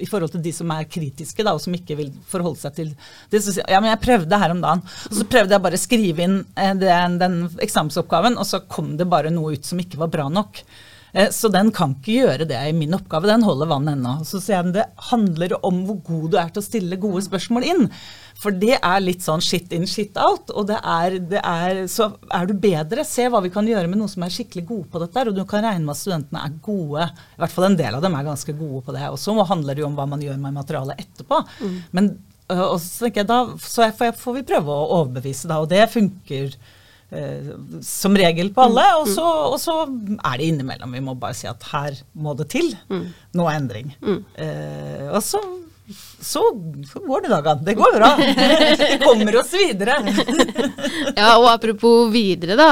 i 0.00 0.06
forhold 0.08 0.32
til 0.32 0.40
de 0.44 0.52
som 0.56 0.70
er 0.72 0.86
kritiske, 0.88 1.44
da, 1.44 1.52
og 1.52 1.60
som 1.60 1.74
ikke 1.76 1.96
vil 1.98 2.12
forholde 2.30 2.60
seg 2.62 2.76
til 2.78 2.92
det. 3.32 3.42
Så 3.44 3.58
ja, 3.60 3.80
men 3.82 3.90
jeg 3.92 4.00
prøvde 4.04 4.38
her 4.40 4.54
om 4.54 4.62
dagen, 4.62 4.80
og 5.10 5.18
så 5.18 5.26
prøvde 5.28 5.52
jeg 5.52 5.64
bare 5.66 5.76
å 5.76 5.82
skrive 5.82 6.24
inn 6.24 6.38
eh, 6.56 6.72
den, 6.80 7.18
den 7.20 7.36
eksamensoppgaven, 7.60 8.38
og 8.40 8.48
så 8.48 8.62
kom 8.64 8.94
det 8.96 9.08
bare 9.12 9.32
noe 9.34 9.58
ut 9.58 9.68
som 9.68 9.82
ikke 9.82 10.00
var 10.00 10.12
bra 10.14 10.30
nok. 10.32 10.62
Eh, 11.12 11.28
Så 11.34 11.50
den 11.52 11.72
kan 11.74 11.92
ikke 11.98 12.16
gjøre 12.16 12.48
det 12.48 12.60
i 12.70 12.72
min 12.76 12.96
oppgave. 12.96 13.28
Den 13.28 13.44
holder 13.46 13.70
vann 13.74 13.92
ennå. 13.92 14.16
Så 14.24 14.40
sier 14.40 14.60
jeg, 14.60 14.74
det 14.78 14.88
handler 15.10 15.58
om 15.66 15.84
hvor 15.88 16.00
god 16.06 16.30
du 16.32 16.38
er 16.40 16.52
til 16.54 16.62
å 16.62 16.68
stille 16.70 17.00
gode 17.02 17.24
spørsmål 17.26 17.66
inn. 17.66 17.88
For 18.40 18.54
det 18.56 18.78
er 18.78 19.02
litt 19.04 19.20
sånn 19.20 19.42
shit 19.44 19.72
in, 19.76 19.82
shit 19.86 20.16
out. 20.16 20.48
Og 20.56 20.64
det 20.70 20.78
er, 20.80 21.18
det 21.32 21.42
er, 21.44 21.82
så 21.92 22.06
er 22.32 22.46
du 22.48 22.54
bedre, 22.56 23.04
se 23.04 23.26
hva 23.28 23.42
vi 23.44 23.50
kan 23.52 23.66
gjøre 23.68 23.90
med 23.92 24.00
noen 24.00 24.08
som 24.08 24.24
er 24.24 24.32
skikkelig 24.32 24.64
gode 24.70 24.88
på 24.94 25.02
dette. 25.02 25.26
Og 25.28 25.36
du 25.36 25.42
kan 25.44 25.60
regne 25.66 25.84
med 25.84 25.92
at 25.92 26.00
studentene 26.00 26.40
er 26.46 26.54
gode. 26.64 27.04
I 27.36 27.42
hvert 27.42 27.52
fall 27.58 27.68
en 27.68 27.76
del 27.76 27.98
av 27.98 28.00
dem 28.06 28.16
er 28.16 28.24
ganske 28.30 28.54
gode 28.56 28.80
på 28.86 28.96
det. 28.96 29.04
Og 29.12 29.20
så 29.20 29.36
handler 29.50 29.76
det 29.76 29.84
jo 29.84 29.90
om 29.90 29.98
hva 30.00 30.08
man 30.08 30.24
gjør 30.24 30.40
med 30.40 30.56
materialet 30.56 31.04
etterpå. 31.04 31.42
Men 31.92 32.10
øh, 32.48 32.64
og 32.70 32.78
så 32.80 33.04
tenker 33.10 33.22
jeg 33.26 33.28
da, 33.28 33.40
så 33.60 33.90
jeg- 33.90 34.16
får, 34.24 34.38
vi 34.40 34.46
prøve 34.54 34.72
å 34.72 34.88
overbevise, 35.02 35.46
da. 35.52 35.60
Og 35.60 35.68
det 35.68 35.84
funker 35.92 36.56
som 37.82 38.14
regel 38.16 38.52
på 38.54 38.62
alle. 38.68 38.84
Og 39.00 39.08
så, 39.10 39.24
og 39.52 39.58
så 39.60 39.74
er 39.84 40.38
det 40.40 40.46
innimellom. 40.52 40.92
Vi 40.94 41.00
må 41.04 41.14
bare 41.18 41.34
si 41.34 41.48
at 41.50 41.62
her 41.72 41.96
må 42.14 42.36
det 42.38 42.48
til 42.52 42.72
noe 43.36 43.52
endring. 43.56 43.92
Eh, 44.38 45.08
og 45.10 45.20
så, 45.26 45.40
så, 45.92 46.42
så 46.86 47.02
går 47.04 47.24
det 47.24 47.32
dagene. 47.32 47.64
Det 47.66 47.76
går 47.78 47.96
bra. 47.96 48.10
Vi 48.20 48.98
kommer 49.04 49.40
oss 49.42 49.54
videre. 49.56 49.98
Ja, 51.20 51.36
og 51.38 51.48
apropos 51.50 52.10
videre, 52.12 52.56
da. 52.58 52.70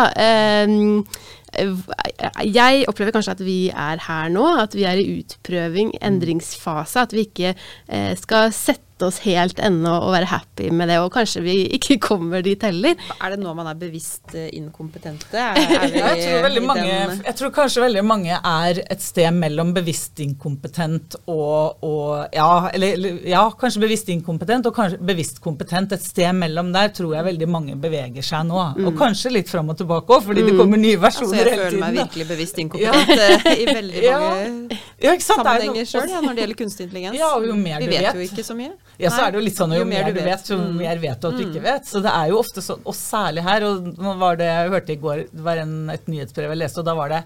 jeg 2.47 2.85
opplever 2.89 3.15
kanskje 3.15 3.35
at 3.35 3.43
vi 3.45 3.59
er 3.71 4.01
her 4.05 4.29
nå, 4.33 4.45
at 4.63 4.77
vi 4.77 4.85
er 4.89 5.01
i 5.01 5.07
utprøving, 5.19 5.95
endringsfase. 6.05 7.07
At 7.07 7.15
vi 7.17 7.27
ikke 7.29 7.55
eh, 7.55 8.13
skal 8.21 8.53
sette 8.57 8.88
oss 9.07 9.21
helt 9.25 9.61
ennå 9.63 9.93
og 10.07 10.13
være 10.15 10.29
happy 10.33 10.69
med 10.75 10.91
det, 10.91 10.99
og 11.03 11.13
kanskje 11.15 11.43
vi 11.45 11.57
ikke 11.79 11.99
kommer 12.09 12.43
dit 12.45 12.63
heller. 12.67 12.99
Er 13.19 13.35
det 13.35 13.41
nå 13.43 13.53
man 13.57 13.71
er 13.71 13.79
bevisst 13.79 14.35
eh, 14.35 14.49
inkompetente? 14.59 15.39
Er, 15.39 15.59
er 15.83 15.87
vi 15.93 16.03
Jeg 16.03 16.25
tror, 16.25 16.67
mange, 16.67 16.97
jeg 17.25 17.37
tror 17.41 17.53
kanskje 17.55 17.85
veldig 17.85 18.05
mange 18.07 18.39
er 18.39 18.83
et 18.85 19.05
sted 19.05 19.31
mellom 19.37 19.73
bevisst 19.77 20.21
inkompetent 20.25 21.19
og, 21.27 21.85
og 21.87 22.35
ja, 22.35 22.51
eller, 22.75 23.09
ja, 23.29 23.45
kanskje 23.59 23.85
bevisst 23.87 24.13
inkompetent 24.13 24.69
og 24.71 24.77
kanskje 24.77 25.01
bevisst 25.11 25.43
kompetent. 25.45 25.95
Et 25.97 26.05
sted 26.05 26.33
mellom 26.37 26.73
der 26.75 26.93
tror 26.97 27.15
jeg 27.19 27.29
veldig 27.31 27.51
mange 27.51 27.79
beveger 27.81 28.25
seg 28.25 28.47
nå. 28.49 28.61
Og 28.89 28.93
kanskje 28.99 29.33
litt 29.35 29.51
fram 29.51 29.71
og 29.73 29.79
tilbake 29.81 30.19
òg, 30.19 30.27
fordi 30.29 30.47
det 30.49 30.57
kommer 30.59 30.81
nye 30.81 30.99
versjoner 31.01 31.27
Altså, 31.29 31.45
tiden 31.45 31.55
jeg 31.55 31.65
føler 31.65 31.83
meg 31.83 31.95
da. 31.95 32.05
virkelig 32.05 32.29
bevisst 32.33 32.63
inkompetent 32.65 33.15
ja. 33.19 33.55
i 33.55 33.67
veldig 33.69 34.05
mange 34.09 34.79
Ja, 34.99 35.15
er 35.15 35.23
sammenhenger 35.23 35.89
sjøl 35.89 36.11
ja, 36.11 36.23
når 36.23 36.35
det 36.35 36.45
gjelder 36.45 36.59
kunstig 36.59 36.87
intelligens. 36.89 37.19
Ja, 37.19 37.33
og 37.37 37.47
jo 37.47 37.57
mer 37.59 37.83
vi 37.83 37.89
du 37.89 37.93
vet, 37.93 38.07
vet. 38.09 38.15
jo 38.19 38.27
ikke 38.27 38.45
så 38.47 38.57
mye. 38.59 38.73
Ja, 38.99 39.11
så 39.15 39.23
er 39.27 39.31
det 39.31 39.39
jo 39.39 39.45
litt 39.47 39.57
sånn 39.59 39.73
jo, 39.77 39.85
mer 39.87 40.09
du 40.11 40.21
vet, 40.21 40.49
jo 40.51 40.57
Mm. 40.59 40.77
mer 40.77 40.99
vet 40.99 41.21
du 41.23 41.29
at 41.29 41.37
du 41.39 41.45
ikke 41.45 41.63
vet. 41.63 41.85
Så 41.87 42.01
det 42.03 42.11
er 42.11 42.29
jo 42.33 42.39
ofte 42.41 42.61
sånn, 42.65 42.81
og 42.85 42.95
særlig 42.99 43.45
her, 43.47 43.63
og 43.69 43.95
var 44.19 44.37
det 44.41 44.49
jeg 44.51 44.71
hørte 44.75 44.93
i 44.93 44.97
går, 44.97 45.17
det 45.33 45.45
var 45.47 45.57
en, 45.63 45.91
et 45.95 46.07
nyhetsbrev 46.11 46.51
jeg 46.51 46.59
leste, 46.59 46.81
og 46.83 46.85
da 46.91 46.95
var 46.99 47.09
det 47.15 47.25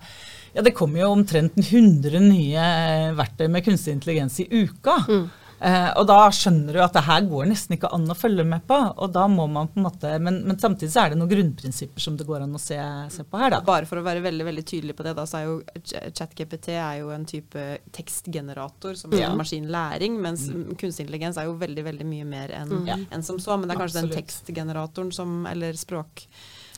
ja, 0.54 0.60
det 0.60 0.74
kommer 0.76 1.00
jo 1.00 1.12
omtrent 1.14 1.54
100 1.56 2.20
nye 2.20 2.64
verktøy 3.16 3.46
med 3.48 3.64
kunstig 3.64 3.94
intelligens 3.96 4.36
i 4.44 4.48
uka. 4.52 4.98
Eh, 5.08 5.22
og 5.62 6.06
da 6.10 6.16
skjønner 6.34 6.74
du 6.74 6.80
at 6.82 6.94
det 6.96 7.04
her 7.06 7.26
går 7.30 7.46
nesten 7.50 7.76
ikke 7.76 7.90
an 7.94 8.10
å 8.10 8.16
følge 8.18 8.42
med 8.48 8.64
på. 8.66 8.78
Og 8.98 9.12
da 9.14 9.28
må 9.30 9.44
man 9.46 9.68
på 9.70 9.78
en 9.78 9.86
måte, 9.86 10.10
Men, 10.18 10.40
men 10.48 10.58
samtidig 10.58 10.90
så 10.90 11.04
er 11.04 11.12
det 11.12 11.18
noen 11.20 11.30
grunnprinsipper 11.30 12.02
som 12.02 12.16
det 12.18 12.26
går 12.26 12.42
an 12.46 12.56
å 12.58 12.60
se, 12.62 12.78
se 13.14 13.22
på 13.28 13.38
her, 13.38 13.54
da. 13.54 13.60
Bare 13.66 13.86
for 13.86 14.00
å 14.00 14.04
være 14.06 14.24
veldig 14.24 14.46
veldig 14.48 14.64
tydelig 14.72 14.96
på 14.98 15.06
det, 15.06 15.14
da, 15.18 15.26
så 15.28 15.38
er 15.38 15.44
jo 15.46 15.58
Ch- 15.82 16.08
ChatGPT 16.18 16.72
er 16.74 16.96
jo 17.02 17.12
en 17.14 17.26
type 17.30 17.66
tekstgenerator 17.94 18.98
som 18.98 19.14
Ja. 19.14 19.30
er 19.30 19.38
maskinlæring, 19.38 20.18
mens 20.22 20.48
kunstig 20.80 21.06
intelligens 21.06 21.38
er 21.38 21.46
jo 21.50 21.54
veldig 21.60 21.84
veldig 21.90 22.08
mye 22.08 22.26
mer 22.26 22.56
enn 22.58 22.74
mm. 22.82 23.06
en 23.14 23.22
som 23.22 23.38
så. 23.42 23.56
Men 23.56 23.68
det 23.70 23.76
er 23.76 23.82
kanskje 23.84 24.02
Absolutt. 24.02 24.16
den 24.16 24.22
tekstgeneratoren 24.22 25.14
som, 25.14 25.46
eller 25.46 25.78
språk... 25.78 26.26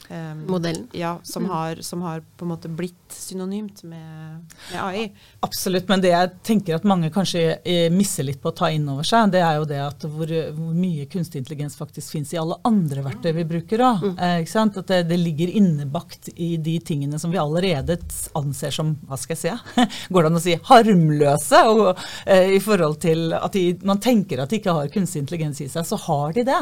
ehm, 0.09 0.45
Modellen. 0.51 0.89
Ja, 0.93 1.19
som, 1.23 1.47
har, 1.51 1.81
som 1.83 2.03
har 2.03 2.23
på 2.37 2.45
en 2.45 2.53
måte 2.53 2.69
blitt 2.69 3.15
synonymt 3.15 3.83
med, 3.83 4.45
med 4.73 4.81
AI. 4.83 5.05
Absolutt, 5.41 5.89
men 5.89 6.03
det 6.03 6.13
jeg 6.13 6.31
tenker 6.47 6.79
at 6.79 6.87
mange 6.89 7.11
kanskje 7.15 7.59
eh, 7.65 7.87
misser 7.93 8.27
litt 8.27 8.41
på 8.43 8.51
å 8.51 8.57
ta 8.57 8.71
inn 8.75 8.87
over 8.91 9.07
seg, 9.07 9.33
det 9.35 9.43
er 9.45 9.59
jo 9.61 9.69
det 9.69 9.81
at 9.85 10.07
hvor, 10.09 10.31
hvor 10.57 10.75
mye 10.77 11.07
kunstig 11.11 11.43
intelligens 11.43 11.79
faktisk 11.79 12.17
finnes 12.17 12.35
i 12.35 12.41
alle 12.41 12.59
andre 12.67 13.05
verktøy 13.07 13.33
vi 13.39 13.47
bruker 13.55 13.85
òg. 13.85 14.07
Eh, 14.15 14.41
ikke 14.43 14.55
sant? 14.55 14.79
at 14.81 14.91
det, 14.91 15.05
det 15.11 15.21
ligger 15.21 15.53
innebakt 15.61 16.33
i 16.35 16.55
de 16.57 16.79
tingene 16.85 17.19
som 17.21 17.33
vi 17.33 17.41
allerede 17.41 17.99
anser 18.39 18.75
som 18.75 18.95
hva 19.09 19.19
skal 19.21 19.37
jeg 19.37 19.43
si, 19.45 19.85
går 20.13 20.25
det 20.27 20.33
an 20.33 20.41
å 20.41 20.45
si 20.45 20.59
harmløse, 20.71 21.63
og, 21.71 22.03
eh, 22.27 22.55
i 22.57 22.61
forhold 22.63 22.99
til 23.05 23.35
at 23.37 23.55
de, 23.55 23.67
man 23.87 24.03
tenker 24.03 24.43
at 24.43 24.53
de 24.53 24.61
ikke 24.61 24.77
har 24.77 24.93
kunstig 24.95 25.25
intelligens 25.25 25.63
i 25.65 25.71
seg, 25.71 25.87
så 25.87 25.99
har 26.07 26.35
de 26.37 26.47
det. 26.49 26.61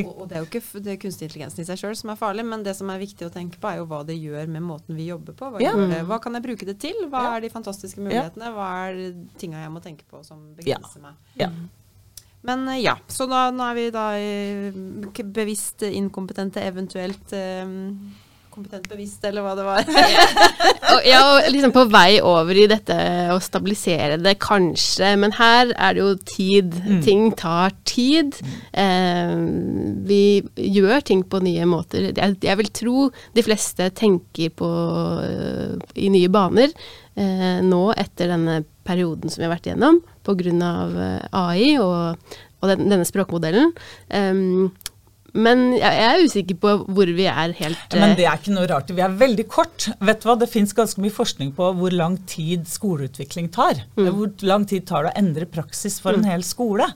Og, 0.00 0.12
og 0.22 0.28
det 0.30 0.36
er 0.38 0.40
jo 0.44 0.48
ikke 0.48 0.82
det 0.86 0.94
kunstig 1.02 1.26
intelligensen 1.28 1.60
i 1.60 1.66
seg 1.68 1.80
sjøl 1.82 1.96
som 1.98 2.12
er 2.14 2.16
farlig, 2.20 2.44
men 2.48 2.62
det 2.64 2.72
som 2.78 2.88
er 2.92 3.00
viktig 3.02 3.26
å 3.28 3.32
tenke 3.34 3.60
på, 3.60 3.68
er 3.68 3.82
jo 3.82 3.88
hva 3.90 4.00
det 4.08 4.16
gjør 4.16 4.48
med 4.54 4.64
måten 4.64 4.96
vi 4.96 5.10
jobber 5.10 5.36
på. 5.36 5.50
Hva, 5.52 5.60
Ja. 5.60 5.74
det, 5.76 6.00
hva 6.08 6.18
kan 6.22 6.32
jeg 6.38 6.46
bruke 6.46 6.68
det 6.68 6.78
til? 6.80 6.96
Hva 7.12 7.26
er 7.36 7.44
de 7.44 7.50
fantastiske 7.52 8.00
mulighetene? 8.00 8.52
Hva 8.56 8.70
er 8.88 9.02
tinga 9.38 9.60
jeg 9.66 9.74
må 9.74 9.82
tenke 9.84 10.08
på 10.08 10.22
som 10.24 10.54
begrenser 10.56 11.04
meg? 11.04 11.20
Ja. 11.40 11.50
Men 12.42 12.64
eh, 12.72 12.80
ja, 12.82 12.96
så 13.06 13.28
da, 13.30 13.44
nå 13.54 13.62
er 13.70 13.76
vi 13.78 13.84
da 13.94 14.06
eh, 14.18 15.22
bevisst 15.22 15.84
inkompetente, 15.86 16.64
eventuelt 16.66 17.32
eh, 17.36 17.62
kompetent 18.52 18.88
bevisst, 18.90 19.22
eller 19.24 19.44
hva 19.44 19.54
det 19.56 19.64
var. 19.66 19.86
Og, 20.92 21.06
ja, 21.08 21.20
og 21.24 21.46
liksom 21.48 21.72
på 21.72 21.86
vei 21.88 22.18
over 22.20 22.58
i 22.58 22.66
dette 22.68 22.94
å 23.32 23.38
stabilisere 23.40 24.18
det, 24.20 24.34
kanskje. 24.42 25.14
Men 25.16 25.32
her 25.38 25.70
er 25.72 25.94
det 25.96 26.02
jo 26.02 26.10
tid. 26.28 26.74
Ting 27.04 27.30
tar 27.38 27.72
tid. 27.88 28.36
Eh, 28.76 29.32
vi 30.04 30.42
gjør 30.52 31.06
ting 31.08 31.22
på 31.24 31.40
nye 31.46 31.64
måter. 31.70 32.10
Jeg, 32.10 32.36
jeg 32.44 32.60
vil 32.60 32.72
tro 32.76 33.06
de 33.32 33.46
fleste 33.46 33.88
tenker 33.96 34.52
på 34.58 34.68
eh, 35.24 35.80
i 36.04 36.12
nye 36.12 36.28
baner 36.32 36.68
eh, 37.16 37.62
nå 37.64 37.82
etter 37.96 38.34
denne 38.34 38.60
perioden 38.84 39.30
som 39.30 39.40
vi 39.40 39.48
har 39.48 39.54
vært 39.54 39.70
igjennom 39.70 40.02
pga. 40.26 40.72
AI 41.32 41.76
og, 41.80 42.36
og 42.60 42.70
den, 42.70 42.88
denne 42.90 43.06
språkmodellen. 43.08 43.72
Um, 44.12 44.70
men 45.32 45.62
jeg, 45.72 45.80
jeg 45.96 46.08
er 46.10 46.22
usikker 46.28 46.56
på 46.60 46.72
hvor 46.92 47.08
vi 47.16 47.24
er 47.30 47.54
helt 47.56 47.94
Men 47.96 48.10
eh, 48.10 48.16
det 48.18 48.26
er 48.28 48.40
ikke 48.40 48.52
noe 48.52 48.66
rart. 48.68 48.90
Vi 48.92 49.00
er 49.04 49.14
veldig 49.16 49.46
kort. 49.48 49.86
Vet 50.04 50.20
du 50.20 50.28
hva, 50.28 50.36
Det 50.40 50.48
fins 50.52 50.74
ganske 50.76 51.00
mye 51.00 51.14
forskning 51.14 51.54
på 51.56 51.70
hvor 51.78 51.94
lang 51.94 52.18
tid 52.28 52.66
skoleutvikling 52.68 53.48
tar. 53.54 53.80
Hvor 53.96 54.32
lang 54.44 54.66
tid 54.68 54.84
tar 54.88 55.06
det 55.06 55.14
å 55.14 55.22
endre 55.22 55.48
praksis 55.48 55.96
for 56.02 56.18
en 56.18 56.28
hel 56.28 56.44
skole. 56.44 56.90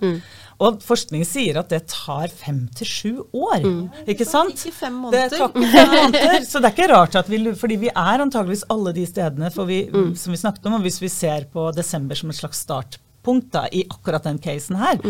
Og 0.56 0.80
forskning 0.84 1.24
sier 1.28 1.58
at 1.60 1.72
det 1.72 1.82
tar 1.92 2.32
fem 2.32 2.62
til 2.76 2.88
sju 2.88 3.14
år. 3.36 3.64
Ikke 4.08 4.28
sant? 4.28 4.56
Ikke 4.56 4.76
fem 4.84 5.00
måneder. 5.06 5.32
Det 5.32 5.40
tar 5.40 5.56
ikke 5.56 5.72
fem 5.72 5.96
måneder. 5.96 6.46
Så 6.48 6.60
det 6.60 6.70
er 6.70 6.76
ikke 6.76 6.92
rart 6.92 7.18
at 7.20 7.32
vi 7.32 7.40
Fordi 7.56 7.80
vi 7.86 7.90
er 7.92 8.24
antageligvis 8.24 8.66
alle 8.72 8.92
de 8.96 9.08
stedene 9.08 9.52
for 9.54 9.68
vi, 9.68 9.82
som 10.16 10.36
vi 10.36 10.40
snakket 10.44 10.68
om. 10.68 10.78
Og 10.80 10.86
hvis 10.86 11.00
vi 11.00 11.12
ser 11.12 11.48
på 11.52 11.70
desember 11.76 12.18
som 12.18 12.32
et 12.32 12.40
slags 12.42 12.64
startpunkt 12.68 13.02
punkt 13.26 13.50
da, 13.54 13.66
i 13.74 13.82
akkurat 13.90 14.24
den 14.26 14.38
casen 14.42 14.78
her, 14.80 15.00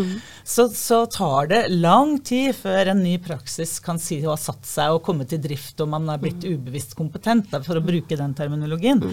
så, 0.47 0.67
så 0.73 1.03
tar 1.11 1.49
det 1.51 1.61
lang 1.73 2.17
tid 2.25 2.55
før 2.57 2.93
en 2.93 3.03
ny 3.05 3.17
praksis 3.23 3.77
kan 3.83 4.01
si 4.01 4.19
å 4.25 4.33
ha 4.33 4.39
satt 4.41 4.65
seg 4.67 4.95
og 4.95 5.03
kommet 5.05 5.35
i 5.35 5.39
drift, 5.41 5.77
og 5.83 5.91
man 5.93 6.09
er 6.09 6.21
blitt 6.21 6.43
ubevisst 6.47 6.97
kompetent, 6.97 7.49
da, 7.53 7.61
for 7.65 7.79
å 7.79 7.83
bruke 7.85 8.17
den 8.19 8.33
terminologien. 8.37 9.03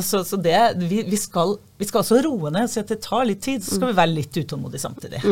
Så, 0.00 0.24
så 0.24 0.38
det, 0.40 0.56
vi, 0.80 1.02
vi, 1.06 1.20
skal, 1.20 1.56
vi 1.80 1.88
skal 1.88 2.02
også 2.02 2.22
roe 2.24 2.52
ned 2.54 2.68
og 2.68 2.72
si 2.72 2.80
at 2.82 2.90
det 2.92 3.00
tar 3.04 3.26
litt 3.28 3.42
tid, 3.44 3.64
så 3.64 3.78
skal 3.78 3.92
vi 3.92 3.98
være 4.00 4.14
litt 4.14 4.40
utålmodige 4.40 4.84
samtidig. 4.84 5.22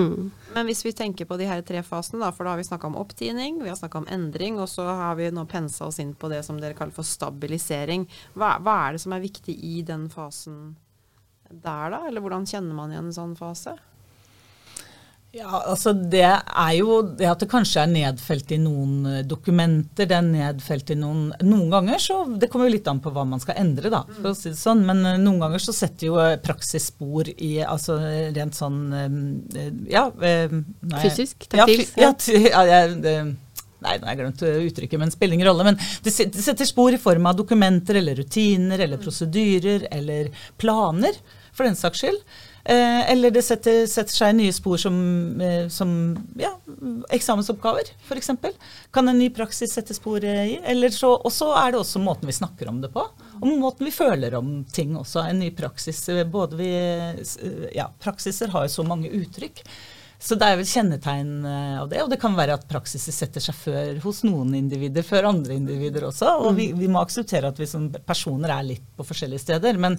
Men 0.52 0.68
hvis 0.68 0.84
vi 0.84 0.94
tenker 0.96 1.28
på 1.28 1.38
de 1.40 1.48
her 1.48 1.64
tre 1.66 1.82
fasene, 1.86 2.20
da, 2.22 2.32
for 2.34 2.46
da 2.46 2.54
har 2.54 2.60
vi 2.60 2.68
snakka 2.68 2.90
om 2.90 2.98
opptining, 3.00 3.62
vi 3.62 3.72
har 3.72 3.78
snakka 3.80 4.02
om 4.02 4.08
endring, 4.12 4.60
og 4.62 4.68
så 4.70 4.86
har 4.86 5.16
vi 5.20 5.30
nå 5.32 5.46
pensa 5.50 5.88
oss 5.88 6.00
inn 6.02 6.14
på 6.18 6.30
det 6.32 6.42
som 6.46 6.60
dere 6.60 6.76
kaller 6.78 6.94
for 6.96 7.08
stabilisering. 7.08 8.08
Hva, 8.36 8.56
hva 8.62 8.78
er 8.86 8.96
det 8.96 9.04
som 9.04 9.16
er 9.16 9.24
viktig 9.24 9.56
i 9.56 9.80
den 9.86 10.08
fasen 10.12 10.74
der, 11.62 11.90
da? 11.94 12.02
Eller 12.08 12.22
hvordan 12.24 12.46
kjenner 12.48 12.74
man 12.76 12.92
igjen 12.94 13.10
en 13.10 13.16
sånn 13.16 13.34
fase? 13.38 13.76
Ja, 15.32 15.62
altså 15.64 15.94
Det 15.96 16.20
er 16.28 16.72
jo 16.76 16.98
det 17.16 17.24
at 17.24 17.40
det 17.40 17.46
kanskje 17.48 17.80
er 17.80 17.88
nedfelt 17.88 18.50
i 18.52 18.58
noen 18.60 19.06
eh, 19.08 19.22
dokumenter. 19.24 20.04
det 20.04 20.16
er 20.18 20.26
nedfelt 20.26 20.90
i 20.92 20.96
Noen 21.00 21.30
noen 21.40 21.70
ganger 21.72 22.02
så 22.04 22.18
Det 22.36 22.50
kommer 22.52 22.68
jo 22.68 22.74
litt 22.74 22.90
an 22.92 23.00
på 23.00 23.08
hva 23.14 23.24
man 23.24 23.40
skal 23.40 23.56
endre, 23.62 23.88
da, 23.88 24.02
for 24.18 24.28
å 24.28 24.34
si 24.36 24.50
det 24.50 24.60
sånn. 24.60 24.82
Men 24.84 25.00
eh, 25.08 25.16
noen 25.22 25.40
ganger 25.40 25.64
så 25.64 25.72
setter 25.72 26.10
jo 26.10 26.18
eh, 26.20 26.36
praksis 26.36 26.90
spor 26.92 27.30
i 27.32 27.54
altså 27.64 27.96
rent 28.36 28.58
sånn 28.58 28.82
Ja. 29.88 30.04
nei. 30.20 31.00
Fysisk? 31.00 31.48
Ja, 31.48 31.64
Taktilt? 31.64 31.96
ja, 31.96 32.66
ja, 32.68 32.82
det, 32.92 33.16
Nei, 33.82 33.96
nå 33.98 34.06
har 34.06 34.12
jeg 34.12 34.20
glemt 34.20 34.42
uttrykket, 34.46 35.00
men 35.00 35.10
spiller 35.10 35.34
ingen 35.34 35.48
rolle. 35.48 35.64
Men 35.66 35.78
det 36.04 36.12
det 36.12 36.44
setter 36.44 36.68
spor 36.68 36.94
i 36.94 37.00
form 37.02 37.24
av 37.26 37.40
dokumenter 37.40 37.98
eller 37.98 38.20
rutiner 38.20 38.84
eller 38.84 39.00
prosedyrer 39.02 39.88
eller 39.90 40.28
planer, 40.60 41.16
for 41.52 41.68
den 41.68 41.76
saks 41.76 42.00
skyld. 42.02 42.18
Eh, 42.64 43.10
eller 43.10 43.32
det 43.34 43.42
setter, 43.42 43.86
setter 43.90 44.14
seg 44.14 44.36
nye 44.38 44.52
spor 44.54 44.78
som, 44.78 44.94
eh, 45.42 45.66
som 45.72 45.90
ja, 46.38 46.52
eksamensoppgaver, 47.10 47.90
f.eks. 48.06 48.30
Kan 48.94 49.10
en 49.10 49.18
ny 49.18 49.28
praksis 49.34 49.74
sette 49.74 49.96
spor 49.96 50.22
eh, 50.24 50.44
i. 50.54 50.58
Eller 50.64 50.94
så, 50.94 51.10
og 51.18 51.32
så 51.34 51.50
er 51.58 51.72
det 51.74 51.80
også 51.82 52.02
måten 52.02 52.30
vi 52.30 52.36
snakker 52.38 52.70
om 52.70 52.78
det 52.84 52.92
på. 52.94 53.02
Og 53.40 53.48
måten 53.58 53.88
vi 53.88 53.94
føler 53.94 54.38
om 54.38 54.60
ting 54.70 54.94
også. 54.96 55.26
En 55.26 55.42
ny 55.42 55.50
praksis. 55.58 56.04
eh, 56.08 56.22
Både 56.24 56.60
vi, 56.60 56.70
eh, 56.70 57.66
ja, 57.74 57.88
praksiser 58.00 58.54
har 58.54 58.68
jo 58.68 58.76
så 58.78 58.86
mange 58.86 59.10
uttrykk. 59.10 59.64
Så 60.22 60.36
det 60.38 60.46
er 60.46 60.58
vel 60.60 60.68
kjennetegn 60.70 61.30
eh, 61.50 61.78
av 61.82 61.88
det. 61.90 61.98
Og 62.04 62.10
det 62.12 62.18
kan 62.22 62.36
være 62.38 62.54
at 62.54 62.66
praksiser 62.70 63.10
setter 63.14 63.42
seg 63.42 63.56
før 63.58 63.96
hos 64.04 64.20
noen 64.22 64.52
individer, 64.54 65.02
før 65.02 65.26
andre 65.32 65.56
individer 65.58 66.04
også. 66.06 66.28
Og 66.46 66.54
vi, 66.60 66.68
vi 66.78 66.86
må 66.86 67.00
akseptere 67.02 67.50
at 67.50 67.58
vi 67.58 67.66
som 67.66 67.88
personer 68.06 68.52
er 68.54 68.68
litt 68.68 68.84
på 68.94 69.06
forskjellige 69.08 69.42
steder. 69.42 69.80
Men 69.82 69.96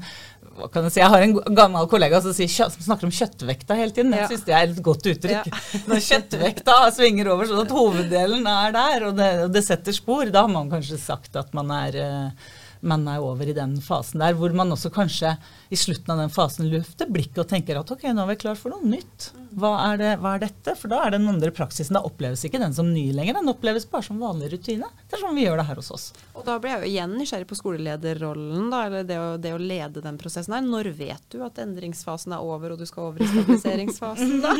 hva 0.55 0.69
kan 0.71 0.87
jeg 0.87 0.95
si? 0.95 1.01
Jeg 1.03 1.11
har 1.11 1.25
en 1.25 1.35
gammel 1.59 1.89
kollega 1.91 2.21
som 2.23 2.31
sier, 2.37 2.47
som 2.55 2.87
snakker 2.87 3.09
om 3.09 3.13
kjøttvekta 3.19 3.75
hele 3.81 3.91
tiden. 3.97 4.15
Jeg 4.15 4.23
Ja. 4.23 4.31
syns 4.31 4.47
det 4.47 4.55
er 4.61 4.71
et 4.71 4.81
godt 4.87 5.11
uttrykk. 5.11 5.51
Når 5.91 6.03
kjøttvekta 6.07 6.79
svinger 6.95 7.33
over 7.35 7.51
sånn 7.51 7.65
at 7.65 7.75
hoveddelen 7.75 8.47
er 8.47 8.77
der, 8.79 9.07
og 9.09 9.17
det, 9.19 9.31
og 9.49 9.51
det 9.59 9.65
setter 9.67 9.99
spor, 9.99 10.31
da 10.31 10.45
har 10.47 10.53
man 10.55 10.71
kanskje 10.71 11.01
sagt 11.03 11.35
at 11.43 11.51
man 11.57 11.67
er 11.83 11.99
eh, 11.99 12.51
man 12.83 13.05
er 13.07 13.23
over 13.23 13.49
i 13.49 13.55
den 13.55 13.77
fasen 13.83 14.21
der, 14.23 14.35
hvor 14.37 14.53
man 14.55 14.73
også 14.75 14.91
kanskje 14.93 15.35
i 15.73 15.79
slutten 15.79 16.13
av 16.13 16.21
den 16.21 16.33
fasen 16.33 16.69
løfter 16.71 17.09
blikket 17.09 17.43
og 17.45 17.49
tenker 17.49 17.79
at 17.79 17.91
ok, 17.93 18.05
nå 18.11 18.25
er 18.25 18.33
vi 18.33 18.41
klar 18.43 18.59
for 18.59 18.75
noe 18.75 18.85
nytt. 18.85 19.31
Hva 19.53 19.71
er, 19.91 19.99
det, 20.01 20.11
hva 20.21 20.35
er 20.35 20.43
dette? 20.47 20.73
For 20.79 20.89
da 20.89 21.03
er 21.05 21.13
den 21.15 21.27
andre 21.29 21.51
praksisen, 21.53 21.93
da 21.97 22.01
oppleves 22.05 22.41
ikke 22.47 22.61
den 22.61 22.73
som 22.73 22.89
ny 22.89 23.05
lenger, 23.13 23.37
den 23.37 23.51
oppleves 23.51 23.85
bare 23.89 24.05
som 24.07 24.21
vanlig 24.21 24.49
rutine. 24.53 24.89
Det 25.09 25.17
er 25.17 25.21
sånn 25.21 25.37
vi 25.37 25.45
gjør 25.45 25.61
det 25.61 25.67
her 25.67 25.81
hos 25.81 25.91
oss. 25.93 26.07
Og 26.33 26.45
da 26.47 26.57
blir 26.61 26.73
jeg 26.73 26.81
jo 26.83 26.91
igjen 26.91 27.13
nysgjerrig 27.19 27.49
på 27.49 27.57
skolelederrollen, 27.59 28.69
da, 28.73 28.81
eller 28.87 29.05
det 29.07 29.19
å, 29.21 29.27
det 29.41 29.53
å 29.53 29.61
lede 29.61 30.01
den 30.03 30.17
prosessen 30.21 30.55
her. 30.57 30.65
Når 30.65 30.89
vet 30.97 31.23
du 31.33 31.43
at 31.45 31.61
endringsfasen 31.61 32.33
er 32.33 32.41
over, 32.45 32.73
og 32.73 32.81
du 32.81 32.87
skal 32.89 33.11
over 33.11 33.21
i 33.21 33.29
stabiliseringsfasen, 33.29 34.35
da? 34.43 34.55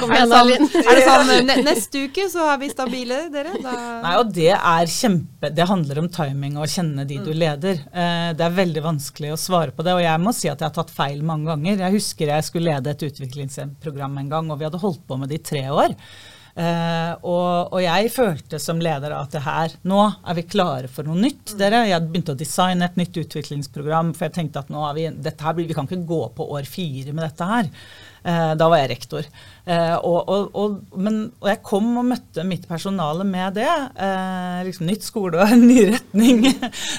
Kom 0.00 0.14
igjen, 0.14 0.32
det 0.32 0.40
Alin. 0.40 0.66
er 0.80 0.96
det 0.96 1.04
sånn 1.04 1.32
ne, 1.50 1.58
neste 1.66 2.06
uke 2.08 2.26
så 2.32 2.46
er 2.54 2.60
vi 2.62 2.70
stabile, 2.72 3.20
dere? 3.32 3.54
Da, 3.60 3.76
Nei, 4.06 4.14
og 4.20 4.32
det 4.34 4.52
er 4.56 4.88
kjempe 4.90 5.50
Det 5.54 5.66
handler 5.68 6.00
om 6.02 6.08
timing 6.12 6.56
og 6.58 6.64
å 6.64 6.70
kjenne 6.80 7.06
de 7.06 7.20
du 7.22 7.30
leder. 7.36 7.84
Eh, 7.92 8.32
det 8.36 8.46
er 8.46 8.56
veldig 8.56 8.82
vanskelig 8.84 9.34
å 9.34 9.40
svare 9.40 9.74
på 9.76 9.84
det, 9.86 9.94
og 9.96 10.02
jeg 10.04 10.24
må 10.24 10.34
si 10.36 10.50
at 10.50 10.60
jeg 10.60 10.68
har 10.70 10.76
tatt 10.76 10.92
feil 10.94 11.22
mange 11.26 11.50
ganger. 11.52 11.84
Jeg 11.84 11.98
husker 11.98 12.32
jeg 12.32 12.48
skulle 12.48 12.74
lede 12.74 12.92
et 12.92 13.06
utviklingsprogram 13.10 14.18
en 14.20 14.30
gang, 14.32 14.50
og 14.50 14.60
vi 14.60 14.68
hadde 14.68 14.82
holdt 14.82 15.06
på 15.06 15.18
med 15.20 15.30
det 15.30 15.40
i 15.40 15.48
tre 15.52 15.64
år. 15.70 15.96
Uh, 16.50 17.14
og, 17.30 17.70
og 17.70 17.78
jeg 17.78 18.10
følte 18.10 18.58
som 18.60 18.80
leder 18.82 19.14
at 19.14 19.30
det 19.32 19.44
her, 19.44 19.76
nå 19.86 20.00
er 20.02 20.36
vi 20.36 20.42
klare 20.50 20.90
for 20.90 21.06
noe 21.06 21.16
nytt. 21.16 21.54
dere. 21.60 21.84
Jeg 21.86 21.94
hadde 21.94 22.10
begynt 22.10 22.32
å 22.32 22.38
designe 22.40 22.88
et 22.88 22.98
nytt 22.98 23.20
utviklingsprogram, 23.22 24.10
for 24.16 24.26
jeg 24.26 24.36
tenkte 24.36 24.64
at 24.64 24.72
nå 24.72 24.82
er 24.88 24.96
vi, 24.98 25.06
dette 25.28 25.46
her, 25.46 25.56
vi 25.56 25.68
kan 25.70 25.88
ikke 25.88 26.02
gå 26.10 26.22
på 26.36 26.48
år 26.58 26.68
fire 26.68 27.14
med 27.14 27.24
dette 27.28 27.50
her. 27.52 27.70
Eh, 28.22 28.52
da 28.56 28.68
var 28.68 28.82
jeg 28.82 28.90
rektor. 28.92 29.26
Eh, 29.64 29.94
og, 29.96 30.28
og, 30.28 30.48
og, 30.58 30.76
men, 31.00 31.20
og 31.40 31.48
jeg 31.48 31.60
kom 31.64 31.88
og 32.00 32.08
møtte 32.10 32.44
mitt 32.46 32.66
personale 32.68 33.24
med 33.28 33.56
det. 33.60 33.68
Eh, 33.68 34.60
liksom 34.68 34.88
Nytt 34.90 35.06
skole 35.06 35.40
og 35.40 35.54
ny 35.70 35.78
retning. 35.94 36.44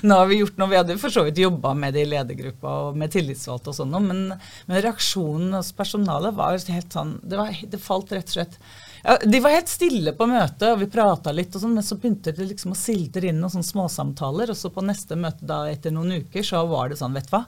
nå 0.07 0.17
har 0.17 0.29
Vi 0.31 0.41
gjort 0.41 0.61
noe, 0.61 0.71
vi 0.71 0.79
hadde 0.79 0.99
for 1.01 1.13
så 1.13 1.25
vidt 1.27 1.41
jobba 1.43 1.73
med 1.77 1.97
det 1.97 2.05
i 2.05 2.11
ledergruppa 2.13 2.77
og 2.87 2.99
med 2.99 3.13
tillitsvalgte 3.13 3.73
og 3.73 3.77
sånn, 3.77 3.97
men, 4.05 4.23
men 4.69 4.81
reaksjonen 4.85 5.57
hos 5.57 5.73
personalet 5.77 6.37
var 6.37 6.57
helt 6.57 6.93
sånn 6.93 7.17
Det, 7.21 7.37
var, 7.37 7.51
det 7.51 7.79
falt 7.81 8.13
rett 8.13 8.29
og 8.29 8.35
slett 8.35 8.57
ja, 9.03 9.17
De 9.25 9.39
var 9.43 9.55
helt 9.55 9.71
stille 9.71 10.13
på 10.17 10.27
møtet, 10.29 10.67
og 10.71 10.81
vi 10.81 10.89
prata 10.91 11.33
litt, 11.35 11.53
og 11.55 11.63
sånn, 11.63 11.75
men 11.77 11.85
så 11.85 11.97
begynte 11.99 12.33
det 12.37 12.51
liksom 12.51 12.75
å 12.75 12.77
sildre 12.77 13.31
inn 13.31 13.41
noen 13.41 13.53
sånne 13.55 13.71
småsamtaler. 13.71 14.51
Og 14.53 14.57
så 14.57 14.69
på 14.73 14.83
neste 14.85 15.17
møte 15.17 15.47
da 15.47 15.63
etter 15.71 15.93
noen 15.95 16.21
uker, 16.21 16.45
så 16.45 16.61
var 16.69 16.91
det 16.91 16.99
sånn, 17.01 17.17
vet 17.17 17.29
du 17.29 17.33
hva. 17.33 17.45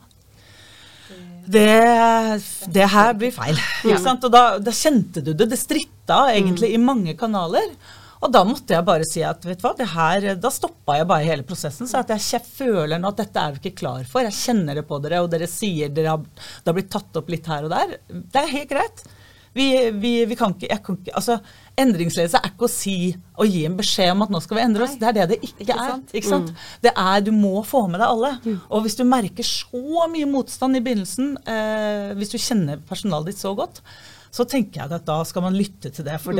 Det, 1.43 2.39
det 2.71 2.85
her 2.87 3.11
blir 3.19 3.33
feil. 3.35 3.59
Sant? 3.99 4.23
Og 4.23 4.31
da, 4.31 4.43
da 4.63 4.71
kjente 4.71 5.23
du 5.23 5.33
det. 5.33 5.49
Det 5.51 5.59
stritta 5.59 6.25
egentlig 6.31 6.71
i 6.73 6.79
mange 6.81 7.17
kanaler. 7.19 7.73
Og 8.23 8.31
da 8.31 8.45
måtte 8.47 8.71
jeg 8.71 8.87
bare 8.87 9.07
si 9.07 9.19
at 9.27 9.43
vet 9.43 9.59
du 9.59 9.65
hva, 9.65 9.73
det 9.75 9.89
her, 9.91 10.27
da 10.39 10.51
stoppa 10.53 10.95
jeg 10.95 11.09
bare 11.09 11.27
hele 11.27 11.43
prosessen. 11.47 11.89
Så 11.89 11.99
at 11.99 12.13
jeg 12.15 12.45
føler 12.47 13.01
nå 13.01 13.11
at 13.11 13.19
dette 13.25 13.41
er 13.41 13.57
vi 13.57 13.65
ikke 13.65 13.81
klar 13.83 14.07
for. 14.07 14.23
Jeg 14.23 14.37
kjenner 14.37 14.79
det 14.79 14.85
på 14.87 15.01
dere, 15.03 15.19
og 15.25 15.31
dere 15.33 15.49
sier 15.51 15.91
dere 15.91 16.15
har, 16.15 16.23
det 16.23 16.71
har 16.71 16.77
blitt 16.77 16.93
tatt 16.93 17.19
opp 17.19 17.33
litt 17.33 17.49
her 17.51 17.67
og 17.67 17.75
der. 17.75 17.97
Det 18.07 18.39
er 18.39 18.55
helt 18.55 18.71
greit. 18.71 19.03
Vi, 19.53 19.67
vi, 19.99 20.13
vi 20.25 20.37
kan 20.39 20.55
ikke, 20.55 20.69
jeg 20.71 20.81
kan 20.85 20.95
ikke, 20.97 21.13
altså 21.19 21.37
Endringsledelse 21.79 22.37
er 22.37 22.51
ikke 22.51 22.67
å 22.67 22.71
si 22.71 22.95
og 23.33 23.49
gi 23.49 23.63
en 23.65 23.77
beskjed 23.79 24.11
om 24.13 24.21
at 24.25 24.33
nå 24.33 24.41
skal 24.43 24.59
vi 24.59 24.63
endre 24.63 24.85
oss. 24.85 24.93
Det 25.01 25.07
er 25.09 25.15
det 25.17 25.23
det 25.31 25.37
ikke, 25.41 25.63
Ikke 25.65 25.77
er. 25.81 25.93
Ikke 26.13 26.29
sant? 26.29 26.51
Det 26.85 26.91
er, 26.93 27.21
Du 27.25 27.31
må 27.33 27.63
få 27.65 27.87
med 27.89 27.99
deg 28.03 28.07
alle. 28.11 28.33
Og 28.69 28.83
hvis 28.85 28.97
du 28.99 29.03
merker 29.09 29.47
så 29.47 30.07
mye 30.11 30.27
motstand 30.29 30.77
i 30.77 30.83
begynnelsen, 30.85 31.33
eh, 31.49 32.13
hvis 32.19 32.29
du 32.35 32.37
kjenner 32.37 32.83
personalet 32.89 33.31
ditt 33.33 33.41
så 33.41 33.55
godt, 33.57 33.81
så 34.33 34.47
tenker 34.49 34.81
jeg 34.81 34.91
at 34.97 35.03
da 35.05 35.19
skal 35.29 35.43
man 35.45 35.53
lytte 35.53 35.91
til 35.93 36.05
det. 36.07 36.15
For 36.23 36.33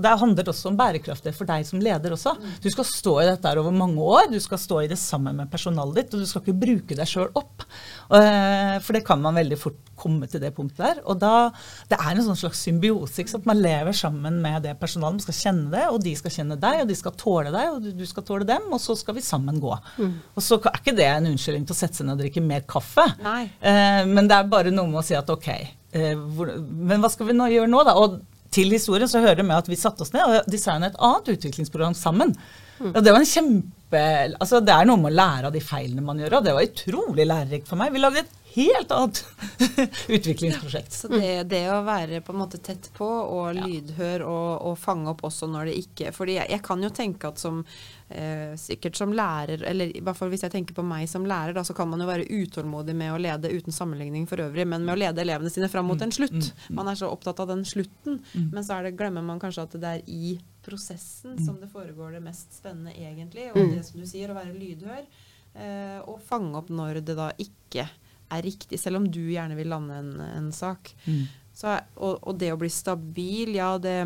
det 0.00 0.12
handler 0.22 0.48
også 0.48 0.70
om 0.70 0.76
bærekraft 0.80 1.26
for 1.36 1.44
deg 1.50 1.66
som 1.68 1.82
leder 1.84 2.14
også. 2.16 2.32
Du 2.64 2.70
skal 2.72 2.86
stå 2.88 3.12
i 3.20 3.26
dette 3.28 3.52
over 3.60 3.70
mange 3.76 4.00
år. 4.00 4.30
Du 4.32 4.38
skal 4.40 4.56
stå 4.58 4.78
i 4.80 4.88
det 4.88 4.96
sammen 4.98 5.36
med 5.36 5.50
personalet 5.52 5.94
ditt, 6.00 6.14
og 6.16 6.22
du 6.24 6.26
skal 6.30 6.40
ikke 6.46 6.56
bruke 6.62 6.96
deg 6.96 7.06
sjøl 7.10 7.28
opp. 7.36 7.66
Eh, 8.10 8.78
For 8.80 8.96
det 8.96 9.04
kan 9.04 9.20
man 9.20 9.36
veldig 9.36 9.58
fort 9.60 9.76
komme 10.02 10.26
til 10.26 10.40
det 10.42 10.54
punktet 10.56 10.80
der. 10.82 11.02
Og 11.06 11.18
da, 11.20 11.50
det 11.92 11.98
er 12.00 12.10
en 12.16 12.24
sånn 12.26 12.38
slags 12.40 12.62
symbiose. 12.64 13.26
sant? 13.28 13.44
Man 13.46 13.60
lever 13.62 13.92
sammen 13.94 14.40
med 14.42 14.62
det 14.64 14.72
personalet. 14.80 15.20
Man 15.20 15.26
skal 15.26 15.38
kjenne 15.42 15.70
det, 15.70 15.84
og 15.92 16.00
de 16.02 16.14
skal 16.16 16.30
kjenne 16.34 16.56
deg, 16.58 16.80
og 16.82 16.88
de 16.88 16.96
skal 16.98 17.12
tåle 17.12 17.52
deg, 17.52 17.68
og 17.76 17.82
du- 17.98 18.06
skal 18.06 18.22
tåle 18.26 18.46
dem, 18.48 18.62
og 18.72 18.80
så 18.80 18.96
skal 18.98 19.14
vi 19.14 19.20
sammen 19.20 19.60
gå. 19.60 19.76
Og 20.00 20.42
så 20.42 20.56
er 20.64 20.80
ikke 20.80 20.96
det 20.96 21.06
en 21.12 21.26
unnskyldning 21.26 21.66
til 21.68 21.74
å 21.76 21.78
sette 21.78 21.94
seg 22.00 22.06
ned 22.06 22.16
og 22.18 22.24
drikke 22.24 22.42
mer 22.42 22.60
kaffe. 22.62 23.04
Eh, 23.62 24.04
men 24.06 24.26
det 24.26 24.32
er 24.40 24.48
bare 24.48 24.70
noe 24.72 24.86
med 24.88 25.02
å 25.02 25.04
si 25.04 25.14
at 25.14 25.28
ok, 25.30 25.48
men 25.92 27.02
hva 27.02 27.10
skal 27.12 27.28
vi 27.28 27.36
nå 27.36 27.48
gjøre 27.52 27.70
nå, 27.70 27.82
da? 27.84 27.96
Og 28.00 28.20
til 28.52 28.72
historien 28.74 29.08
så 29.08 29.22
hører 29.22 29.40
det 29.40 29.48
med 29.48 29.62
at 29.62 29.70
vi 29.70 29.78
satte 29.80 30.04
oss 30.04 30.12
ned 30.12 30.24
og 30.24 30.50
designet 30.50 30.92
et 30.92 31.00
annet 31.00 31.32
utviklingsprogram 31.36 31.96
sammen. 31.96 32.34
Og 32.82 33.00
det 33.00 33.12
var 33.12 33.22
en 33.22 33.28
kjempe 33.28 33.70
Altså 33.92 34.62
det 34.64 34.72
er 34.72 34.86
noe 34.88 34.96
med 34.96 35.12
å 35.12 35.18
lære 35.18 35.48
av 35.50 35.52
de 35.52 35.60
feilene 35.60 36.04
man 36.04 36.20
gjør, 36.22 36.38
og 36.38 36.46
det 36.46 36.54
var 36.56 36.64
utrolig 36.64 37.26
lærerikt 37.28 37.68
for 37.68 37.76
meg. 37.76 37.92
Vi 37.92 38.00
lagde 38.00 38.22
et 38.22 38.38
helt 38.54 38.92
annet 38.96 39.20
utviklingsprosjekt. 40.16 40.96
Så 40.96 41.10
det, 41.12 41.32
det 41.50 41.62
å 41.72 41.82
være 41.84 42.22
på 42.24 42.32
en 42.32 42.40
måte 42.40 42.60
tett 42.64 42.88
på 42.96 43.08
og 43.08 43.58
lydhør 43.58 44.24
og, 44.24 44.48
og 44.70 44.78
fange 44.80 45.12
opp 45.12 45.20
også 45.28 45.48
når 45.52 45.70
det 45.70 45.78
ikke 45.82 46.12
fordi 46.16 46.38
jeg, 46.38 46.48
jeg 46.54 46.64
kan 46.64 46.84
jo 46.84 46.92
tenke 46.96 47.32
at 47.32 47.40
som 47.42 47.62
eh, 48.12 48.52
sikkert 48.60 48.96
som 48.98 49.12
lærer, 49.16 49.64
eller 49.68 49.90
i 49.96 50.00
hvert 50.04 50.16
fall 50.18 50.30
hvis 50.32 50.44
jeg 50.46 50.52
tenker 50.52 50.76
på 50.76 50.84
meg 50.86 51.08
som 51.10 51.24
lærer, 51.28 51.54
da, 51.56 51.64
så 51.64 51.74
kan 51.76 51.88
man 51.90 52.00
jo 52.00 52.06
være 52.08 52.28
utålmodig 52.28 52.94
med 52.96 53.12
å 53.14 53.18
lede 53.20 53.50
uten 53.52 53.72
sammenligning 53.74 54.26
for 54.30 54.40
øvrig, 54.44 54.66
men 54.68 54.84
med 54.86 54.94
å 54.94 55.00
lede 55.00 55.24
elevene 55.24 55.50
sine 55.52 55.68
fram 55.72 55.88
mot 55.90 56.00
en 56.04 56.12
slutt. 56.14 56.52
Man 56.70 56.88
er 56.92 57.00
så 57.00 57.10
opptatt 57.10 57.40
av 57.40 57.48
den 57.50 57.64
slutten, 57.68 58.20
men 58.52 58.62
så 58.64 58.78
er 58.78 58.88
det, 58.88 58.96
glemmer 59.00 59.24
man 59.26 59.40
kanskje 59.42 59.66
at 59.66 59.76
det 59.82 59.92
er 59.98 60.06
i 60.06 60.38
prosessen 60.62 61.36
som 61.42 61.56
det 61.60 61.68
foregår 61.72 62.12
det 62.16 62.22
mest 62.22 62.52
spennende 62.54 62.92
egentlig, 62.94 63.48
og 63.50 63.58
det 63.74 63.84
som 63.88 63.98
du 64.00 64.06
sier, 64.06 64.30
å 64.30 64.38
være 64.38 64.54
lydhør. 64.54 65.04
Eh, 65.54 65.98
og 66.08 66.20
fange 66.24 66.56
opp 66.56 66.70
når 66.72 67.02
det 67.04 67.16
da 67.18 67.32
ikke 67.42 67.88
er 68.32 68.42
riktig, 68.46 68.78
selv 68.80 68.96
om 69.02 69.10
du 69.12 69.20
gjerne 69.28 69.56
vil 69.58 69.68
lande 69.68 69.94
en, 70.00 70.12
en 70.20 70.52
sak. 70.52 70.94
Så, 71.52 71.68
og, 71.96 72.22
og 72.22 72.38
det 72.40 72.48
å 72.54 72.56
bli 72.56 72.70
stabil, 72.72 73.56
ja, 73.58 73.74
det 73.76 73.98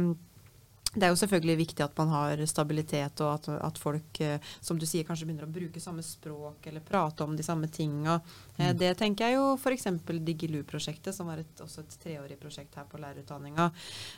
det 0.97 1.05
er 1.05 1.12
jo 1.12 1.18
selvfølgelig 1.20 1.57
viktig 1.61 1.84
at 1.84 1.99
man 2.01 2.12
har 2.14 2.40
stabilitet, 2.49 3.20
og 3.20 3.34
at, 3.34 3.49
at 3.68 3.80
folk, 3.80 4.20
eh, 4.24 4.53
som 4.64 4.78
du 4.80 4.86
sier, 4.88 5.05
kanskje 5.05 5.28
begynner 5.28 5.44
å 5.44 5.53
bruke 5.53 5.82
samme 5.82 6.05
språk 6.05 6.68
eller 6.70 6.84
prate 6.84 7.26
om 7.26 7.36
de 7.36 7.44
samme 7.44 7.68
tinga. 7.72 8.18
Mm. 8.57 8.70
det 8.80 8.94
tenker 8.97 9.28
jeg 9.28 9.36
jo 9.36 9.51
f.eks. 9.61 9.84
Digilu-prosjektet, 10.26 11.12
som 11.12 11.28
var 11.28 11.42
et, 11.42 11.61
også 11.61 11.84
et 11.84 11.99
treårig 12.01 12.38
prosjekt 12.40 12.78
her 12.80 12.86
på 12.88 13.01
lærerutdanninga. 13.03 13.68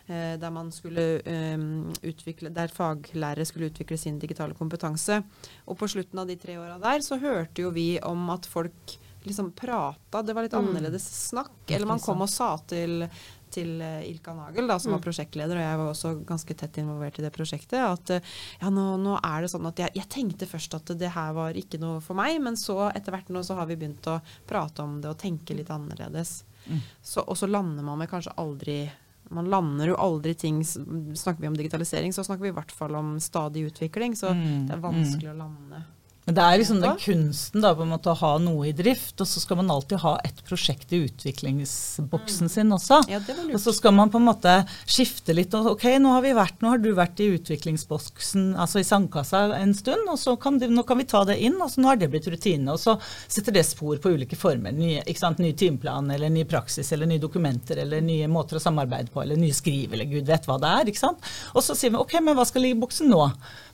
Eh, 0.07 0.37
der 0.39 0.55
man 0.55 0.71
skulle 0.75 1.09
um, 1.27 1.89
utvikle, 2.07 2.53
der 2.55 2.71
faglærere 2.71 3.47
skulle 3.49 3.73
utvikle 3.73 3.99
sin 3.99 4.21
digitale 4.23 4.55
kompetanse. 4.55 5.19
Og 5.67 5.79
på 5.81 5.91
slutten 5.91 6.23
av 6.23 6.31
de 6.31 6.39
tre 6.39 6.55
åra 6.61 6.79
der 6.83 7.03
så 7.05 7.19
hørte 7.19 7.67
jo 7.67 7.75
vi 7.75 7.91
om 8.07 8.31
at 8.31 8.47
folk 8.47 8.99
liksom 9.29 9.53
prata. 9.53 10.23
Det 10.23 10.33
var 10.33 10.47
litt 10.47 10.55
annerledes 10.55 11.29
snakk. 11.29 11.53
Eller 11.67 11.87
man 11.87 12.01
kom 12.01 12.23
og 12.25 12.31
sa 12.31 12.55
til 12.71 13.05
til 13.53 13.83
eh, 13.85 14.05
Ilka 14.09 14.35
Nagel, 14.37 14.69
da, 14.71 14.79
som 14.83 14.95
var 14.95 15.03
prosjektleder, 15.05 15.59
og 15.59 15.65
jeg 15.65 15.81
var 15.81 15.91
også 15.93 16.13
ganske 16.29 16.57
tett 16.59 16.79
involvert 16.83 17.19
i 17.21 17.25
det 17.25 17.33
prosjektet, 17.35 17.81
at 17.81 18.15
eh, 18.17 18.37
ja, 18.61 18.73
nå, 18.75 18.87
nå 19.03 19.17
er 19.19 19.45
det 19.45 19.51
sånn 19.53 19.69
at 19.71 19.83
jeg, 19.85 19.95
jeg, 19.99 20.11
tenkte 20.13 20.51
først 20.51 20.79
at 20.79 20.95
det 21.01 21.13
her 21.15 21.35
var 21.37 21.59
ikke 21.59 21.81
noe 21.83 22.03
for 22.05 22.19
meg, 22.19 22.39
men 22.45 22.59
så 22.61 22.89
etter 22.93 23.15
hvert 23.15 23.33
nå 23.35 23.43
så 23.47 23.59
har 23.59 23.69
vi 23.71 23.79
begynt 23.81 24.09
å 24.11 24.21
prate 24.49 24.85
om 24.85 24.99
det 25.03 25.13
og 25.13 25.21
tenke 25.21 25.57
litt 25.57 25.73
annerledes. 25.75 26.43
Mm. 26.69 26.81
Så, 27.03 27.25
og 27.25 27.37
så 27.39 27.49
lander 27.51 27.87
man 27.87 28.01
med 28.01 28.11
kanskje 28.11 28.35
aldri 28.39 28.83
man 29.29 29.51
lander 29.53 29.91
jo 29.91 29.97
aldri 30.01 30.33
ting 30.35 30.63
Snakker 30.65 31.43
vi 31.43 31.51
om 31.51 31.57
digitalisering, 31.57 32.15
så 32.17 32.25
snakker 32.25 32.47
vi 32.47 32.53
i 32.53 32.57
hvert 32.57 32.73
fall 32.73 32.97
om 32.97 33.19
stadig 33.21 33.67
utvikling. 33.69 34.17
Så 34.17 34.33
mm. 34.33 34.67
det 34.69 34.73
er 34.73 34.81
vanskelig 34.81 35.29
mm. 35.29 35.35
å 35.35 35.39
lande. 35.43 35.83
Men 36.29 36.37
det 36.37 36.45
er 36.45 36.59
liksom 36.61 36.81
den 36.83 36.99
kunsten 37.01 37.63
da, 37.65 37.71
på 37.73 37.87
en 37.87 37.93
måte 37.95 38.11
å 38.13 38.19
ha 38.21 38.35
noe 38.37 38.67
i 38.69 38.75
drift, 38.77 39.15
og 39.17 39.29
så 39.31 39.41
skal 39.41 39.63
man 39.63 39.71
alltid 39.73 40.03
ha 40.03 40.11
et 40.29 40.43
prosjekt 40.45 40.91
i 40.93 40.99
utviklingsboksen 41.07 42.51
mm. 42.51 42.51
sin 42.53 42.75
også. 42.77 42.99
Ja, 43.09 43.23
og 43.47 43.57
så 43.63 43.73
skal 43.73 43.95
man 43.97 44.11
på 44.13 44.21
en 44.21 44.27
måte 44.27 44.59
skifte 44.85 45.33
litt. 45.33 45.57
og 45.57 45.71
ok, 45.71 45.87
nå 46.05 46.13
har 46.13 46.27
vi 46.27 46.35
vært, 46.37 46.59
nå 46.61 46.75
har 46.75 46.83
du 46.85 46.91
vært 46.93 47.23
i 47.25 47.31
utviklingsboksen, 47.33 48.51
altså 48.61 48.83
i 48.83 48.85
sandkassa 48.85 49.41
en 49.57 49.73
stund, 49.79 50.05
og 50.05 50.19
så 50.21 50.35
kan, 50.37 50.59
det, 50.61 50.69
nå 50.69 50.85
kan 50.85 51.01
vi 51.01 51.07
ta 51.09 51.23
det 51.31 51.39
inn, 51.49 51.57
og 51.65 51.73
så 51.73 51.81
nå 51.81 51.89
har 51.89 52.03
det 52.03 52.11
blitt 52.13 52.29
rutine. 52.29 52.77
Og 52.77 52.83
så 52.83 52.99
setter 53.25 53.57
det 53.57 53.65
spor 53.65 53.97
på 53.97 54.13
ulike 54.13 54.37
former. 54.37 54.77
Nye, 54.77 55.01
ny 55.41 55.55
timeplan, 55.57 56.13
eller 56.13 56.29
ny 56.35 56.45
praksis, 56.53 56.93
eller 56.93 57.09
nye 57.09 57.25
dokumenter, 57.25 57.81
eller 57.87 58.05
nye 58.05 58.29
måter 58.29 58.61
å 58.61 58.65
samarbeide 58.67 59.09
på, 59.17 59.25
eller 59.25 59.41
nye 59.41 59.57
skriv, 59.57 59.97
eller 59.97 60.13
gud 60.13 60.29
vet 60.29 60.45
hva 60.45 60.61
det 60.61 60.77
er. 60.83 60.93
ikke 60.93 61.07
sant? 61.07 61.33
Og 61.57 61.65
så 61.65 61.73
sier 61.73 61.97
vi 61.97 62.05
ok, 62.05 62.19
men 62.21 62.37
hva 62.37 62.45
skal 62.53 62.69
ligge 62.69 62.77
i 62.77 62.85
boksen 62.85 63.09
nå? 63.09 63.25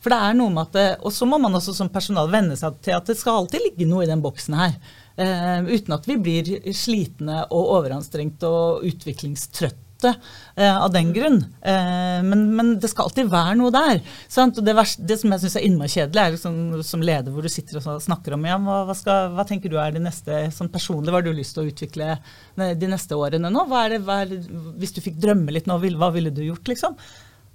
For 0.05 0.13
det 0.13 0.23
er 0.23 0.35
noe 0.37 0.53
med 0.53 0.69
at 0.69 1.01
Og 1.01 1.13
så 1.17 1.27
må 1.27 1.39
man 1.41 1.57
også 1.57 1.73
som 1.75 1.89
personal 1.91 2.29
venne 2.45 2.59
seg 2.61 2.83
til 2.85 2.99
at 2.99 3.09
det 3.11 3.19
skal 3.19 3.43
alltid 3.43 3.65
ligge 3.71 3.89
noe 3.89 4.05
i 4.05 4.11
den 4.11 4.23
boksen 4.25 4.59
her. 4.59 4.77
Uh, 5.15 5.65
uten 5.71 5.95
at 5.95 6.07
vi 6.11 6.19
blir 6.19 6.53
slitne 6.75 7.45
og 7.55 7.73
overanstrengt 7.77 8.43
og 8.49 8.83
utviklingstrøtte 8.89 10.11
uh, 10.11 10.79
av 10.81 10.89
den 10.95 11.13
grunn. 11.15 11.39
Uh, 11.63 12.19
men, 12.27 12.49
men, 12.59 12.73
det 12.83 12.91
skal 12.91 13.07
alltid 13.07 13.31
være 13.31 13.55
noe 13.61 13.71
der. 13.75 14.03
Det, 14.03 14.75
verste, 14.75 15.07
det 15.07 15.21
som 15.23 15.35
jeg 15.35 15.45
syns 15.45 15.59
er 15.61 15.67
innmari 15.69 15.95
kjedelig, 15.95 16.23
er 16.25 16.35
liksom, 16.35 16.61
som 16.87 17.07
leder 17.07 17.31
hvor 17.35 17.47
du 17.47 17.53
sitter 17.53 17.79
og 17.79 18.03
snakker 18.03 18.35
om 18.35 18.47
ja, 18.51 18.59
hva, 18.59 18.99
skal, 18.99 19.33
hva, 19.37 19.47
tenker 19.49 19.71
du 19.71 19.79
er 19.79 19.95
det 19.95 20.03
neste 20.03 20.47
sånn 20.57 20.73
personlig, 20.75 21.15
hva 21.15 21.23
har 21.23 21.29
du 21.29 21.35
lyst 21.35 21.55
til 21.57 21.65
å 21.65 21.71
utvikle 21.71 22.17
de 22.59 22.91
neste 22.91 23.19
årene 23.19 23.53
nå? 23.55 23.69
Hva 23.71 23.87
er 23.87 23.97
det, 23.97 24.05
hva 24.09 24.23
er 24.25 24.35
hvis 24.83 24.97
du 24.99 25.05
fikk 25.05 25.23
drømme 25.23 25.55
litt 25.55 25.71
nå, 25.71 25.79
hva 25.79 26.11
ville 26.15 26.35
du 26.35 26.43
gjort, 26.49 26.75
liksom? 26.75 26.99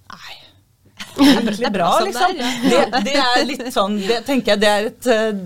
Nei 0.10 0.39
egentlig 1.28 1.72
bra, 1.74 1.92
liksom. 2.06 2.36
Det, 2.64 2.84
det, 3.06 3.16
er 3.20 3.46
litt 3.48 3.66
sånn 3.74 3.98
Det 4.02 4.22
tenker 4.28 4.56
jeg 4.56 4.64
det 4.64 4.70
er 4.70 4.90
et 4.90 5.10
eh, 5.14 5.42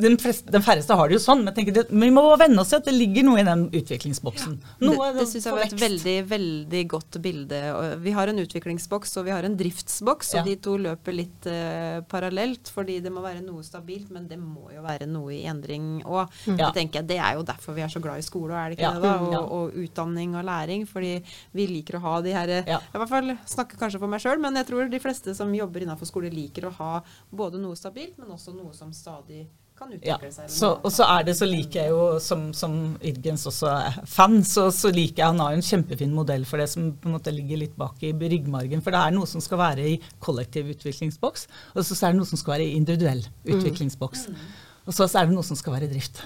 den, 0.00 0.16
fleste, 0.20 0.50
den, 0.52 0.64
færreste 0.64 0.96
har 0.98 1.10
det 1.10 1.18
jo 1.18 1.22
sånn, 1.22 1.44
men 1.46 1.54
tenker 1.56 1.74
det, 1.76 1.84
vi 1.90 2.10
må 2.14 2.24
venne 2.40 2.62
oss 2.62 2.72
til 2.72 2.80
at 2.80 2.88
det 2.88 2.94
ligger 2.96 3.26
noe 3.26 3.42
i 3.42 3.46
den 3.46 3.66
utviklingsboksen. 3.68 4.58
Ja. 4.80 4.94
det 4.94 5.08
det 5.18 5.26
syns 5.30 5.48
jeg 5.48 5.56
var 5.56 5.66
et 5.66 5.80
veldig 5.80 6.16
veldig 6.30 6.82
godt 6.90 7.18
bilde. 7.24 7.60
Vi 8.02 8.14
har 8.16 8.30
en 8.30 8.42
utviklingsboks 8.42 9.16
og 9.18 9.26
vi 9.28 9.34
har 9.34 9.46
en 9.46 9.56
driftsboks, 9.58 10.32
og 10.34 10.40
ja. 10.40 10.44
de 10.46 10.56
to 10.64 10.76
løper 10.80 11.16
litt 11.16 11.48
uh, 11.50 12.00
parallelt. 12.10 12.70
Fordi 12.74 12.98
det 13.04 13.12
må 13.12 13.22
være 13.24 13.42
noe 13.44 13.64
stabilt, 13.66 14.10
men 14.14 14.28
det 14.30 14.38
må 14.40 14.70
jo 14.74 14.84
være 14.84 15.08
noe 15.10 15.34
i 15.34 15.42
endring 15.50 16.02
òg. 16.04 16.32
Mm. 16.46 16.58
Det 16.60 16.70
tenker 16.76 17.00
jeg, 17.00 17.10
det 17.12 17.20
er 17.22 17.38
jo 17.38 17.46
derfor 17.48 17.76
vi 17.76 17.84
er 17.86 17.92
så 17.92 18.02
glad 18.04 18.22
i 18.22 18.26
skole, 18.26 18.54
er 18.54 18.72
det 18.72 18.78
ikke 18.78 18.88
ja. 18.88 18.94
det? 18.96 19.14
da? 19.34 19.42
Og, 19.42 19.52
og, 19.58 19.78
utdanning 19.84 20.36
og 20.38 20.46
læring. 20.48 20.86
Fordi 20.88 21.14
vi 21.56 21.68
liker 21.70 21.98
å 21.98 22.04
ha 22.06 22.16
de 22.24 22.34
her 22.34 22.54
Jeg 22.58 22.64
i 22.78 23.00
hvert 23.00 23.12
fall 23.12 23.32
snakker 23.48 23.80
kanskje 23.80 24.02
for 24.02 24.10
meg 24.10 24.22
sjøl, 24.24 24.40
men 24.42 24.58
jeg 24.60 24.70
tror 24.70 24.90
de 24.90 25.02
fleste 25.02 25.34
som 25.36 25.54
jobber 25.54 25.84
innenfor 25.84 26.08
skole, 26.08 26.32
liker 26.32 26.68
å 26.68 26.74
ha 26.78 26.92
både 27.30 27.60
noe 27.60 27.76
stabilt, 27.78 28.18
men 28.20 28.34
også 28.34 28.54
noe 28.56 28.74
som 28.76 28.92
stadig 28.94 29.46
kan 29.78 29.94
utvikle 29.94 30.30
seg. 30.34 30.50
Så, 30.52 30.70
og 30.82 30.92
så 30.92 31.06
er 31.14 31.26
det 31.28 31.34
så 31.38 31.48
liker 31.48 31.80
jeg 31.80 31.94
jo, 31.94 32.04
som, 32.22 32.48
som 32.56 32.76
Irgens 33.06 33.46
også 33.50 33.70
er 33.72 33.98
fan, 34.10 34.38
så, 34.46 34.68
så, 34.74 34.92
liker 34.94 35.22
jeg 35.22 35.32
han 35.32 35.42
har 35.44 35.54
jo 35.54 35.60
en 35.60 35.68
kjempefin 35.70 36.14
modell 36.16 36.46
for 36.48 36.62
det 36.62 36.68
som 36.72 36.90
på 36.98 37.10
en 37.10 37.16
måte 37.16 37.34
ligger 37.34 37.62
litt 37.62 37.76
bak 37.78 38.02
i 38.06 38.12
ryggmargen. 38.12 38.84
For 38.84 38.94
det 38.94 39.02
er 39.02 39.16
noe 39.16 39.28
som 39.30 39.44
skal 39.44 39.62
være 39.62 39.90
i 39.94 39.98
kollektiv 40.24 40.72
utviklingsboks, 40.74 41.48
og 41.74 41.84
så 41.86 41.98
er 41.98 42.14
det 42.14 42.20
noe 42.20 42.30
som 42.30 42.40
skal 42.40 42.56
være 42.58 42.68
i 42.68 42.78
individuell 42.78 43.22
mm. 43.26 43.52
utviklingsboks. 43.56 44.28
Mm. 44.32 44.48
Og 44.88 44.96
så 44.96 45.08
er 45.08 45.28
det 45.28 45.36
noe 45.36 45.46
som 45.46 45.58
skal 45.58 45.76
være 45.76 45.88
i 45.88 45.92
drift. 45.92 46.24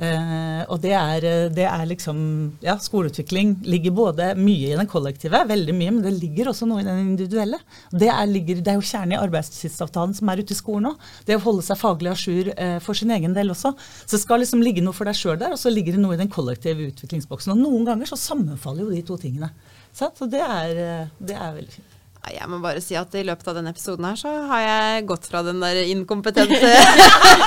Uh, 0.00 0.62
og 0.72 0.78
det 0.80 0.94
er, 0.96 1.24
eh, 1.28 1.50
det 1.52 1.66
er, 1.68 1.82
liksom 1.84 2.20
Ja, 2.64 2.78
skoleutvikling 2.80 3.58
ligger 3.68 3.92
både 3.92 4.30
mye 4.38 4.70
i 4.70 4.78
den 4.78 4.88
kollektive, 4.88 5.42
veldig 5.44 5.74
mye, 5.76 5.92
men 5.92 6.06
det 6.06 6.14
ligger 6.16 6.48
også 6.48 6.64
noe 6.70 6.80
i 6.80 6.86
den 6.86 7.02
individuelle. 7.02 7.58
Det 7.92 8.08
er, 8.08 8.24
ligger, 8.30 8.62
det 8.64 8.72
er 8.72 8.78
jo 8.78 8.86
kjernen 8.86 9.18
i 9.18 9.20
arbeidstidsavtalen 9.20 10.16
som 10.16 10.32
er 10.32 10.40
ute 10.40 10.56
i 10.56 10.58
skolen 10.58 10.88
nå. 10.88 10.94
Det 11.28 11.36
å 11.36 11.44
holde 11.44 11.66
seg 11.66 11.82
faglig 11.82 12.14
à 12.14 12.16
jour 12.16 12.48
uh, 12.54 12.78
for 12.80 12.96
sin 12.96 13.12
egen 13.12 13.36
del 13.36 13.52
også. 13.52 13.74
Så 14.06 14.16
det 14.16 14.24
skal 14.24 14.40
liksom 14.40 14.64
ligge 14.64 14.84
noe 14.86 14.96
for 14.96 15.10
deg 15.10 15.20
sjøl 15.20 15.36
der, 15.36 15.52
og 15.52 15.60
så 15.60 15.72
ligger 15.74 15.98
det 15.98 16.04
noe 16.06 16.16
i 16.16 16.22
den 16.22 16.32
kollektive 16.32 16.88
utviklingsboksen. 16.94 17.52
Og 17.52 17.60
noen 17.60 17.88
ganger 17.92 18.08
så 18.08 18.20
sammenfaller 18.24 18.86
jo 18.86 18.96
de 18.96 19.04
to 19.04 19.20
tingene. 19.20 19.52
Så 19.92 20.08
det 20.32 20.40
er, 20.40 21.10
det 21.20 21.36
er 21.36 21.56
veldig 21.60 21.74
fint. 21.76 21.99
Jeg 22.28 22.48
må 22.52 22.58
bare 22.60 22.82
si 22.84 22.96
at 22.98 23.14
i 23.16 23.22
løpet 23.24 23.48
av 23.48 23.56
denne 23.56 23.72
episoden 23.72 24.04
her 24.04 24.18
så 24.20 24.30
har 24.50 24.60
jeg 24.60 25.06
gått 25.08 25.24
fra 25.30 25.40
den 25.46 25.62
der 25.62 25.78
inkompetente, 25.88 26.68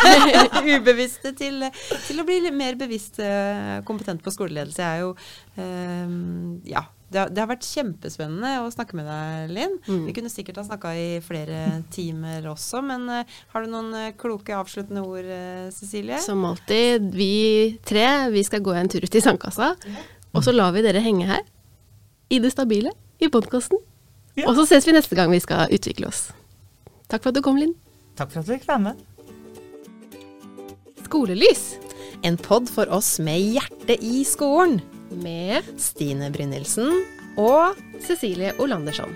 ubevisste, 0.76 1.34
til, 1.38 1.61
til, 2.07 2.21
å 2.21 2.26
bli 2.26 2.39
mer 2.55 2.80
bevisst 2.80 3.21
eh, 3.21 3.84
kompetent 3.86 4.24
på 4.26 4.34
skoleledelse. 4.34 4.82
Jeg 4.82 4.97
er 4.97 5.05
jo 5.05 5.13
um, 5.61 6.59
Ja. 6.69 6.88
Det 7.13 7.19
har, 7.21 7.30
det 7.30 7.41
har, 7.43 7.49
vært 7.51 7.67
kjempespennende 7.67 8.51
å 8.63 8.71
snakke 8.74 8.97
med 8.97 9.05
deg, 9.05 9.51
Linn. 9.53 9.76
Mm. 9.86 10.07
Vi 10.07 10.15
kunne 10.17 10.32
sikkert 10.34 10.57
ha 10.57 10.63
snakka 10.65 10.95
i 10.97 11.19
flere 11.21 11.84
timer 11.93 12.47
også, 12.49 12.82
men 12.82 13.05
uh, 13.05 13.36
har 13.53 13.61
du 13.61 13.69
noen 13.69 14.15
kloke 14.17 14.57
avsluttende 14.57 15.05
ord, 15.05 15.30
uh, 15.30 15.69
Cecilie? 15.69 16.17
Som 16.26 16.41
alltid, 16.49 17.11
vi 17.13 17.78
tre 17.86 18.07
vi 18.34 18.41
skal 18.49 18.65
gå 18.65 18.74
en 18.74 18.89
tur 18.89 19.05
ut 19.05 19.21
i 19.21 19.21
sandkassa, 19.21 19.76
og 20.34 20.41
så 20.41 20.57
lar 20.57 20.74
vi 20.74 20.88
dere 20.89 21.05
henge 21.05 21.30
her. 21.30 21.45
I 22.34 22.41
det 22.41 22.55
stabile, 22.55 22.97
i 23.21 23.30
podkasten. 23.30 23.78
Ja. 24.39 24.47
Og 24.49 24.55
så 24.57 24.65
ses 24.69 24.88
vi 24.88 24.95
neste 24.95 25.17
gang 25.17 25.31
vi 25.31 25.41
skal 25.43 25.71
utvikle 25.73 26.09
oss. 26.09 26.27
Takk 27.11 27.21
for 27.25 27.29
at 27.34 27.38
du 27.38 27.43
kom, 27.45 27.59
Linn. 27.59 27.75
Takk 28.17 28.31
for 28.34 28.41
at 28.41 28.47
du 28.47 28.55
fikk 28.55 28.67
være 28.69 28.86
med. 28.89 29.03
Skolelys. 31.05 31.65
En 32.25 32.39
pod 32.39 32.69
for 32.71 32.89
oss 32.93 33.17
med 33.21 33.41
hjerte 33.57 33.97
i 34.01 34.23
skolen. 34.25 34.79
Med 35.21 35.67
Stine 35.77 36.31
Brynildsen 36.34 36.89
og 37.38 37.77
Cecilie 38.01 38.55
Olandersson. 38.61 39.13